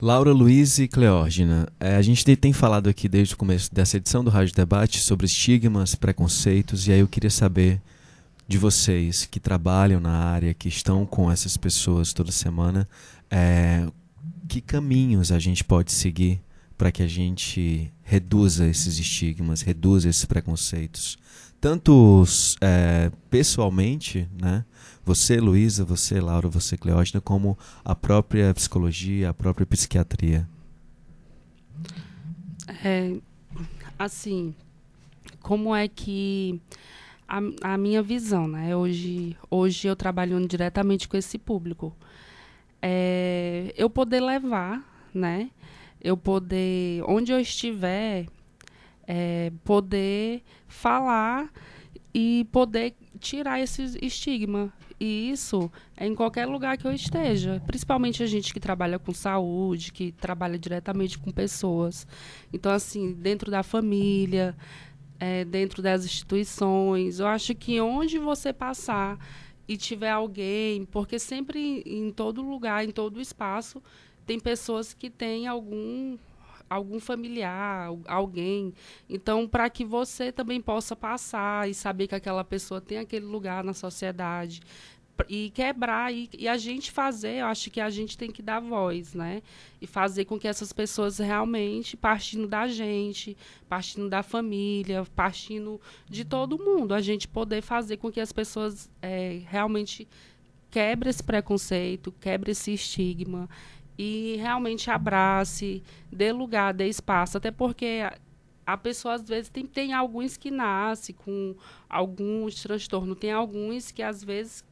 Laura 0.01 0.33
Luiz 0.33 0.79
e 0.79 0.89
Cleógena, 0.89 1.69
é, 1.79 1.97
a 1.97 2.03
gente 2.03 2.25
tem 2.37 2.53
falado 2.53 2.89
aqui 2.89 3.09
desde 3.09 3.35
o 3.35 3.37
começo 3.37 3.73
dessa 3.73 3.97
edição 3.97 4.25
do 4.25 4.31
Rádio 4.31 4.55
Debate 4.55 4.99
sobre 4.99 5.25
estigmas, 5.25 5.95
preconceitos, 5.95 6.89
e 6.89 6.93
aí 6.93 7.01
eu 7.01 7.09
queria 7.09 7.31
saber 7.31 7.81
de 8.47 8.59
vocês 8.59 9.25
que 9.25 9.41
trabalham 9.41 10.01
na 10.01 10.11
área, 10.11 10.53
que 10.53 10.69
estão 10.69 11.07
com 11.07 11.31
essas 11.31 11.57
pessoas 11.57 12.13
toda 12.13 12.33
semana, 12.33 12.89
é, 13.31 13.87
que 14.49 14.61
caminhos 14.61 15.33
a 15.33 15.39
gente 15.39 15.65
pode 15.65 15.93
seguir 15.93 16.43
para 16.77 16.91
que 16.91 17.03
a 17.03 17.07
gente 17.07 17.91
reduza 18.03 18.67
esses 18.67 18.99
estigmas, 18.99 19.63
reduza 19.63 20.09
esses 20.09 20.25
preconceitos, 20.25 21.17
tanto 21.65 22.25
é, 22.61 23.11
pessoalmente, 23.31 24.29
né? 24.39 24.67
Você, 25.03 25.41
Luísa, 25.41 25.83
você, 25.83 26.21
Laura, 26.21 26.47
você, 26.47 26.77
Cleógena, 26.77 27.23
como 27.23 27.57
a 27.83 27.95
própria 27.95 28.53
psicologia, 28.53 29.31
a 29.31 29.33
própria 29.33 29.65
psiquiatria. 29.65 30.47
É, 32.85 33.17
assim, 33.99 34.55
como 35.41 35.75
é 35.75 35.89
que 35.89 36.61
a, 37.27 37.41
a 37.63 37.79
minha 37.79 38.03
visão, 38.03 38.47
né? 38.47 38.77
Hoje, 38.77 39.35
hoje 39.51 39.89
eu 39.89 39.97
trabalhando 39.97 40.47
diretamente 40.47 41.09
com 41.09 41.17
esse 41.17 41.39
público, 41.39 41.97
é, 42.83 43.73
eu 43.75 43.89
poder 43.89 44.21
levar, 44.21 44.85
né? 45.15 45.49
Eu 45.99 46.15
poder, 46.15 47.03
onde 47.09 47.33
eu 47.33 47.41
estiver, 47.41 48.27
é, 49.07 49.53
poder 49.65 50.43
falar 50.67 51.51
e 52.13 52.47
poder 52.53 52.95
tirar 53.19 53.61
esse 53.61 53.99
estigma. 54.01 54.73
E 55.01 55.31
isso 55.31 55.71
é 55.97 56.07
em 56.07 56.15
qualquer 56.15 56.47
lugar 56.47 56.79
que 56.79 56.87
eu 56.87 56.93
esteja, 56.93 57.61
principalmente 57.67 58.23
a 58.23 58.27
gente 58.27 58.55
que 58.55 58.61
trabalha 58.61 58.99
com 58.99 59.13
saúde, 59.13 59.93
que 59.93 60.13
trabalha 60.13 60.59
diretamente 60.59 61.19
com 61.19 61.33
pessoas. 61.33 62.07
Então, 62.53 62.71
assim, 62.71 63.13
dentro 63.13 63.51
da 63.51 63.63
família, 63.63 64.57
é, 65.19 65.45
dentro 65.45 65.83
das 65.83 66.05
instituições. 66.05 67.19
Eu 67.19 67.27
acho 67.27 67.55
que 67.55 67.81
onde 67.81 68.19
você 68.19 68.53
passar 68.53 69.19
e 69.67 69.77
tiver 69.77 70.11
alguém, 70.11 70.85
porque 70.85 71.19
sempre 71.19 71.83
em 71.87 72.13
todo 72.13 72.43
lugar, 72.43 72.85
em 72.85 72.91
todo 72.91 73.21
espaço, 73.21 73.83
tem 74.27 74.39
pessoas 74.39 74.93
que 74.93 75.11
têm 75.11 75.47
algum 75.47 76.17
algum 76.69 77.01
familiar, 77.01 77.89
alguém. 78.07 78.73
Então, 79.09 79.47
para 79.47 79.69
que 79.71 79.85
você 79.85 80.33
também 80.33 80.61
possa 80.61 80.97
passar 80.97 81.69
e 81.69 81.75
saber 81.75 82.07
que 82.09 82.15
aquela 82.15 82.45
pessoa 82.45 82.81
tem 82.81 82.99
aquele 82.99 83.27
lugar 83.27 83.63
na 83.63 83.73
sociedade, 83.73 84.61
e 85.29 85.51
quebrar 85.51 86.13
e, 86.13 86.29
e, 86.37 86.49
a 86.49 86.57
gente 86.57 86.91
fazer, 86.91 87.37
eu 87.37 87.47
acho 87.47 87.71
que 87.71 87.81
a 87.81 87.89
gente 87.89 88.19
tem 88.19 88.31
que 88.31 88.43
dar 88.43 88.61
voz, 88.61 89.15
né? 89.15 89.43
E 89.81 89.87
fazer 89.87 90.25
com 90.25 90.39
que 90.39 90.49
essas 90.49 90.73
pessoas 90.73 91.19
realmente, 91.19 91.97
partindo 91.97 92.49
da 92.49 92.67
gente, 92.67 93.37
partindo 93.69 94.09
da 94.09 94.23
família, 94.23 95.07
partindo 95.15 95.81
de 96.09 96.25
todo 96.25 96.59
mundo, 96.59 96.95
a 96.95 97.01
gente 97.01 97.29
poder 97.29 97.63
fazer 97.63 97.99
com 97.99 98.11
que 98.11 98.21
as 98.21 98.33
pessoas 98.33 98.91
é, 99.01 99.41
realmente 99.47 100.09
quebre 100.71 101.09
esse 101.09 101.23
preconceito, 101.23 102.13
quebre 102.21 102.51
esse 102.51 102.73
estigma 102.73 103.49
e 103.97 104.37
realmente 104.37 104.91
abrace, 104.91 105.83
dê 106.11 106.33
lugar, 106.33 106.75
dê 106.75 106.89
espaço, 106.89 107.37
até 107.39 107.51
porque 107.51 108.01
a, 108.67 108.77
pessoa 108.77 109.15
às 109.15 109.29
vezes 109.29 109.49
tem, 109.49 109.67
tem 109.67 109.93
alguns 109.93 110.37
que 110.37 110.51
nascem 110.51 111.15
com 111.15 111.55
alguns 111.89 112.63
transtornos, 112.63 113.19
tem 113.19 113.33
alguns 113.33 113.91
que 113.91 114.03
às 114.03 114.23
vezes 114.23 114.65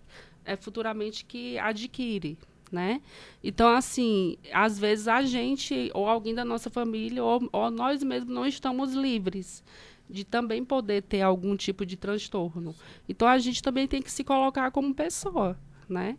é 0.44 0.56
futuramente 0.56 1.24
que 1.24 1.58
adquire, 1.58 2.36
né? 2.70 3.00
Então, 3.44 3.68
assim, 3.68 4.36
às 4.52 4.78
vezes 4.78 5.06
a 5.06 5.22
gente, 5.22 5.90
ou 5.94 6.08
alguém 6.08 6.34
da 6.34 6.44
nossa 6.44 6.70
família, 6.70 7.22
ou, 7.22 7.48
ou 7.52 7.70
nós 7.70 8.02
mesmos 8.02 8.34
não 8.34 8.46
estamos 8.46 8.92
livres 8.92 9.62
de 10.08 10.24
também 10.24 10.64
poder 10.64 11.02
ter 11.02 11.22
algum 11.22 11.56
tipo 11.56 11.86
de 11.86 11.96
transtorno. 11.96 12.74
Então, 13.08 13.26
a 13.28 13.38
gente 13.38 13.62
também 13.62 13.86
tem 13.86 14.02
que 14.02 14.10
se 14.10 14.24
colocar 14.24 14.70
como 14.70 14.94
pessoa, 14.94 15.56
né? 15.88 16.18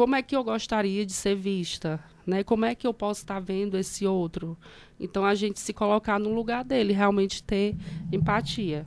Como 0.00 0.16
é 0.16 0.22
que 0.22 0.34
eu 0.34 0.42
gostaria 0.42 1.04
de 1.04 1.12
ser 1.12 1.36
vista? 1.36 2.02
Né? 2.26 2.42
Como 2.42 2.64
é 2.64 2.74
que 2.74 2.86
eu 2.86 2.94
posso 2.94 3.20
estar 3.20 3.38
vendo 3.38 3.76
esse 3.76 4.06
outro? 4.06 4.56
Então, 4.98 5.26
a 5.26 5.34
gente 5.34 5.60
se 5.60 5.74
colocar 5.74 6.18
no 6.18 6.32
lugar 6.32 6.64
dele, 6.64 6.94
realmente 6.94 7.42
ter 7.42 7.76
empatia. 8.10 8.86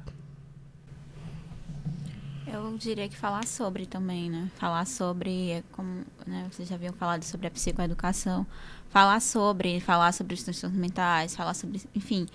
Eu 2.51 2.75
diria 2.79 3.07
que 3.07 3.15
falar 3.15 3.45
sobre 3.45 3.85
também, 3.85 4.27
né? 4.27 4.49
Falar 4.55 4.87
sobre, 4.87 5.51
é 5.51 5.63
como 5.73 6.03
né, 6.25 6.47
vocês 6.51 6.67
já 6.67 6.73
haviam 6.73 6.93
falado 6.93 7.21
sobre 7.21 7.45
a 7.45 7.51
psicoeducação, 7.51 8.43
falar 8.89 9.21
sobre, 9.21 9.79
falar 9.81 10.13
sobre 10.13 10.33
os 10.33 10.41
transtornos 10.41 10.79
mentais, 10.79 11.35
falar 11.35 11.53
sobre, 11.53 11.79
enfim, 11.93 12.25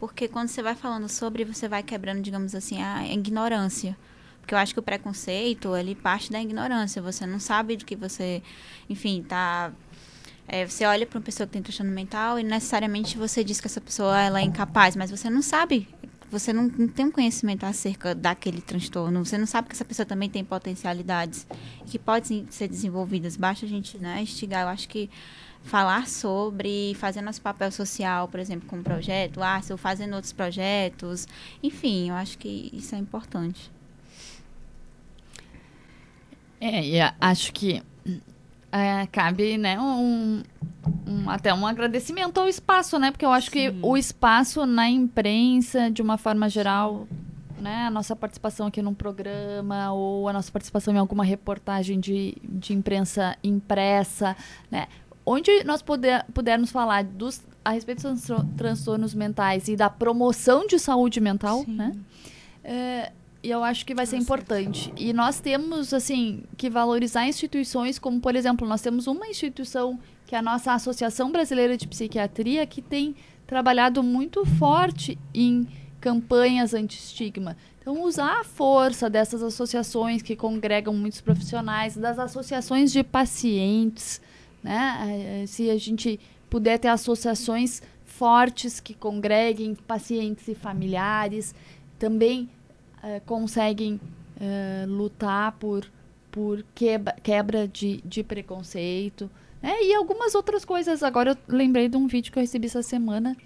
porque 0.00 0.26
quando 0.26 0.48
você 0.48 0.64
vai 0.64 0.74
falando 0.74 1.08
sobre, 1.08 1.44
você 1.44 1.68
vai 1.68 1.84
quebrando, 1.84 2.22
digamos 2.22 2.56
assim, 2.56 2.82
a 2.82 3.06
ignorância. 3.06 3.96
Porque 4.46 4.54
eu 4.54 4.58
acho 4.58 4.72
que 4.72 4.78
o 4.78 4.82
preconceito, 4.82 5.74
ele 5.74 5.96
parte 5.96 6.30
da 6.30 6.40
ignorância. 6.40 7.02
Você 7.02 7.26
não 7.26 7.40
sabe 7.40 7.76
do 7.76 7.84
que 7.84 7.96
você, 7.96 8.40
enfim, 8.88 9.20
tá 9.20 9.72
é, 10.46 10.64
você 10.64 10.84
olha 10.84 11.04
para 11.04 11.18
uma 11.18 11.24
pessoa 11.24 11.48
que 11.48 11.54
tem 11.54 11.62
transtorno 11.62 11.90
mental 11.90 12.38
e 12.38 12.44
necessariamente 12.44 13.18
você 13.18 13.42
diz 13.42 13.60
que 13.60 13.66
essa 13.66 13.80
pessoa 13.80 14.20
ela 14.20 14.40
é 14.40 14.44
incapaz, 14.44 14.94
mas 14.94 15.10
você 15.10 15.28
não 15.28 15.42
sabe 15.42 15.88
você 16.30 16.52
não, 16.52 16.64
não, 16.64 16.88
tem 16.88 17.06
um 17.06 17.10
conhecimento 17.10 17.64
acerca 17.64 18.14
daquele 18.14 18.60
transtorno, 18.60 19.24
você 19.24 19.38
não 19.38 19.46
sabe 19.46 19.68
que 19.68 19.74
essa 19.74 19.84
pessoa 19.84 20.04
também 20.04 20.28
tem 20.28 20.44
potencialidades 20.44 21.46
que 21.86 21.98
podem 21.98 22.46
ser 22.50 22.68
desenvolvidas. 22.68 23.36
Basta 23.36 23.64
a 23.64 23.68
gente 23.68 23.96
né, 23.98 24.20
instigar. 24.22 24.62
Eu 24.62 24.68
acho 24.68 24.88
que 24.88 25.08
falar 25.62 26.08
sobre, 26.08 26.94
fazer 26.94 27.20
nosso 27.22 27.40
papel 27.40 27.70
social, 27.70 28.28
por 28.28 28.40
exemplo, 28.40 28.68
com 28.68 28.76
um 28.76 28.82
projeto, 28.82 29.42
ah, 29.42 29.60
se 29.62 29.72
eu 29.72 29.78
fazendo 29.78 30.14
outros 30.14 30.32
projetos, 30.32 31.26
enfim, 31.62 32.10
eu 32.10 32.14
acho 32.14 32.38
que 32.38 32.70
isso 32.72 32.94
é 32.94 32.98
importante. 32.98 33.70
É, 36.60 36.84
e 36.84 36.96
acho 37.20 37.52
que 37.52 37.82
é, 38.72 39.06
cabe 39.06 39.56
né, 39.56 39.78
um, 39.80 40.42
um, 41.06 41.30
até 41.30 41.52
um 41.54 41.66
agradecimento 41.66 42.38
ao 42.38 42.48
espaço, 42.48 42.98
né? 42.98 43.10
Porque 43.10 43.24
eu 43.24 43.32
acho 43.32 43.50
Sim. 43.50 43.52
que 43.52 43.74
o 43.82 43.96
espaço 43.96 44.66
na 44.66 44.88
imprensa, 44.88 45.90
de 45.90 46.02
uma 46.02 46.18
forma 46.18 46.48
geral, 46.48 47.06
né, 47.58 47.86
a 47.86 47.90
nossa 47.90 48.14
participação 48.14 48.66
aqui 48.66 48.82
num 48.82 48.94
programa 48.94 49.92
ou 49.92 50.28
a 50.28 50.32
nossa 50.32 50.52
participação 50.52 50.94
em 50.94 50.98
alguma 50.98 51.24
reportagem 51.24 51.98
de, 51.98 52.36
de 52.42 52.74
imprensa 52.74 53.36
impressa, 53.42 54.36
né? 54.70 54.88
Onde 55.24 55.64
nós 55.64 55.82
puder, 55.82 56.24
pudermos 56.32 56.70
falar 56.70 57.02
dos, 57.02 57.42
a 57.64 57.70
respeito 57.70 58.08
dos 58.08 58.26
transtornos 58.56 59.12
mentais 59.12 59.66
e 59.66 59.74
da 59.74 59.90
promoção 59.90 60.66
de 60.66 60.78
saúde 60.78 61.20
mental, 61.20 61.64
Sim. 61.64 61.74
né? 61.74 61.92
É, 62.62 63.12
e 63.42 63.50
eu 63.50 63.62
acho 63.62 63.86
que 63.86 63.94
vai 63.94 64.06
ser 64.06 64.16
importante. 64.16 64.92
E 64.96 65.12
nós 65.12 65.40
temos, 65.40 65.94
assim, 65.94 66.42
que 66.56 66.68
valorizar 66.68 67.26
instituições 67.26 67.98
como, 67.98 68.20
por 68.20 68.34
exemplo, 68.34 68.66
nós 68.66 68.80
temos 68.80 69.06
uma 69.06 69.26
instituição 69.28 69.98
que 70.26 70.34
é 70.34 70.38
a 70.38 70.42
nossa 70.42 70.72
Associação 70.72 71.30
Brasileira 71.30 71.76
de 71.76 71.86
Psiquiatria, 71.86 72.66
que 72.66 72.82
tem 72.82 73.14
trabalhado 73.46 74.02
muito 74.02 74.44
forte 74.44 75.16
em 75.32 75.68
campanhas 76.00 76.74
anti-estigma. 76.74 77.56
Então, 77.80 78.02
usar 78.02 78.40
a 78.40 78.44
força 78.44 79.08
dessas 79.08 79.42
associações 79.42 80.20
que 80.20 80.34
congregam 80.34 80.92
muitos 80.92 81.20
profissionais, 81.20 81.96
das 81.96 82.18
associações 82.18 82.92
de 82.92 83.04
pacientes, 83.04 84.20
né? 84.62 85.42
Eh, 85.42 85.46
se 85.46 85.70
a 85.70 85.78
gente 85.78 86.18
puder 86.50 86.78
ter 86.78 86.88
associações 86.88 87.80
fortes 88.04 88.80
que 88.80 88.94
congreguem 88.94 89.74
pacientes 89.74 90.48
e 90.48 90.54
familiares, 90.54 91.54
também 91.98 92.48
uh, 93.02 93.20
conseguem 93.24 93.94
uh, 93.94 94.88
lutar 94.88 95.52
por, 95.52 95.86
por 96.30 96.64
quebra, 96.74 97.14
quebra 97.22 97.68
de, 97.68 98.00
de 98.04 98.22
preconceito. 98.22 99.30
Né? 99.62 99.74
E 99.82 99.94
algumas 99.94 100.34
outras 100.34 100.64
coisas. 100.64 101.02
Agora 101.02 101.30
eu 101.30 101.36
lembrei 101.56 101.88
de 101.88 101.96
um 101.96 102.06
vídeo 102.06 102.32
que 102.32 102.38
eu 102.38 102.42
recebi 102.42 102.66
essa 102.66 102.82
semana. 102.82 103.36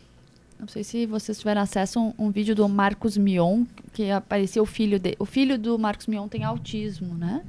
Não 0.59 0.69
sei 0.69 0.85
se 0.85 1.07
vocês 1.07 1.39
tiveram 1.39 1.63
acesso 1.63 1.99
a 1.99 2.03
um, 2.03 2.15
um 2.27 2.31
vídeo 2.31 2.55
do 2.55 2.69
Marcos 2.69 3.17
Mion, 3.17 3.65
que 3.95 4.11
apareceu 4.11 4.63
o 4.63 4.67
filho 4.67 5.01
dele. 5.01 5.17
O 5.19 5.25
filho 5.25 5.59
do 5.59 5.79
Marcos 5.79 6.07
Mion 6.07 6.29
tem 6.29 6.45
autismo, 6.45 7.15
né? 7.15 7.43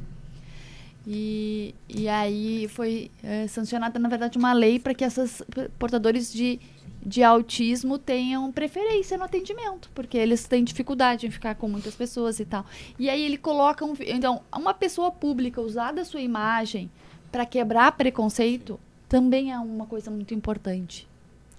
E, 1.05 1.73
e 1.89 2.07
aí 2.07 2.67
foi 2.69 3.09
é, 3.23 3.47
sancionada, 3.47 3.97
na 3.99 4.07
verdade, 4.07 4.37
uma 4.37 4.53
lei 4.53 4.79
para 4.79 4.93
que 4.93 5.03
esses 5.03 5.41
portadores 5.77 6.31
de, 6.31 6.59
de 7.03 7.23
autismo 7.23 7.97
tenham 7.97 8.51
preferência 8.51 9.17
no 9.17 9.23
atendimento, 9.23 9.89
porque 9.93 10.17
eles 10.17 10.47
têm 10.47 10.63
dificuldade 10.63 11.25
em 11.25 11.31
ficar 11.31 11.55
com 11.55 11.67
muitas 11.67 11.95
pessoas 11.95 12.39
e 12.39 12.45
tal. 12.45 12.65
E 12.99 13.09
aí 13.09 13.21
ele 13.23 13.37
coloca 13.37 13.83
um, 13.83 13.93
então 13.99 14.41
uma 14.55 14.73
pessoa 14.73 15.11
pública 15.11 15.59
usar 15.59 15.91
da 15.91 16.05
sua 16.05 16.21
imagem 16.21 16.89
para 17.31 17.45
quebrar 17.45 17.91
preconceito 17.93 18.79
também 19.07 19.51
é 19.51 19.59
uma 19.59 19.85
coisa 19.85 20.09
muito 20.11 20.33
importante. 20.33 21.07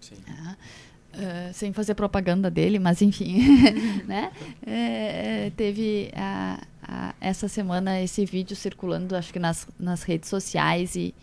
Sim. 0.00 0.14
Uh, 0.14 1.52
sem 1.52 1.72
fazer 1.72 1.94
propaganda 1.94 2.50
dele, 2.50 2.78
mas 2.78 3.02
enfim, 3.02 3.42
né? 4.08 4.32
É, 4.66 5.46
é, 5.46 5.52
teve 5.54 6.10
a, 6.16 6.58
a, 6.82 7.14
essa 7.20 7.48
semana 7.48 8.00
esse 8.00 8.24
vídeo 8.24 8.56
circulando, 8.56 9.14
acho 9.14 9.30
que 9.30 9.38
nas, 9.38 9.68
nas 9.78 10.02
redes 10.02 10.30
sociais 10.30 10.96
e, 10.96 11.14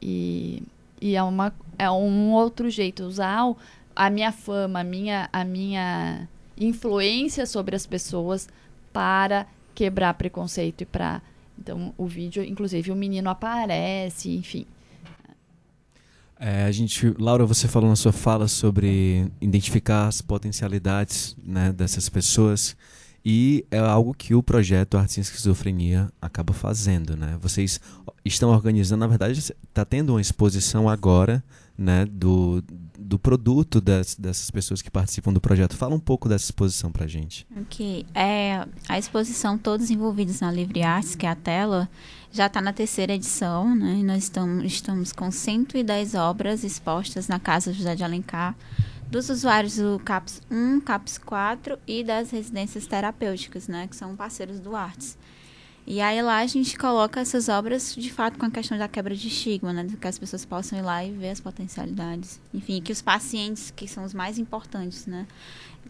e, 0.00 0.62
e 1.00 1.16
é, 1.16 1.22
uma, 1.22 1.52
é 1.78 1.90
um 1.90 2.32
outro 2.32 2.70
jeito 2.70 3.04
usar 3.04 3.54
a 3.94 4.10
minha 4.10 4.32
fama, 4.32 4.80
a 4.80 4.84
minha, 4.84 5.28
a 5.32 5.44
minha 5.44 6.28
influência 6.56 7.46
sobre 7.46 7.76
as 7.76 7.86
pessoas 7.86 8.48
para 8.92 9.46
quebrar 9.74 10.14
preconceito 10.14 10.82
e 10.82 10.86
para 10.86 11.20
então 11.58 11.94
o 11.96 12.06
vídeo, 12.06 12.44
inclusive 12.44 12.90
o 12.90 12.96
menino 12.96 13.30
aparece, 13.30 14.30
enfim. 14.30 14.66
É, 16.38 16.64
a 16.64 16.70
gente, 16.70 17.14
Laura, 17.18 17.46
você 17.46 17.66
falou 17.66 17.88
na 17.88 17.96
sua 17.96 18.12
fala 18.12 18.46
sobre 18.46 19.26
identificar 19.40 20.06
as 20.06 20.20
potencialidades 20.20 21.34
né, 21.42 21.72
dessas 21.72 22.10
pessoas 22.10 22.76
e 23.28 23.66
é 23.72 23.78
algo 23.80 24.14
que 24.14 24.36
o 24.36 24.42
projeto 24.42 24.96
Artes 24.96 25.18
em 25.18 25.20
Esquizofrenia 25.20 26.08
acaba 26.22 26.52
fazendo, 26.52 27.16
né? 27.16 27.36
Vocês 27.42 27.80
estão 28.24 28.50
organizando, 28.50 29.00
na 29.00 29.08
verdade, 29.08 29.36
está 29.40 29.84
tendo 29.84 30.10
uma 30.10 30.20
exposição 30.20 30.88
agora, 30.88 31.42
né, 31.76 32.06
do, 32.06 32.62
do 32.96 33.18
produto 33.18 33.80
das, 33.80 34.14
dessas 34.14 34.48
pessoas 34.48 34.80
que 34.80 34.92
participam 34.92 35.32
do 35.32 35.40
projeto. 35.40 35.74
Fala 35.74 35.92
um 35.92 35.98
pouco 35.98 36.28
dessa 36.28 36.44
exposição 36.44 36.92
para 36.92 37.08
gente. 37.08 37.44
Ok, 37.62 38.06
é 38.14 38.64
a 38.88 38.96
exposição 38.96 39.58
Todos 39.58 39.90
Envolvidos 39.90 40.38
na 40.38 40.52
Livre 40.52 40.84
Artes, 40.84 41.16
que 41.16 41.26
é 41.26 41.30
a 41.30 41.34
tela, 41.34 41.88
já 42.30 42.46
está 42.46 42.60
na 42.60 42.72
terceira 42.72 43.12
edição, 43.12 43.74
né? 43.74 43.96
E 43.98 44.04
nós 44.04 44.22
estamos, 44.22 44.64
estamos 44.64 45.12
com 45.12 45.32
110 45.32 46.14
obras 46.14 46.62
expostas 46.62 47.26
na 47.26 47.40
Casa 47.40 47.72
José 47.72 47.96
de 47.96 48.04
Alencar, 48.04 48.54
dos 49.08 49.28
usuários 49.30 49.76
do 49.76 49.98
CAPS 50.04 50.42
1, 50.50 50.80
CAPS 50.80 51.18
4 51.18 51.78
e 51.86 52.02
das 52.02 52.30
residências 52.30 52.86
terapêuticas, 52.86 53.68
né? 53.68 53.86
Que 53.86 53.96
são 53.96 54.16
parceiros 54.16 54.60
do 54.60 54.74
Artes. 54.74 55.16
E 55.86 56.00
aí 56.00 56.20
lá 56.20 56.38
a 56.38 56.46
gente 56.46 56.76
coloca 56.76 57.20
essas 57.20 57.48
obras, 57.48 57.94
de 57.94 58.10
fato, 58.10 58.36
com 58.38 58.46
a 58.46 58.50
questão 58.50 58.76
da 58.76 58.88
quebra 58.88 59.14
de 59.14 59.28
estigma, 59.28 59.72
né? 59.72 59.86
Que 60.00 60.08
as 60.08 60.18
pessoas 60.18 60.44
possam 60.44 60.76
ir 60.76 60.82
lá 60.82 61.04
e 61.04 61.12
ver 61.12 61.30
as 61.30 61.38
potencialidades. 61.38 62.40
Enfim, 62.52 62.82
que 62.82 62.90
os 62.90 63.00
pacientes, 63.00 63.70
que 63.70 63.86
são 63.86 64.02
os 64.02 64.12
mais 64.12 64.36
importantes, 64.36 65.06
né? 65.06 65.26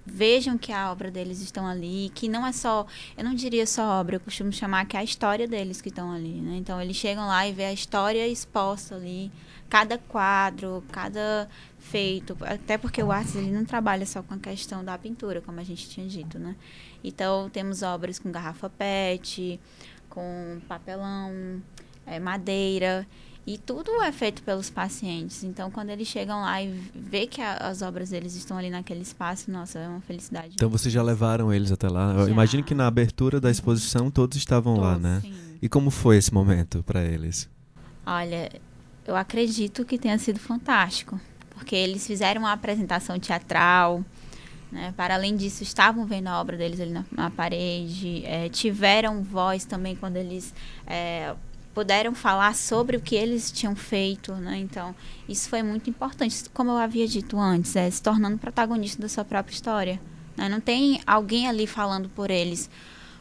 Vejam 0.07 0.57
que 0.57 0.73
a 0.73 0.91
obra 0.93 1.11
deles 1.11 1.41
estão 1.41 1.67
ali, 1.67 2.11
que 2.15 2.29
não 2.29 2.47
é 2.47 2.53
só, 2.53 2.87
eu 3.19 3.25
não 3.25 3.35
diria 3.35 3.67
só 3.67 4.01
obra, 4.01 4.17
eu 4.17 4.21
costumo 4.21 4.53
chamar 4.53 4.87
que 4.87 4.97
é 4.97 5.01
a 5.01 5.05
história 5.05 5.49
deles 5.49 5.83
que 5.83 5.89
estão 5.89 6.13
ali, 6.13 6.41
né? 6.41 6.57
Então 6.57 6.81
eles 6.81 6.97
chegam 6.97 7.27
lá 7.27 7.47
e 7.47 7.53
vê 7.53 7.65
a 7.65 7.73
história 7.73 8.27
exposta 8.29 8.95
ali, 8.95 9.33
cada 9.69 9.99
quadro, 9.99 10.85
cada 10.93 11.49
feito, 11.79 12.37
até 12.43 12.79
porque 12.79 13.03
o 13.03 13.11
artes 13.11 13.35
ele 13.35 13.51
não 13.51 13.65
trabalha 13.65 14.07
só 14.07 14.23
com 14.23 14.35
a 14.35 14.39
questão 14.39 14.85
da 14.85 14.97
pintura, 14.97 15.41
como 15.41 15.59
a 15.59 15.65
gente 15.65 15.89
tinha 15.89 16.07
dito, 16.07 16.39
né? 16.39 16.55
Então 17.03 17.51
temos 17.51 17.83
obras 17.83 18.19
com 18.19 18.31
garrafa 18.31 18.71
PET, 18.71 19.61
com 20.09 20.61
papelão, 20.69 21.61
é, 22.07 22.21
madeira. 22.21 23.07
E 23.47 23.57
tudo 23.57 24.03
é 24.03 24.11
feito 24.11 24.43
pelos 24.43 24.69
pacientes. 24.69 25.45
Então, 25.45 25.71
quando 25.71 25.91
eles 25.91 26.09
chegam 26.09 26.41
lá 26.41 26.61
e 26.61 26.69
vê 26.93 27.29
que 27.29 27.41
a, 27.41 27.55
as 27.59 27.81
obras 27.81 28.11
deles 28.11 28.35
estão 28.35 28.59
ali 28.59 28.71
naquele 28.71 29.03
espaço, 29.03 29.51
nossa, 29.51 29.79
é 29.79 29.87
uma 29.87 30.01
felicidade. 30.01 30.55
Então, 30.55 30.69
vocês 30.69 30.93
já 30.93 31.01
levaram 31.01 31.53
eles 31.53 31.71
até 31.71 31.89
lá? 31.89 32.13
Já. 32.15 32.21
Eu 32.23 32.29
imagino 32.29 32.65
que 32.65 32.75
na 32.75 32.89
abertura 32.89 33.41
da 33.41 33.49
exposição 33.49 34.11
todos 34.11 34.37
estavam 34.37 34.75
todos, 34.75 34.91
lá, 34.91 34.99
né? 34.99 35.21
Sim. 35.23 35.35
E 35.63 35.69
como 35.69 35.91
foi 35.91 36.17
esse 36.17 36.35
momento 36.35 36.83
para 36.83 37.05
eles? 37.05 37.49
Olha, 38.05 38.51
eu 39.07 39.15
acredito 39.15 39.85
que 39.85 39.97
tenha 39.97 40.19
sido 40.19 40.41
fantástico. 40.41 41.21
Porque 41.51 41.75
eles 41.75 42.07
fizeram 42.07 42.43
uma 42.43 42.53
apresentação 42.53 43.19
teatral, 43.19 44.05
né? 44.71 44.93
Para 44.97 45.15
além 45.15 45.37
disso, 45.37 45.63
estavam 45.63 46.05
vendo 46.05 46.27
a 46.27 46.41
obra 46.41 46.57
deles 46.57 46.81
ali 46.81 46.91
na, 46.91 47.05
na 47.11 47.31
parede, 47.31 48.25
é, 48.27 48.49
tiveram 48.49 49.23
voz 49.23 49.65
também 49.65 49.95
quando 49.95 50.17
eles 50.17 50.53
é, 50.87 51.35
puderam 51.77 52.15
falar 52.15 52.55
sobre 52.55 52.97
o 52.97 53.01
que 53.03 53.15
eles 53.15 53.53
tinham 53.53 53.77
feito, 53.77 54.33
né? 54.37 54.57
Então, 54.57 54.95
isso 55.29 55.47
foi 55.47 55.63
muito 55.63 55.91
importante. 55.91 56.49
Como 56.49 56.71
eu 56.71 56.79
havia 56.79 57.07
dito 57.07 57.39
antes, 57.39 57.77
é 57.77 57.91
se 57.91 58.03
tornando 58.03 58.39
protagonista 58.39 59.03
da 59.03 59.11
sua 59.11 59.27
própria 59.27 59.53
história. 59.53 60.01
Né? 60.35 60.49
Não 60.49 60.59
tem 60.59 61.03
alguém 61.07 61.47
ali 61.47 61.67
falando 61.67 62.09
por 62.09 62.31
eles. 62.31 62.71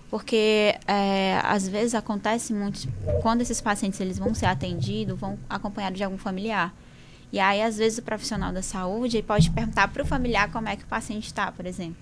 Porque 0.10 0.74
é, 0.88 1.38
às 1.44 1.68
vezes 1.68 1.94
acontece 1.94 2.54
muito 2.54 2.88
quando 3.22 3.42
esses 3.42 3.60
pacientes 3.60 4.00
eles 4.00 4.18
vão 4.18 4.34
ser 4.34 4.46
atendidos, 4.46 5.20
vão 5.20 5.38
acompanhados 5.50 5.98
de 5.98 6.06
algum 6.06 6.18
familiar. 6.18 6.74
E 7.34 7.40
aí, 7.42 7.62
às 7.62 7.76
vezes, 7.76 7.98
o 7.98 8.04
profissional 8.04 8.54
da 8.54 8.62
saúde 8.62 9.22
pode 9.22 9.52
perguntar 9.52 9.90
para 9.90 10.02
o 10.02 10.06
familiar 10.06 10.50
como 10.50 10.70
é 10.70 10.78
que 10.78 10.86
o 10.86 10.88
paciente 10.88 11.26
está, 11.26 11.52
por 11.52 11.66
exemplo. 11.66 11.98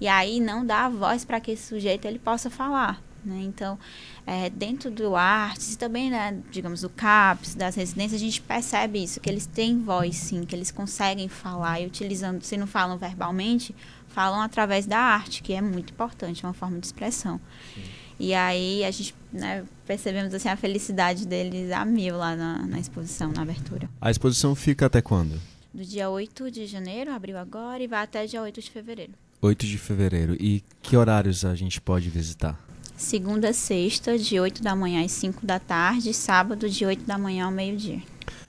E 0.00 0.08
aí 0.08 0.40
não 0.40 0.64
dá 0.64 0.86
a 0.86 0.88
voz 0.88 1.26
para 1.26 1.38
que 1.38 1.50
esse 1.50 1.68
sujeito 1.68 2.06
ele 2.06 2.18
possa 2.18 2.48
falar. 2.48 2.98
Né? 3.24 3.42
Então, 3.42 3.78
é, 4.26 4.48
dentro 4.48 4.90
do 4.90 5.16
artes 5.16 5.74
e 5.74 5.78
também, 5.78 6.10
né, 6.10 6.38
digamos, 6.50 6.82
do 6.82 6.88
CAPS, 6.88 7.54
das 7.54 7.74
residências, 7.74 8.20
a 8.20 8.24
gente 8.24 8.40
percebe 8.40 9.02
isso, 9.02 9.20
que 9.20 9.28
eles 9.28 9.46
têm 9.46 9.80
voz, 9.80 10.16
sim, 10.16 10.44
que 10.44 10.54
eles 10.54 10.70
conseguem 10.70 11.28
falar 11.28 11.80
e 11.80 11.86
utilizando, 11.86 12.42
se 12.42 12.56
não 12.56 12.66
falam 12.66 12.96
verbalmente, 12.96 13.74
falam 14.08 14.40
através 14.40 14.86
da 14.86 14.98
arte, 14.98 15.42
que 15.42 15.52
é 15.52 15.60
muito 15.60 15.92
importante, 15.92 16.44
é 16.44 16.48
uma 16.48 16.54
forma 16.54 16.78
de 16.78 16.86
expressão. 16.86 17.40
Sim. 17.74 17.82
E 18.20 18.34
aí 18.34 18.84
a 18.84 18.90
gente 18.90 19.14
né, 19.32 19.64
percebemos 19.86 20.34
assim, 20.34 20.48
a 20.48 20.56
felicidade 20.56 21.26
deles 21.26 21.70
a 21.70 21.84
mil 21.84 22.16
lá 22.16 22.34
na, 22.34 22.66
na 22.66 22.78
exposição, 22.80 23.30
na 23.30 23.42
abertura. 23.42 23.88
A 24.00 24.10
exposição 24.10 24.54
fica 24.54 24.86
até 24.86 25.00
quando? 25.00 25.40
Do 25.72 25.84
dia 25.84 26.10
8 26.10 26.50
de 26.50 26.66
janeiro, 26.66 27.12
abriu 27.12 27.38
agora, 27.38 27.80
e 27.82 27.86
vai 27.86 28.02
até 28.02 28.26
dia 28.26 28.42
8 28.42 28.60
de 28.60 28.70
fevereiro. 28.70 29.12
8 29.40 29.66
de 29.66 29.78
fevereiro. 29.78 30.36
E 30.40 30.64
que 30.82 30.96
horários 30.96 31.44
a 31.44 31.54
gente 31.54 31.80
pode 31.80 32.10
visitar? 32.10 32.58
Segunda 32.98 33.50
a 33.50 33.52
sexta, 33.52 34.18
de 34.18 34.40
8 34.40 34.60
da 34.60 34.74
manhã 34.74 35.04
às 35.04 35.12
5 35.12 35.46
da 35.46 35.60
tarde, 35.60 36.12
sábado, 36.12 36.68
de 36.68 36.84
8 36.84 37.04
da 37.04 37.16
manhã 37.16 37.44
ao 37.44 37.52
meio-dia. 37.52 38.02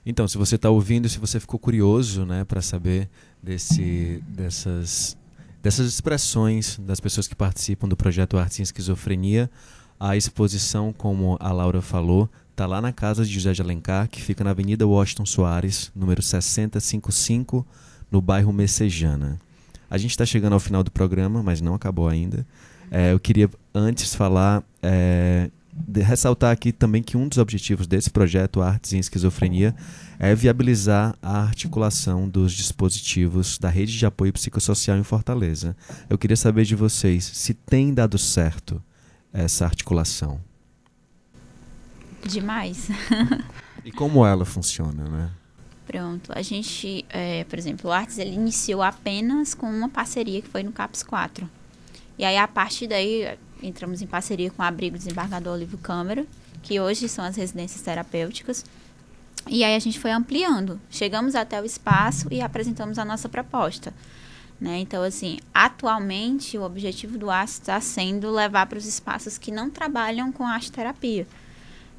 Então, 0.03 0.27
se 0.27 0.39
você 0.39 0.55
está 0.55 0.71
ouvindo, 0.71 1.07
se 1.07 1.19
você 1.19 1.39
ficou 1.39 1.59
curioso 1.59 2.25
né, 2.25 2.43
para 2.43 2.59
saber 2.59 3.07
desse, 3.43 4.23
dessas, 4.27 5.15
dessas 5.61 5.87
expressões 5.87 6.79
das 6.79 6.99
pessoas 6.99 7.27
que 7.27 7.35
participam 7.35 7.87
do 7.87 7.95
projeto 7.95 8.39
Artes 8.39 8.59
em 8.59 8.63
Esquizofrenia, 8.63 9.51
a 9.99 10.17
exposição, 10.17 10.91
como 10.91 11.37
a 11.39 11.51
Laura 11.51 11.79
falou, 11.79 12.27
está 12.49 12.65
lá 12.65 12.81
na 12.81 12.91
casa 12.91 13.23
de 13.23 13.31
José 13.31 13.53
de 13.53 13.61
Alencar, 13.61 14.09
que 14.09 14.19
fica 14.19 14.43
na 14.43 14.49
Avenida 14.49 14.87
Washington 14.87 15.27
Soares, 15.27 15.91
número 15.95 16.23
6055, 16.23 17.67
no 18.09 18.19
bairro 18.19 18.51
Messejana. 18.51 19.39
A 19.87 19.97
gente 19.99 20.11
está 20.11 20.25
chegando 20.25 20.53
ao 20.53 20.59
final 20.59 20.83
do 20.83 20.89
programa, 20.89 21.43
mas 21.43 21.61
não 21.61 21.75
acabou 21.75 22.07
ainda. 22.07 22.47
É, 22.91 23.13
eu 23.13 23.19
queria 23.19 23.49
antes 23.73 24.15
falar, 24.15 24.63
é, 24.81 25.49
ressaltar 25.95 26.51
aqui 26.51 26.71
também 26.71 27.01
que 27.01 27.15
um 27.15 27.27
dos 27.27 27.37
objetivos 27.37 27.87
desse 27.87 28.09
projeto 28.09 28.61
Artes 28.61 28.93
em 28.93 28.99
Esquizofrenia 28.99 29.75
é 30.17 30.33
viabilizar 30.35 31.15
a 31.21 31.41
articulação 31.41 32.27
dos 32.27 32.51
dispositivos 32.53 33.57
da 33.57 33.69
rede 33.69 33.97
de 33.97 34.05
apoio 34.05 34.33
psicossocial 34.33 34.97
em 34.97 35.03
Fortaleza. 35.03 35.75
Eu 36.09 36.17
queria 36.17 36.37
saber 36.37 36.65
de 36.65 36.75
vocês 36.75 37.23
se 37.23 37.53
tem 37.53 37.93
dado 37.93 38.17
certo 38.17 38.81
essa 39.31 39.65
articulação. 39.65 40.39
Demais. 42.25 42.89
e 43.85 43.91
como 43.91 44.25
ela 44.25 44.43
funciona, 44.43 45.05
né? 45.05 45.29
Pronto, 45.87 46.31
a 46.35 46.41
gente, 46.41 47.03
é, 47.09 47.43
por 47.45 47.57
exemplo, 47.57 47.89
o 47.89 47.93
Artes 47.93 48.19
ele 48.19 48.35
iniciou 48.35 48.83
apenas 48.83 49.55
com 49.55 49.65
uma 49.65 49.89
parceria 49.89 50.41
que 50.41 50.47
foi 50.47 50.61
no 50.61 50.71
CAPS 50.71 51.01
4. 51.01 51.49
E 52.19 52.25
aí, 52.25 52.35
a 52.37 52.49
partir 52.49 52.85
daí, 52.85 53.37
entramos 53.63 54.01
em 54.01 54.05
parceria 54.05 54.51
com 54.51 54.61
o 54.61 54.65
Abrigo 54.65 54.97
Desembargador 54.97 55.53
Olívio 55.53 55.77
Câmara, 55.77 56.27
que 56.61 56.77
hoje 56.77 57.07
são 57.07 57.23
as 57.23 57.37
residências 57.37 57.81
terapêuticas. 57.81 58.65
E 59.47 59.63
aí 59.63 59.73
a 59.73 59.79
gente 59.79 59.97
foi 59.97 60.11
ampliando. 60.11 60.81
Chegamos 60.89 61.33
até 61.33 61.61
o 61.61 61.63
espaço 61.63 62.27
e 62.29 62.41
apresentamos 62.41 62.99
a 62.99 63.05
nossa 63.05 63.29
proposta. 63.29 63.93
Né? 64.59 64.79
Então, 64.79 65.01
assim, 65.01 65.39
atualmente 65.53 66.57
o 66.57 66.63
objetivo 66.63 67.17
do 67.17 67.31
AS 67.31 67.51
está 67.51 67.79
sendo 67.79 68.29
levar 68.29 68.65
para 68.65 68.77
os 68.77 68.85
espaços 68.85 69.37
que 69.37 69.49
não 69.49 69.69
trabalham 69.69 70.29
com 70.29 70.45
arte 70.45 70.73
terapia. 70.73 71.25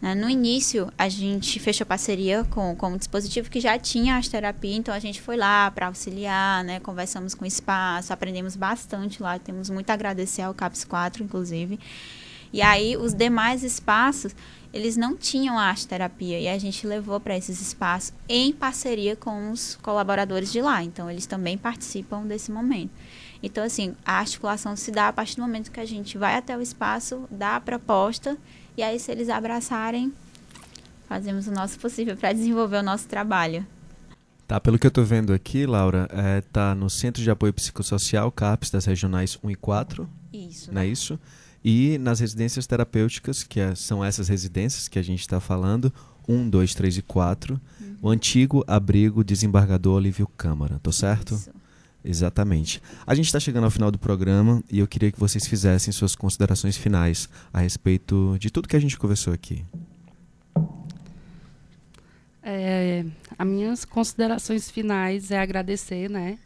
Né? 0.00 0.14
No 0.14 0.28
início, 0.28 0.90
a 0.96 1.08
gente 1.08 1.60
fechou 1.60 1.86
parceria 1.86 2.44
com, 2.44 2.74
com 2.74 2.88
um 2.88 2.96
dispositivo 2.96 3.50
que 3.50 3.60
já 3.60 3.78
tinha 3.78 4.14
arte 4.14 4.30
terapia, 4.30 4.76
então 4.76 4.94
a 4.94 4.98
gente 4.98 5.20
foi 5.20 5.36
lá 5.36 5.70
para 5.70 5.86
auxiliar, 5.86 6.64
né? 6.64 6.80
conversamos 6.80 7.34
com 7.34 7.44
o 7.44 7.48
espaço, 7.48 8.12
aprendemos 8.12 8.56
bastante 8.56 9.22
lá, 9.22 9.38
temos 9.38 9.68
muito 9.68 9.90
a 9.90 9.94
agradecer 9.94 10.42
ao 10.42 10.54
CAPS 10.54 10.84
4, 10.84 11.22
inclusive. 11.22 11.78
E 12.52 12.62
aí 12.62 12.96
os 12.96 13.14
demais 13.14 13.62
espaços 13.62 14.34
eles 14.72 14.96
não 14.96 15.16
tinham 15.16 15.58
arte 15.58 15.86
terapia 15.86 16.38
e 16.38 16.48
a 16.48 16.56
gente 16.56 16.86
levou 16.86 17.18
para 17.18 17.36
esses 17.36 17.60
espaços 17.60 18.12
em 18.28 18.52
parceria 18.52 19.16
com 19.16 19.50
os 19.50 19.76
colaboradores 19.82 20.52
de 20.52 20.60
lá. 20.60 20.82
Então 20.82 21.10
eles 21.10 21.26
também 21.26 21.58
participam 21.58 22.22
desse 22.22 22.52
momento. 22.52 22.90
Então 23.42 23.64
assim, 23.64 23.94
a 24.04 24.18
articulação 24.18 24.76
se 24.76 24.90
dá 24.92 25.08
a 25.08 25.12
partir 25.12 25.36
do 25.36 25.42
momento 25.42 25.72
que 25.72 25.80
a 25.80 25.84
gente 25.84 26.16
vai 26.16 26.36
até 26.36 26.56
o 26.56 26.60
espaço, 26.60 27.26
dá 27.30 27.56
a 27.56 27.60
proposta 27.60 28.36
e 28.76 28.82
aí 28.82 28.98
se 28.98 29.10
eles 29.10 29.28
abraçarem, 29.28 30.12
fazemos 31.08 31.46
o 31.46 31.52
nosso 31.52 31.78
possível 31.78 32.16
para 32.16 32.32
desenvolver 32.32 32.78
o 32.78 32.82
nosso 32.82 33.08
trabalho. 33.08 33.66
Tá, 34.46 34.60
pelo 34.60 34.78
que 34.78 34.86
eu 34.86 34.88
estou 34.88 35.04
vendo 35.04 35.32
aqui, 35.32 35.64
Laura, 35.64 36.08
é, 36.10 36.40
tá 36.40 36.74
no 36.74 36.90
Centro 36.90 37.22
de 37.22 37.30
Apoio 37.30 37.52
Psicossocial, 37.52 38.32
CAPS, 38.32 38.70
das 38.70 38.84
regionais 38.84 39.38
1 39.42 39.50
e 39.50 39.54
4. 39.54 40.08
Isso. 40.32 40.72
Não 40.72 40.82
é 40.82 40.86
isso? 40.86 41.18
E 41.64 41.98
nas 41.98 42.18
residências 42.18 42.66
terapêuticas, 42.66 43.44
que 43.44 43.60
é, 43.60 43.74
são 43.74 44.04
essas 44.04 44.28
residências 44.28 44.88
que 44.88 44.98
a 44.98 45.02
gente 45.02 45.20
está 45.20 45.38
falando, 45.38 45.92
1, 46.28 46.48
2, 46.48 46.74
3 46.74 46.98
e 46.98 47.02
4, 47.02 47.60
uhum. 47.80 47.96
o 48.02 48.08
antigo 48.08 48.64
abrigo 48.66 49.22
desembargador 49.22 49.96
Olívio 49.96 50.26
Câmara, 50.36 50.80
tô 50.82 50.90
certo? 50.90 51.34
Isso. 51.34 51.59
Exatamente. 52.04 52.82
A 53.06 53.14
gente 53.14 53.26
está 53.26 53.38
chegando 53.38 53.64
ao 53.64 53.70
final 53.70 53.90
do 53.90 53.98
programa 53.98 54.62
e 54.70 54.78
eu 54.78 54.86
queria 54.88 55.12
que 55.12 55.20
vocês 55.20 55.46
fizessem 55.46 55.92
suas 55.92 56.14
considerações 56.14 56.76
finais 56.76 57.28
a 57.52 57.60
respeito 57.60 58.36
de 58.38 58.50
tudo 58.50 58.68
que 58.68 58.76
a 58.76 58.80
gente 58.80 58.98
conversou 58.98 59.32
aqui. 59.32 59.64
É, 62.42 63.04
as 63.38 63.46
minhas 63.46 63.84
considerações 63.84 64.70
finais 64.70 65.30
é 65.30 65.38
agradecer, 65.38 66.08
né? 66.08 66.38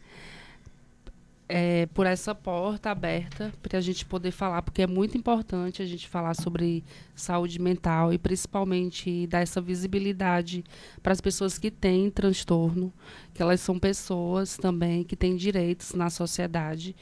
É, 1.47 1.85
por 1.87 2.05
essa 2.05 2.33
porta 2.33 2.89
aberta 2.89 3.53
para 3.61 3.77
a 3.77 3.81
gente 3.81 4.05
poder 4.05 4.31
falar, 4.31 4.61
porque 4.61 4.81
é 4.81 4.87
muito 4.87 5.17
importante 5.17 5.81
a 5.81 5.85
gente 5.85 6.07
falar 6.07 6.33
sobre 6.33 6.83
saúde 7.15 7.59
mental 7.59 8.11
e 8.11 8.17
principalmente 8.17 9.27
dar 9.27 9.41
essa 9.41 9.61
visibilidade 9.61 10.63
para 11.03 11.13
as 11.13 11.21
pessoas 11.21 11.57
que 11.57 11.69
têm 11.69 12.09
transtorno, 12.09 12.91
que 13.33 13.41
elas 13.41 13.61
são 13.61 13.77
pessoas 13.77 14.57
também 14.57 15.03
que 15.03 15.15
têm 15.15 15.35
direitos 15.35 15.93
na 15.93 16.09
sociedade. 16.09 16.95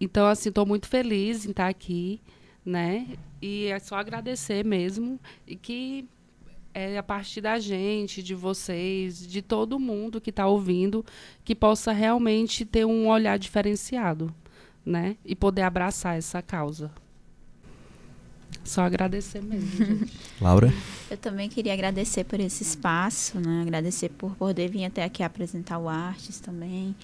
Então, 0.00 0.26
assim, 0.26 0.48
estou 0.48 0.64
muito 0.64 0.86
feliz 0.86 1.44
em 1.44 1.50
estar 1.50 1.68
aqui, 1.68 2.20
né? 2.64 3.06
E 3.42 3.66
é 3.66 3.78
só 3.78 3.96
agradecer 3.96 4.64
mesmo 4.64 5.20
e 5.46 5.56
que 5.56 6.08
é 6.78 6.98
a 6.98 7.02
partir 7.02 7.40
da 7.40 7.58
gente, 7.58 8.22
de 8.22 8.34
vocês, 8.34 9.26
de 9.26 9.42
todo 9.42 9.78
mundo 9.78 10.20
que 10.20 10.30
está 10.30 10.46
ouvindo, 10.46 11.04
que 11.44 11.54
possa 11.54 11.92
realmente 11.92 12.64
ter 12.64 12.84
um 12.84 13.08
olhar 13.08 13.38
diferenciado, 13.38 14.32
né? 14.84 15.16
E 15.24 15.34
poder 15.34 15.62
abraçar 15.62 16.16
essa 16.16 16.40
causa. 16.40 16.90
Só 18.62 18.82
agradecer 18.82 19.42
mesmo, 19.42 19.70
gente. 19.84 20.12
Laura? 20.40 20.72
Eu 21.10 21.16
também 21.16 21.48
queria 21.48 21.72
agradecer 21.72 22.24
por 22.24 22.38
esse 22.38 22.62
espaço, 22.62 23.40
né? 23.40 23.62
Agradecer 23.62 24.10
por 24.10 24.36
poder 24.36 24.68
vir 24.68 24.84
até 24.84 25.04
aqui 25.04 25.22
apresentar 25.22 25.78
o 25.78 25.88
Artes 25.88 26.38
também. 26.38 26.94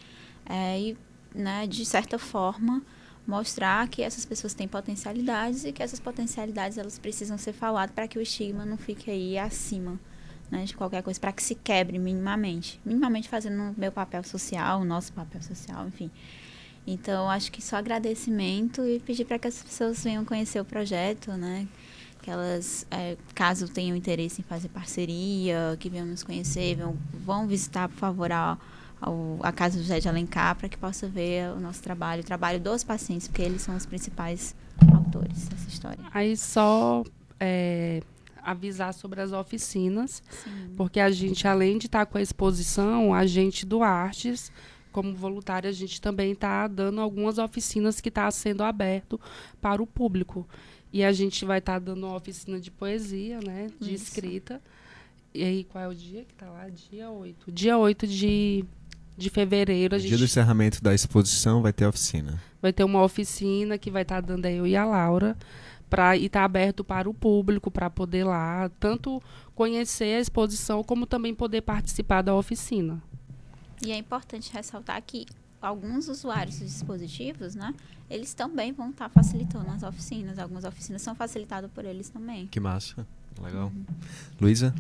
É, 0.47 0.79
e, 0.79 0.97
né, 1.35 1.67
de 1.67 1.85
certa 1.85 2.19
forma, 2.19 2.83
mostrar 3.27 3.89
que 3.89 4.03
essas 4.03 4.25
pessoas 4.25 4.55
têm 4.55 4.69
potencialidades 4.69 5.65
e 5.65 5.73
que 5.73 5.83
essas 5.83 5.99
potencialidades 5.99 6.79
elas 6.79 6.99
precisam 6.99 7.39
ser 7.39 7.53
faladas 7.53 7.95
para 7.95 8.07
que 8.07 8.19
o 8.19 8.23
estigma 8.23 8.67
não 8.67 8.77
fique 8.77 9.11
aí 9.11 9.39
acima 9.39 9.99
né, 10.51 10.65
de 10.65 10.75
qualquer 10.75 11.03
coisa, 11.03 11.19
para 11.19 11.33
que 11.33 11.43
se 11.43 11.55
quebre 11.55 11.99
minimamente. 11.99 12.81
Minimamente 12.85 13.29
fazendo 13.29 13.71
o 13.71 13.75
meu 13.77 13.91
papel 13.91 14.23
social, 14.23 14.81
o 14.81 14.85
nosso 14.85 15.13
papel 15.13 15.43
social, 15.43 15.87
enfim. 15.89 16.11
Então, 16.87 17.31
acho 17.31 17.51
que 17.51 17.63
só 17.63 17.77
agradecimento 17.77 18.85
e 18.85 19.01
pedir 19.01 19.25
para 19.25 19.39
que 19.39 19.49
as 19.49 19.63
pessoas 19.63 20.05
venham 20.05 20.25
conhecer 20.25 20.61
o 20.61 20.65
projeto, 20.65 21.33
né? 21.33 21.67
Que 22.21 22.31
elas, 22.31 22.87
é, 22.91 23.17
caso 23.35 23.69
tenham 23.69 23.97
interesse 23.97 24.43
em 24.43 24.45
fazer 24.45 24.69
parceria, 24.69 25.77
que 25.81 25.89
venham 25.89 26.07
nos 26.07 26.23
conhecer, 26.23 26.77
vão, 26.77 26.97
vão 27.13 27.47
visitar, 27.47 27.89
por 27.89 27.97
favor, 27.97 28.31
a 28.31 28.59
ao, 29.05 29.39
a 29.43 29.53
Casa 29.53 29.79
José 29.79 30.01
de 30.01 30.09
Alencar 30.09 30.57
para 30.57 30.69
que 30.69 30.79
possa 30.79 31.07
ver 31.07 31.51
o 31.51 31.61
nosso 31.61 31.83
trabalho, 31.83 32.23
o 32.23 32.25
trabalho 32.25 32.59
dos 32.59 32.83
pacientes, 32.83 33.29
porque 33.29 33.43
eles 33.43 33.63
são 33.63 33.77
os 33.77 33.85
principais 33.85 34.55
autores 34.93 35.47
dessa 35.49 35.69
história. 35.69 36.05
Aí 36.13 36.37
só 36.37 37.05
é, 37.39 38.03
avisar 38.43 38.95
sobre 38.95 39.21
as 39.21 39.33
oficinas, 39.33 40.23
Sim. 40.31 40.73
porque 40.77 40.99
a 40.99 41.11
gente, 41.11 41.47
além 41.47 41.77
de 41.77 41.87
estar 41.87 42.07
tá 42.07 42.07
com 42.07 42.19
a 42.19 42.23
exposição, 42.23 43.13
a 43.13 43.27
gente 43.27 43.67
do 43.67 43.83
Artes, 43.83 44.51
como 44.91 45.15
voluntária, 45.15 45.69
a 45.69 45.73
gente 45.73 46.01
também 46.01 46.33
está 46.33 46.67
dando 46.67 47.01
algumas 47.01 47.39
oficinas 47.39 48.01
que 48.01 48.09
está 48.09 48.31
sendo 48.31 48.63
aberto 48.63 49.21
para 49.61 49.83
o 49.83 49.87
público. 49.87 50.49
E 50.93 51.03
a 51.03 51.13
gente 51.13 51.45
vai 51.45 51.59
estar 51.59 51.75
tá 51.75 51.79
dando 51.81 52.07
uma 52.07 52.17
oficina 52.17 52.61
de 52.61 52.71
poesia, 52.71 53.41
né? 53.41 53.69
De 53.81 53.93
Isso. 53.93 54.05
escrita. 54.05 54.63
E 55.35 55.43
aí, 55.43 55.65
qual 55.65 55.83
é 55.83 55.89
o 55.89 55.95
dia 55.95 56.25
que 56.25 56.33
está 56.33 56.49
lá? 56.49 56.69
Dia 56.69 57.11
8. 57.11 57.51
Dia 57.51 57.77
8 57.77 58.07
de 58.07 58.65
de 59.17 59.31
fevereiro. 59.31 59.95
A 59.95 59.99
gente... 59.99 60.09
Dia 60.09 60.19
do 60.19 60.25
encerramento 60.25 60.83
da 60.83 60.95
exposição 60.95 61.63
vai 61.63 61.73
ter 61.73 61.87
oficina. 61.87 62.41
Vai 62.61 62.73
ter 62.73 62.85
uma 62.85 63.03
oficina 63.03 63.79
que 63.79 63.91
vai 63.91 64.03
estar 64.03 64.21
tá 64.23 64.29
dando 64.29 64.47
eu 64.47 64.67
e 64.67 64.77
a 64.77 64.85
Laura 64.85 65.37
para 65.89 66.17
estar 66.17 66.41
tá 66.41 66.45
aberto 66.45 66.83
para 66.83 67.09
o 67.09 67.15
público 67.15 67.71
para 67.71 67.89
poder 67.89 68.25
lá 68.25 68.69
tanto 68.81 69.23
conhecer 69.55 70.17
a 70.17 70.21
exposição 70.21 70.83
como 70.83 71.07
também 71.07 71.35
poder 71.35 71.61
participar 71.61 72.23
da 72.23 72.35
oficina. 72.35 73.03
E 73.85 73.93
é 73.93 73.97
importante 73.97 74.53
ressaltar 74.53 75.01
que 75.03 75.27
alguns 75.61 76.09
usuários 76.09 76.59
dos 76.59 76.73
dispositivos, 76.73 77.55
né, 77.55 77.75
eles 78.11 78.35
também 78.35 78.73
vão 78.73 78.91
estar 78.91 79.09
tá 79.09 79.11
facilitando 79.11 79.71
as 79.71 79.83
oficinas. 79.83 80.39
Algumas 80.39 80.65
oficinas 80.65 81.03
são 81.03 81.15
facilitadas 81.15 81.71
por 81.71 81.85
eles 81.85 82.09
também. 82.09 82.47
Que 82.47 82.61
massa, 82.61 83.07
legal. 83.41 83.67
Uhum. 83.67 83.85
Luísa? 84.41 84.75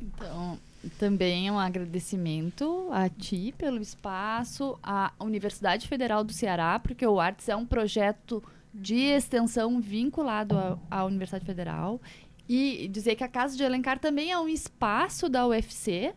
Então, 0.00 0.58
também 0.98 1.50
um 1.50 1.58
agradecimento 1.58 2.88
a 2.90 3.08
ti 3.08 3.54
pelo 3.56 3.80
espaço, 3.80 4.78
à 4.82 5.12
Universidade 5.20 5.86
Federal 5.86 6.24
do 6.24 6.32
Ceará, 6.32 6.78
porque 6.78 7.06
o 7.06 7.20
Artes 7.20 7.48
é 7.48 7.56
um 7.56 7.66
projeto 7.66 8.42
de 8.72 8.96
extensão 8.96 9.80
vinculado 9.80 10.56
à, 10.56 10.78
à 10.90 11.04
Universidade 11.04 11.44
Federal. 11.44 12.00
E 12.48 12.88
dizer 12.88 13.14
que 13.14 13.22
a 13.22 13.28
Casa 13.28 13.56
de 13.56 13.62
Elencar 13.62 13.98
também 13.98 14.32
é 14.32 14.38
um 14.38 14.48
espaço 14.48 15.28
da 15.28 15.46
UFC. 15.46 16.12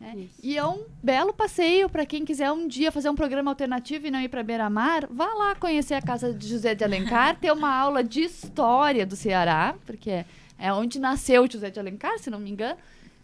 Né? 0.00 0.28
E 0.42 0.56
é 0.56 0.64
um 0.64 0.84
belo 1.02 1.34
passeio 1.34 1.90
para 1.90 2.06
quem 2.06 2.24
quiser 2.24 2.50
um 2.52 2.68
dia 2.68 2.92
fazer 2.92 3.10
um 3.10 3.14
programa 3.14 3.50
alternativo 3.50 4.06
e 4.06 4.10
não 4.10 4.20
ir 4.20 4.28
para 4.28 4.42
Beira-Mar. 4.42 5.06
Vá 5.10 5.34
lá 5.34 5.54
conhecer 5.56 5.94
a 5.94 6.02
Casa 6.02 6.32
de 6.32 6.48
José 6.48 6.74
de 6.74 6.84
Alencar, 6.84 7.38
ter 7.38 7.52
uma 7.52 7.74
aula 7.74 8.02
de 8.04 8.20
história 8.20 9.04
do 9.04 9.16
Ceará, 9.16 9.74
porque 9.84 10.24
é 10.58 10.72
onde 10.72 10.98
nasceu 10.98 11.50
José 11.50 11.68
de 11.68 11.80
Alencar, 11.80 12.18
se 12.18 12.30
não 12.30 12.38
me 12.38 12.50
engano 12.50 12.78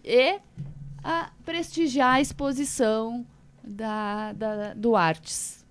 e 0.05 0.39
a 1.03 1.31
prestigiar 1.45 2.15
a 2.15 2.21
exposição 2.21 3.27
da, 3.63 4.33
da, 4.33 4.75
do 4.75 4.95
Artes. 4.95 5.65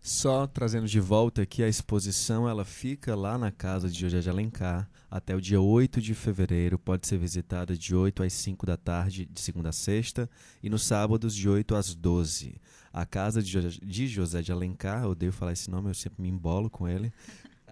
Só 0.00 0.48
trazendo 0.48 0.88
de 0.88 0.98
volta 0.98 1.42
aqui 1.42 1.62
a 1.62 1.68
exposição, 1.68 2.48
ela 2.48 2.64
fica 2.64 3.14
lá 3.14 3.38
na 3.38 3.52
casa 3.52 3.88
de 3.88 4.00
José 4.00 4.18
de 4.18 4.28
Alencar 4.28 4.90
até 5.08 5.36
o 5.36 5.40
dia 5.40 5.60
8 5.60 6.00
de 6.00 6.12
fevereiro. 6.12 6.76
Pode 6.76 7.06
ser 7.06 7.18
visitada 7.18 7.76
de 7.76 7.94
8 7.94 8.24
às 8.24 8.32
5 8.32 8.66
da 8.66 8.76
tarde, 8.76 9.26
de 9.26 9.40
segunda 9.40 9.68
a 9.68 9.72
sexta, 9.72 10.28
e 10.60 10.68
nos 10.68 10.82
sábados 10.82 11.34
de 11.34 11.48
8 11.48 11.76
às 11.76 11.94
12. 11.94 12.60
A 12.92 13.06
casa 13.06 13.40
de 13.40 14.08
José 14.08 14.42
de 14.42 14.50
Alencar, 14.50 15.04
eu 15.04 15.10
odeio 15.10 15.32
falar 15.32 15.52
esse 15.52 15.70
nome, 15.70 15.88
eu 15.90 15.94
sempre 15.94 16.20
me 16.20 16.28
embolo 16.28 16.68
com 16.68 16.88
ele. 16.88 17.12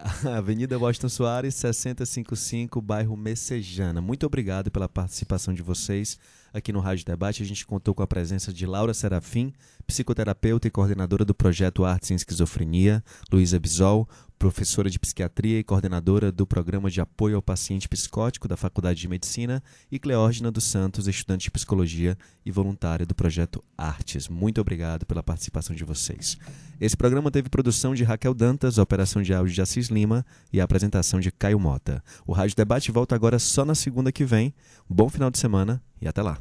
Avenida 0.36 0.78
Washington 0.78 1.08
Soares, 1.08 1.54
655, 1.54 2.80
bairro 2.80 3.16
Messejana. 3.16 4.00
Muito 4.00 4.26
obrigado 4.26 4.70
pela 4.70 4.88
participação 4.88 5.52
de 5.52 5.62
vocês 5.62 6.18
aqui 6.52 6.72
no 6.72 6.80
Rádio 6.80 7.04
Debate. 7.04 7.42
A 7.42 7.46
gente 7.46 7.66
contou 7.66 7.94
com 7.94 8.02
a 8.02 8.06
presença 8.06 8.52
de 8.52 8.66
Laura 8.66 8.94
Serafim, 8.94 9.52
psicoterapeuta 9.86 10.68
e 10.68 10.70
coordenadora 10.70 11.24
do 11.24 11.34
projeto 11.34 11.84
Artes 11.84 12.10
em 12.10 12.14
Esquizofrenia, 12.14 13.02
Luísa 13.32 13.58
Bisol, 13.58 14.08
professora 14.40 14.88
de 14.88 14.98
psiquiatria 14.98 15.58
e 15.58 15.62
coordenadora 15.62 16.32
do 16.32 16.46
programa 16.46 16.90
de 16.90 16.98
apoio 16.98 17.36
ao 17.36 17.42
paciente 17.42 17.86
psicótico 17.86 18.48
da 18.48 18.56
Faculdade 18.56 18.98
de 18.98 19.06
Medicina, 19.06 19.62
e 19.92 19.98
Cleógena 19.98 20.50
dos 20.50 20.64
Santos, 20.64 21.06
estudante 21.06 21.42
de 21.42 21.50
psicologia 21.50 22.16
e 22.44 22.50
voluntária 22.50 23.04
do 23.04 23.14
projeto 23.14 23.62
Artes. 23.76 24.28
Muito 24.28 24.58
obrigado 24.58 25.04
pela 25.04 25.22
participação 25.22 25.76
de 25.76 25.84
vocês. 25.84 26.38
Esse 26.80 26.96
programa 26.96 27.30
teve 27.30 27.50
produção 27.50 27.94
de 27.94 28.02
Raquel 28.02 28.32
Dantas, 28.32 28.78
operação 28.78 29.20
de 29.20 29.34
áudio 29.34 29.52
de 29.52 29.60
Assis 29.60 29.88
Lima 29.88 30.24
e 30.50 30.58
a 30.58 30.64
apresentação 30.64 31.20
de 31.20 31.30
Caio 31.30 31.60
Mota. 31.60 32.02
O 32.26 32.32
Rádio 32.32 32.56
Debate 32.56 32.90
volta 32.90 33.14
agora 33.14 33.38
só 33.38 33.66
na 33.66 33.74
segunda 33.74 34.10
que 34.10 34.24
vem. 34.24 34.54
Bom 34.88 35.10
final 35.10 35.30
de 35.30 35.38
semana 35.38 35.82
e 36.00 36.08
até 36.08 36.22
lá. 36.22 36.38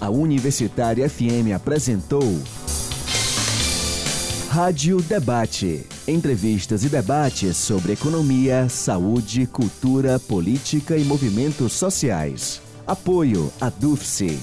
A 0.00 0.10
Universitária 0.10 1.08
FM 1.08 1.54
apresentou 1.54 2.22
Rádio 4.50 5.02
Debate. 5.02 5.86
Entrevistas 6.08 6.84
e 6.84 6.88
debates 6.88 7.56
sobre 7.56 7.92
economia, 7.92 8.68
saúde, 8.68 9.46
cultura, 9.46 10.18
política 10.18 10.96
e 10.96 11.04
movimentos 11.04 11.72
sociais. 11.72 12.62
Apoio 12.86 13.52
a 13.60 13.68
DUFSE. 13.68 14.38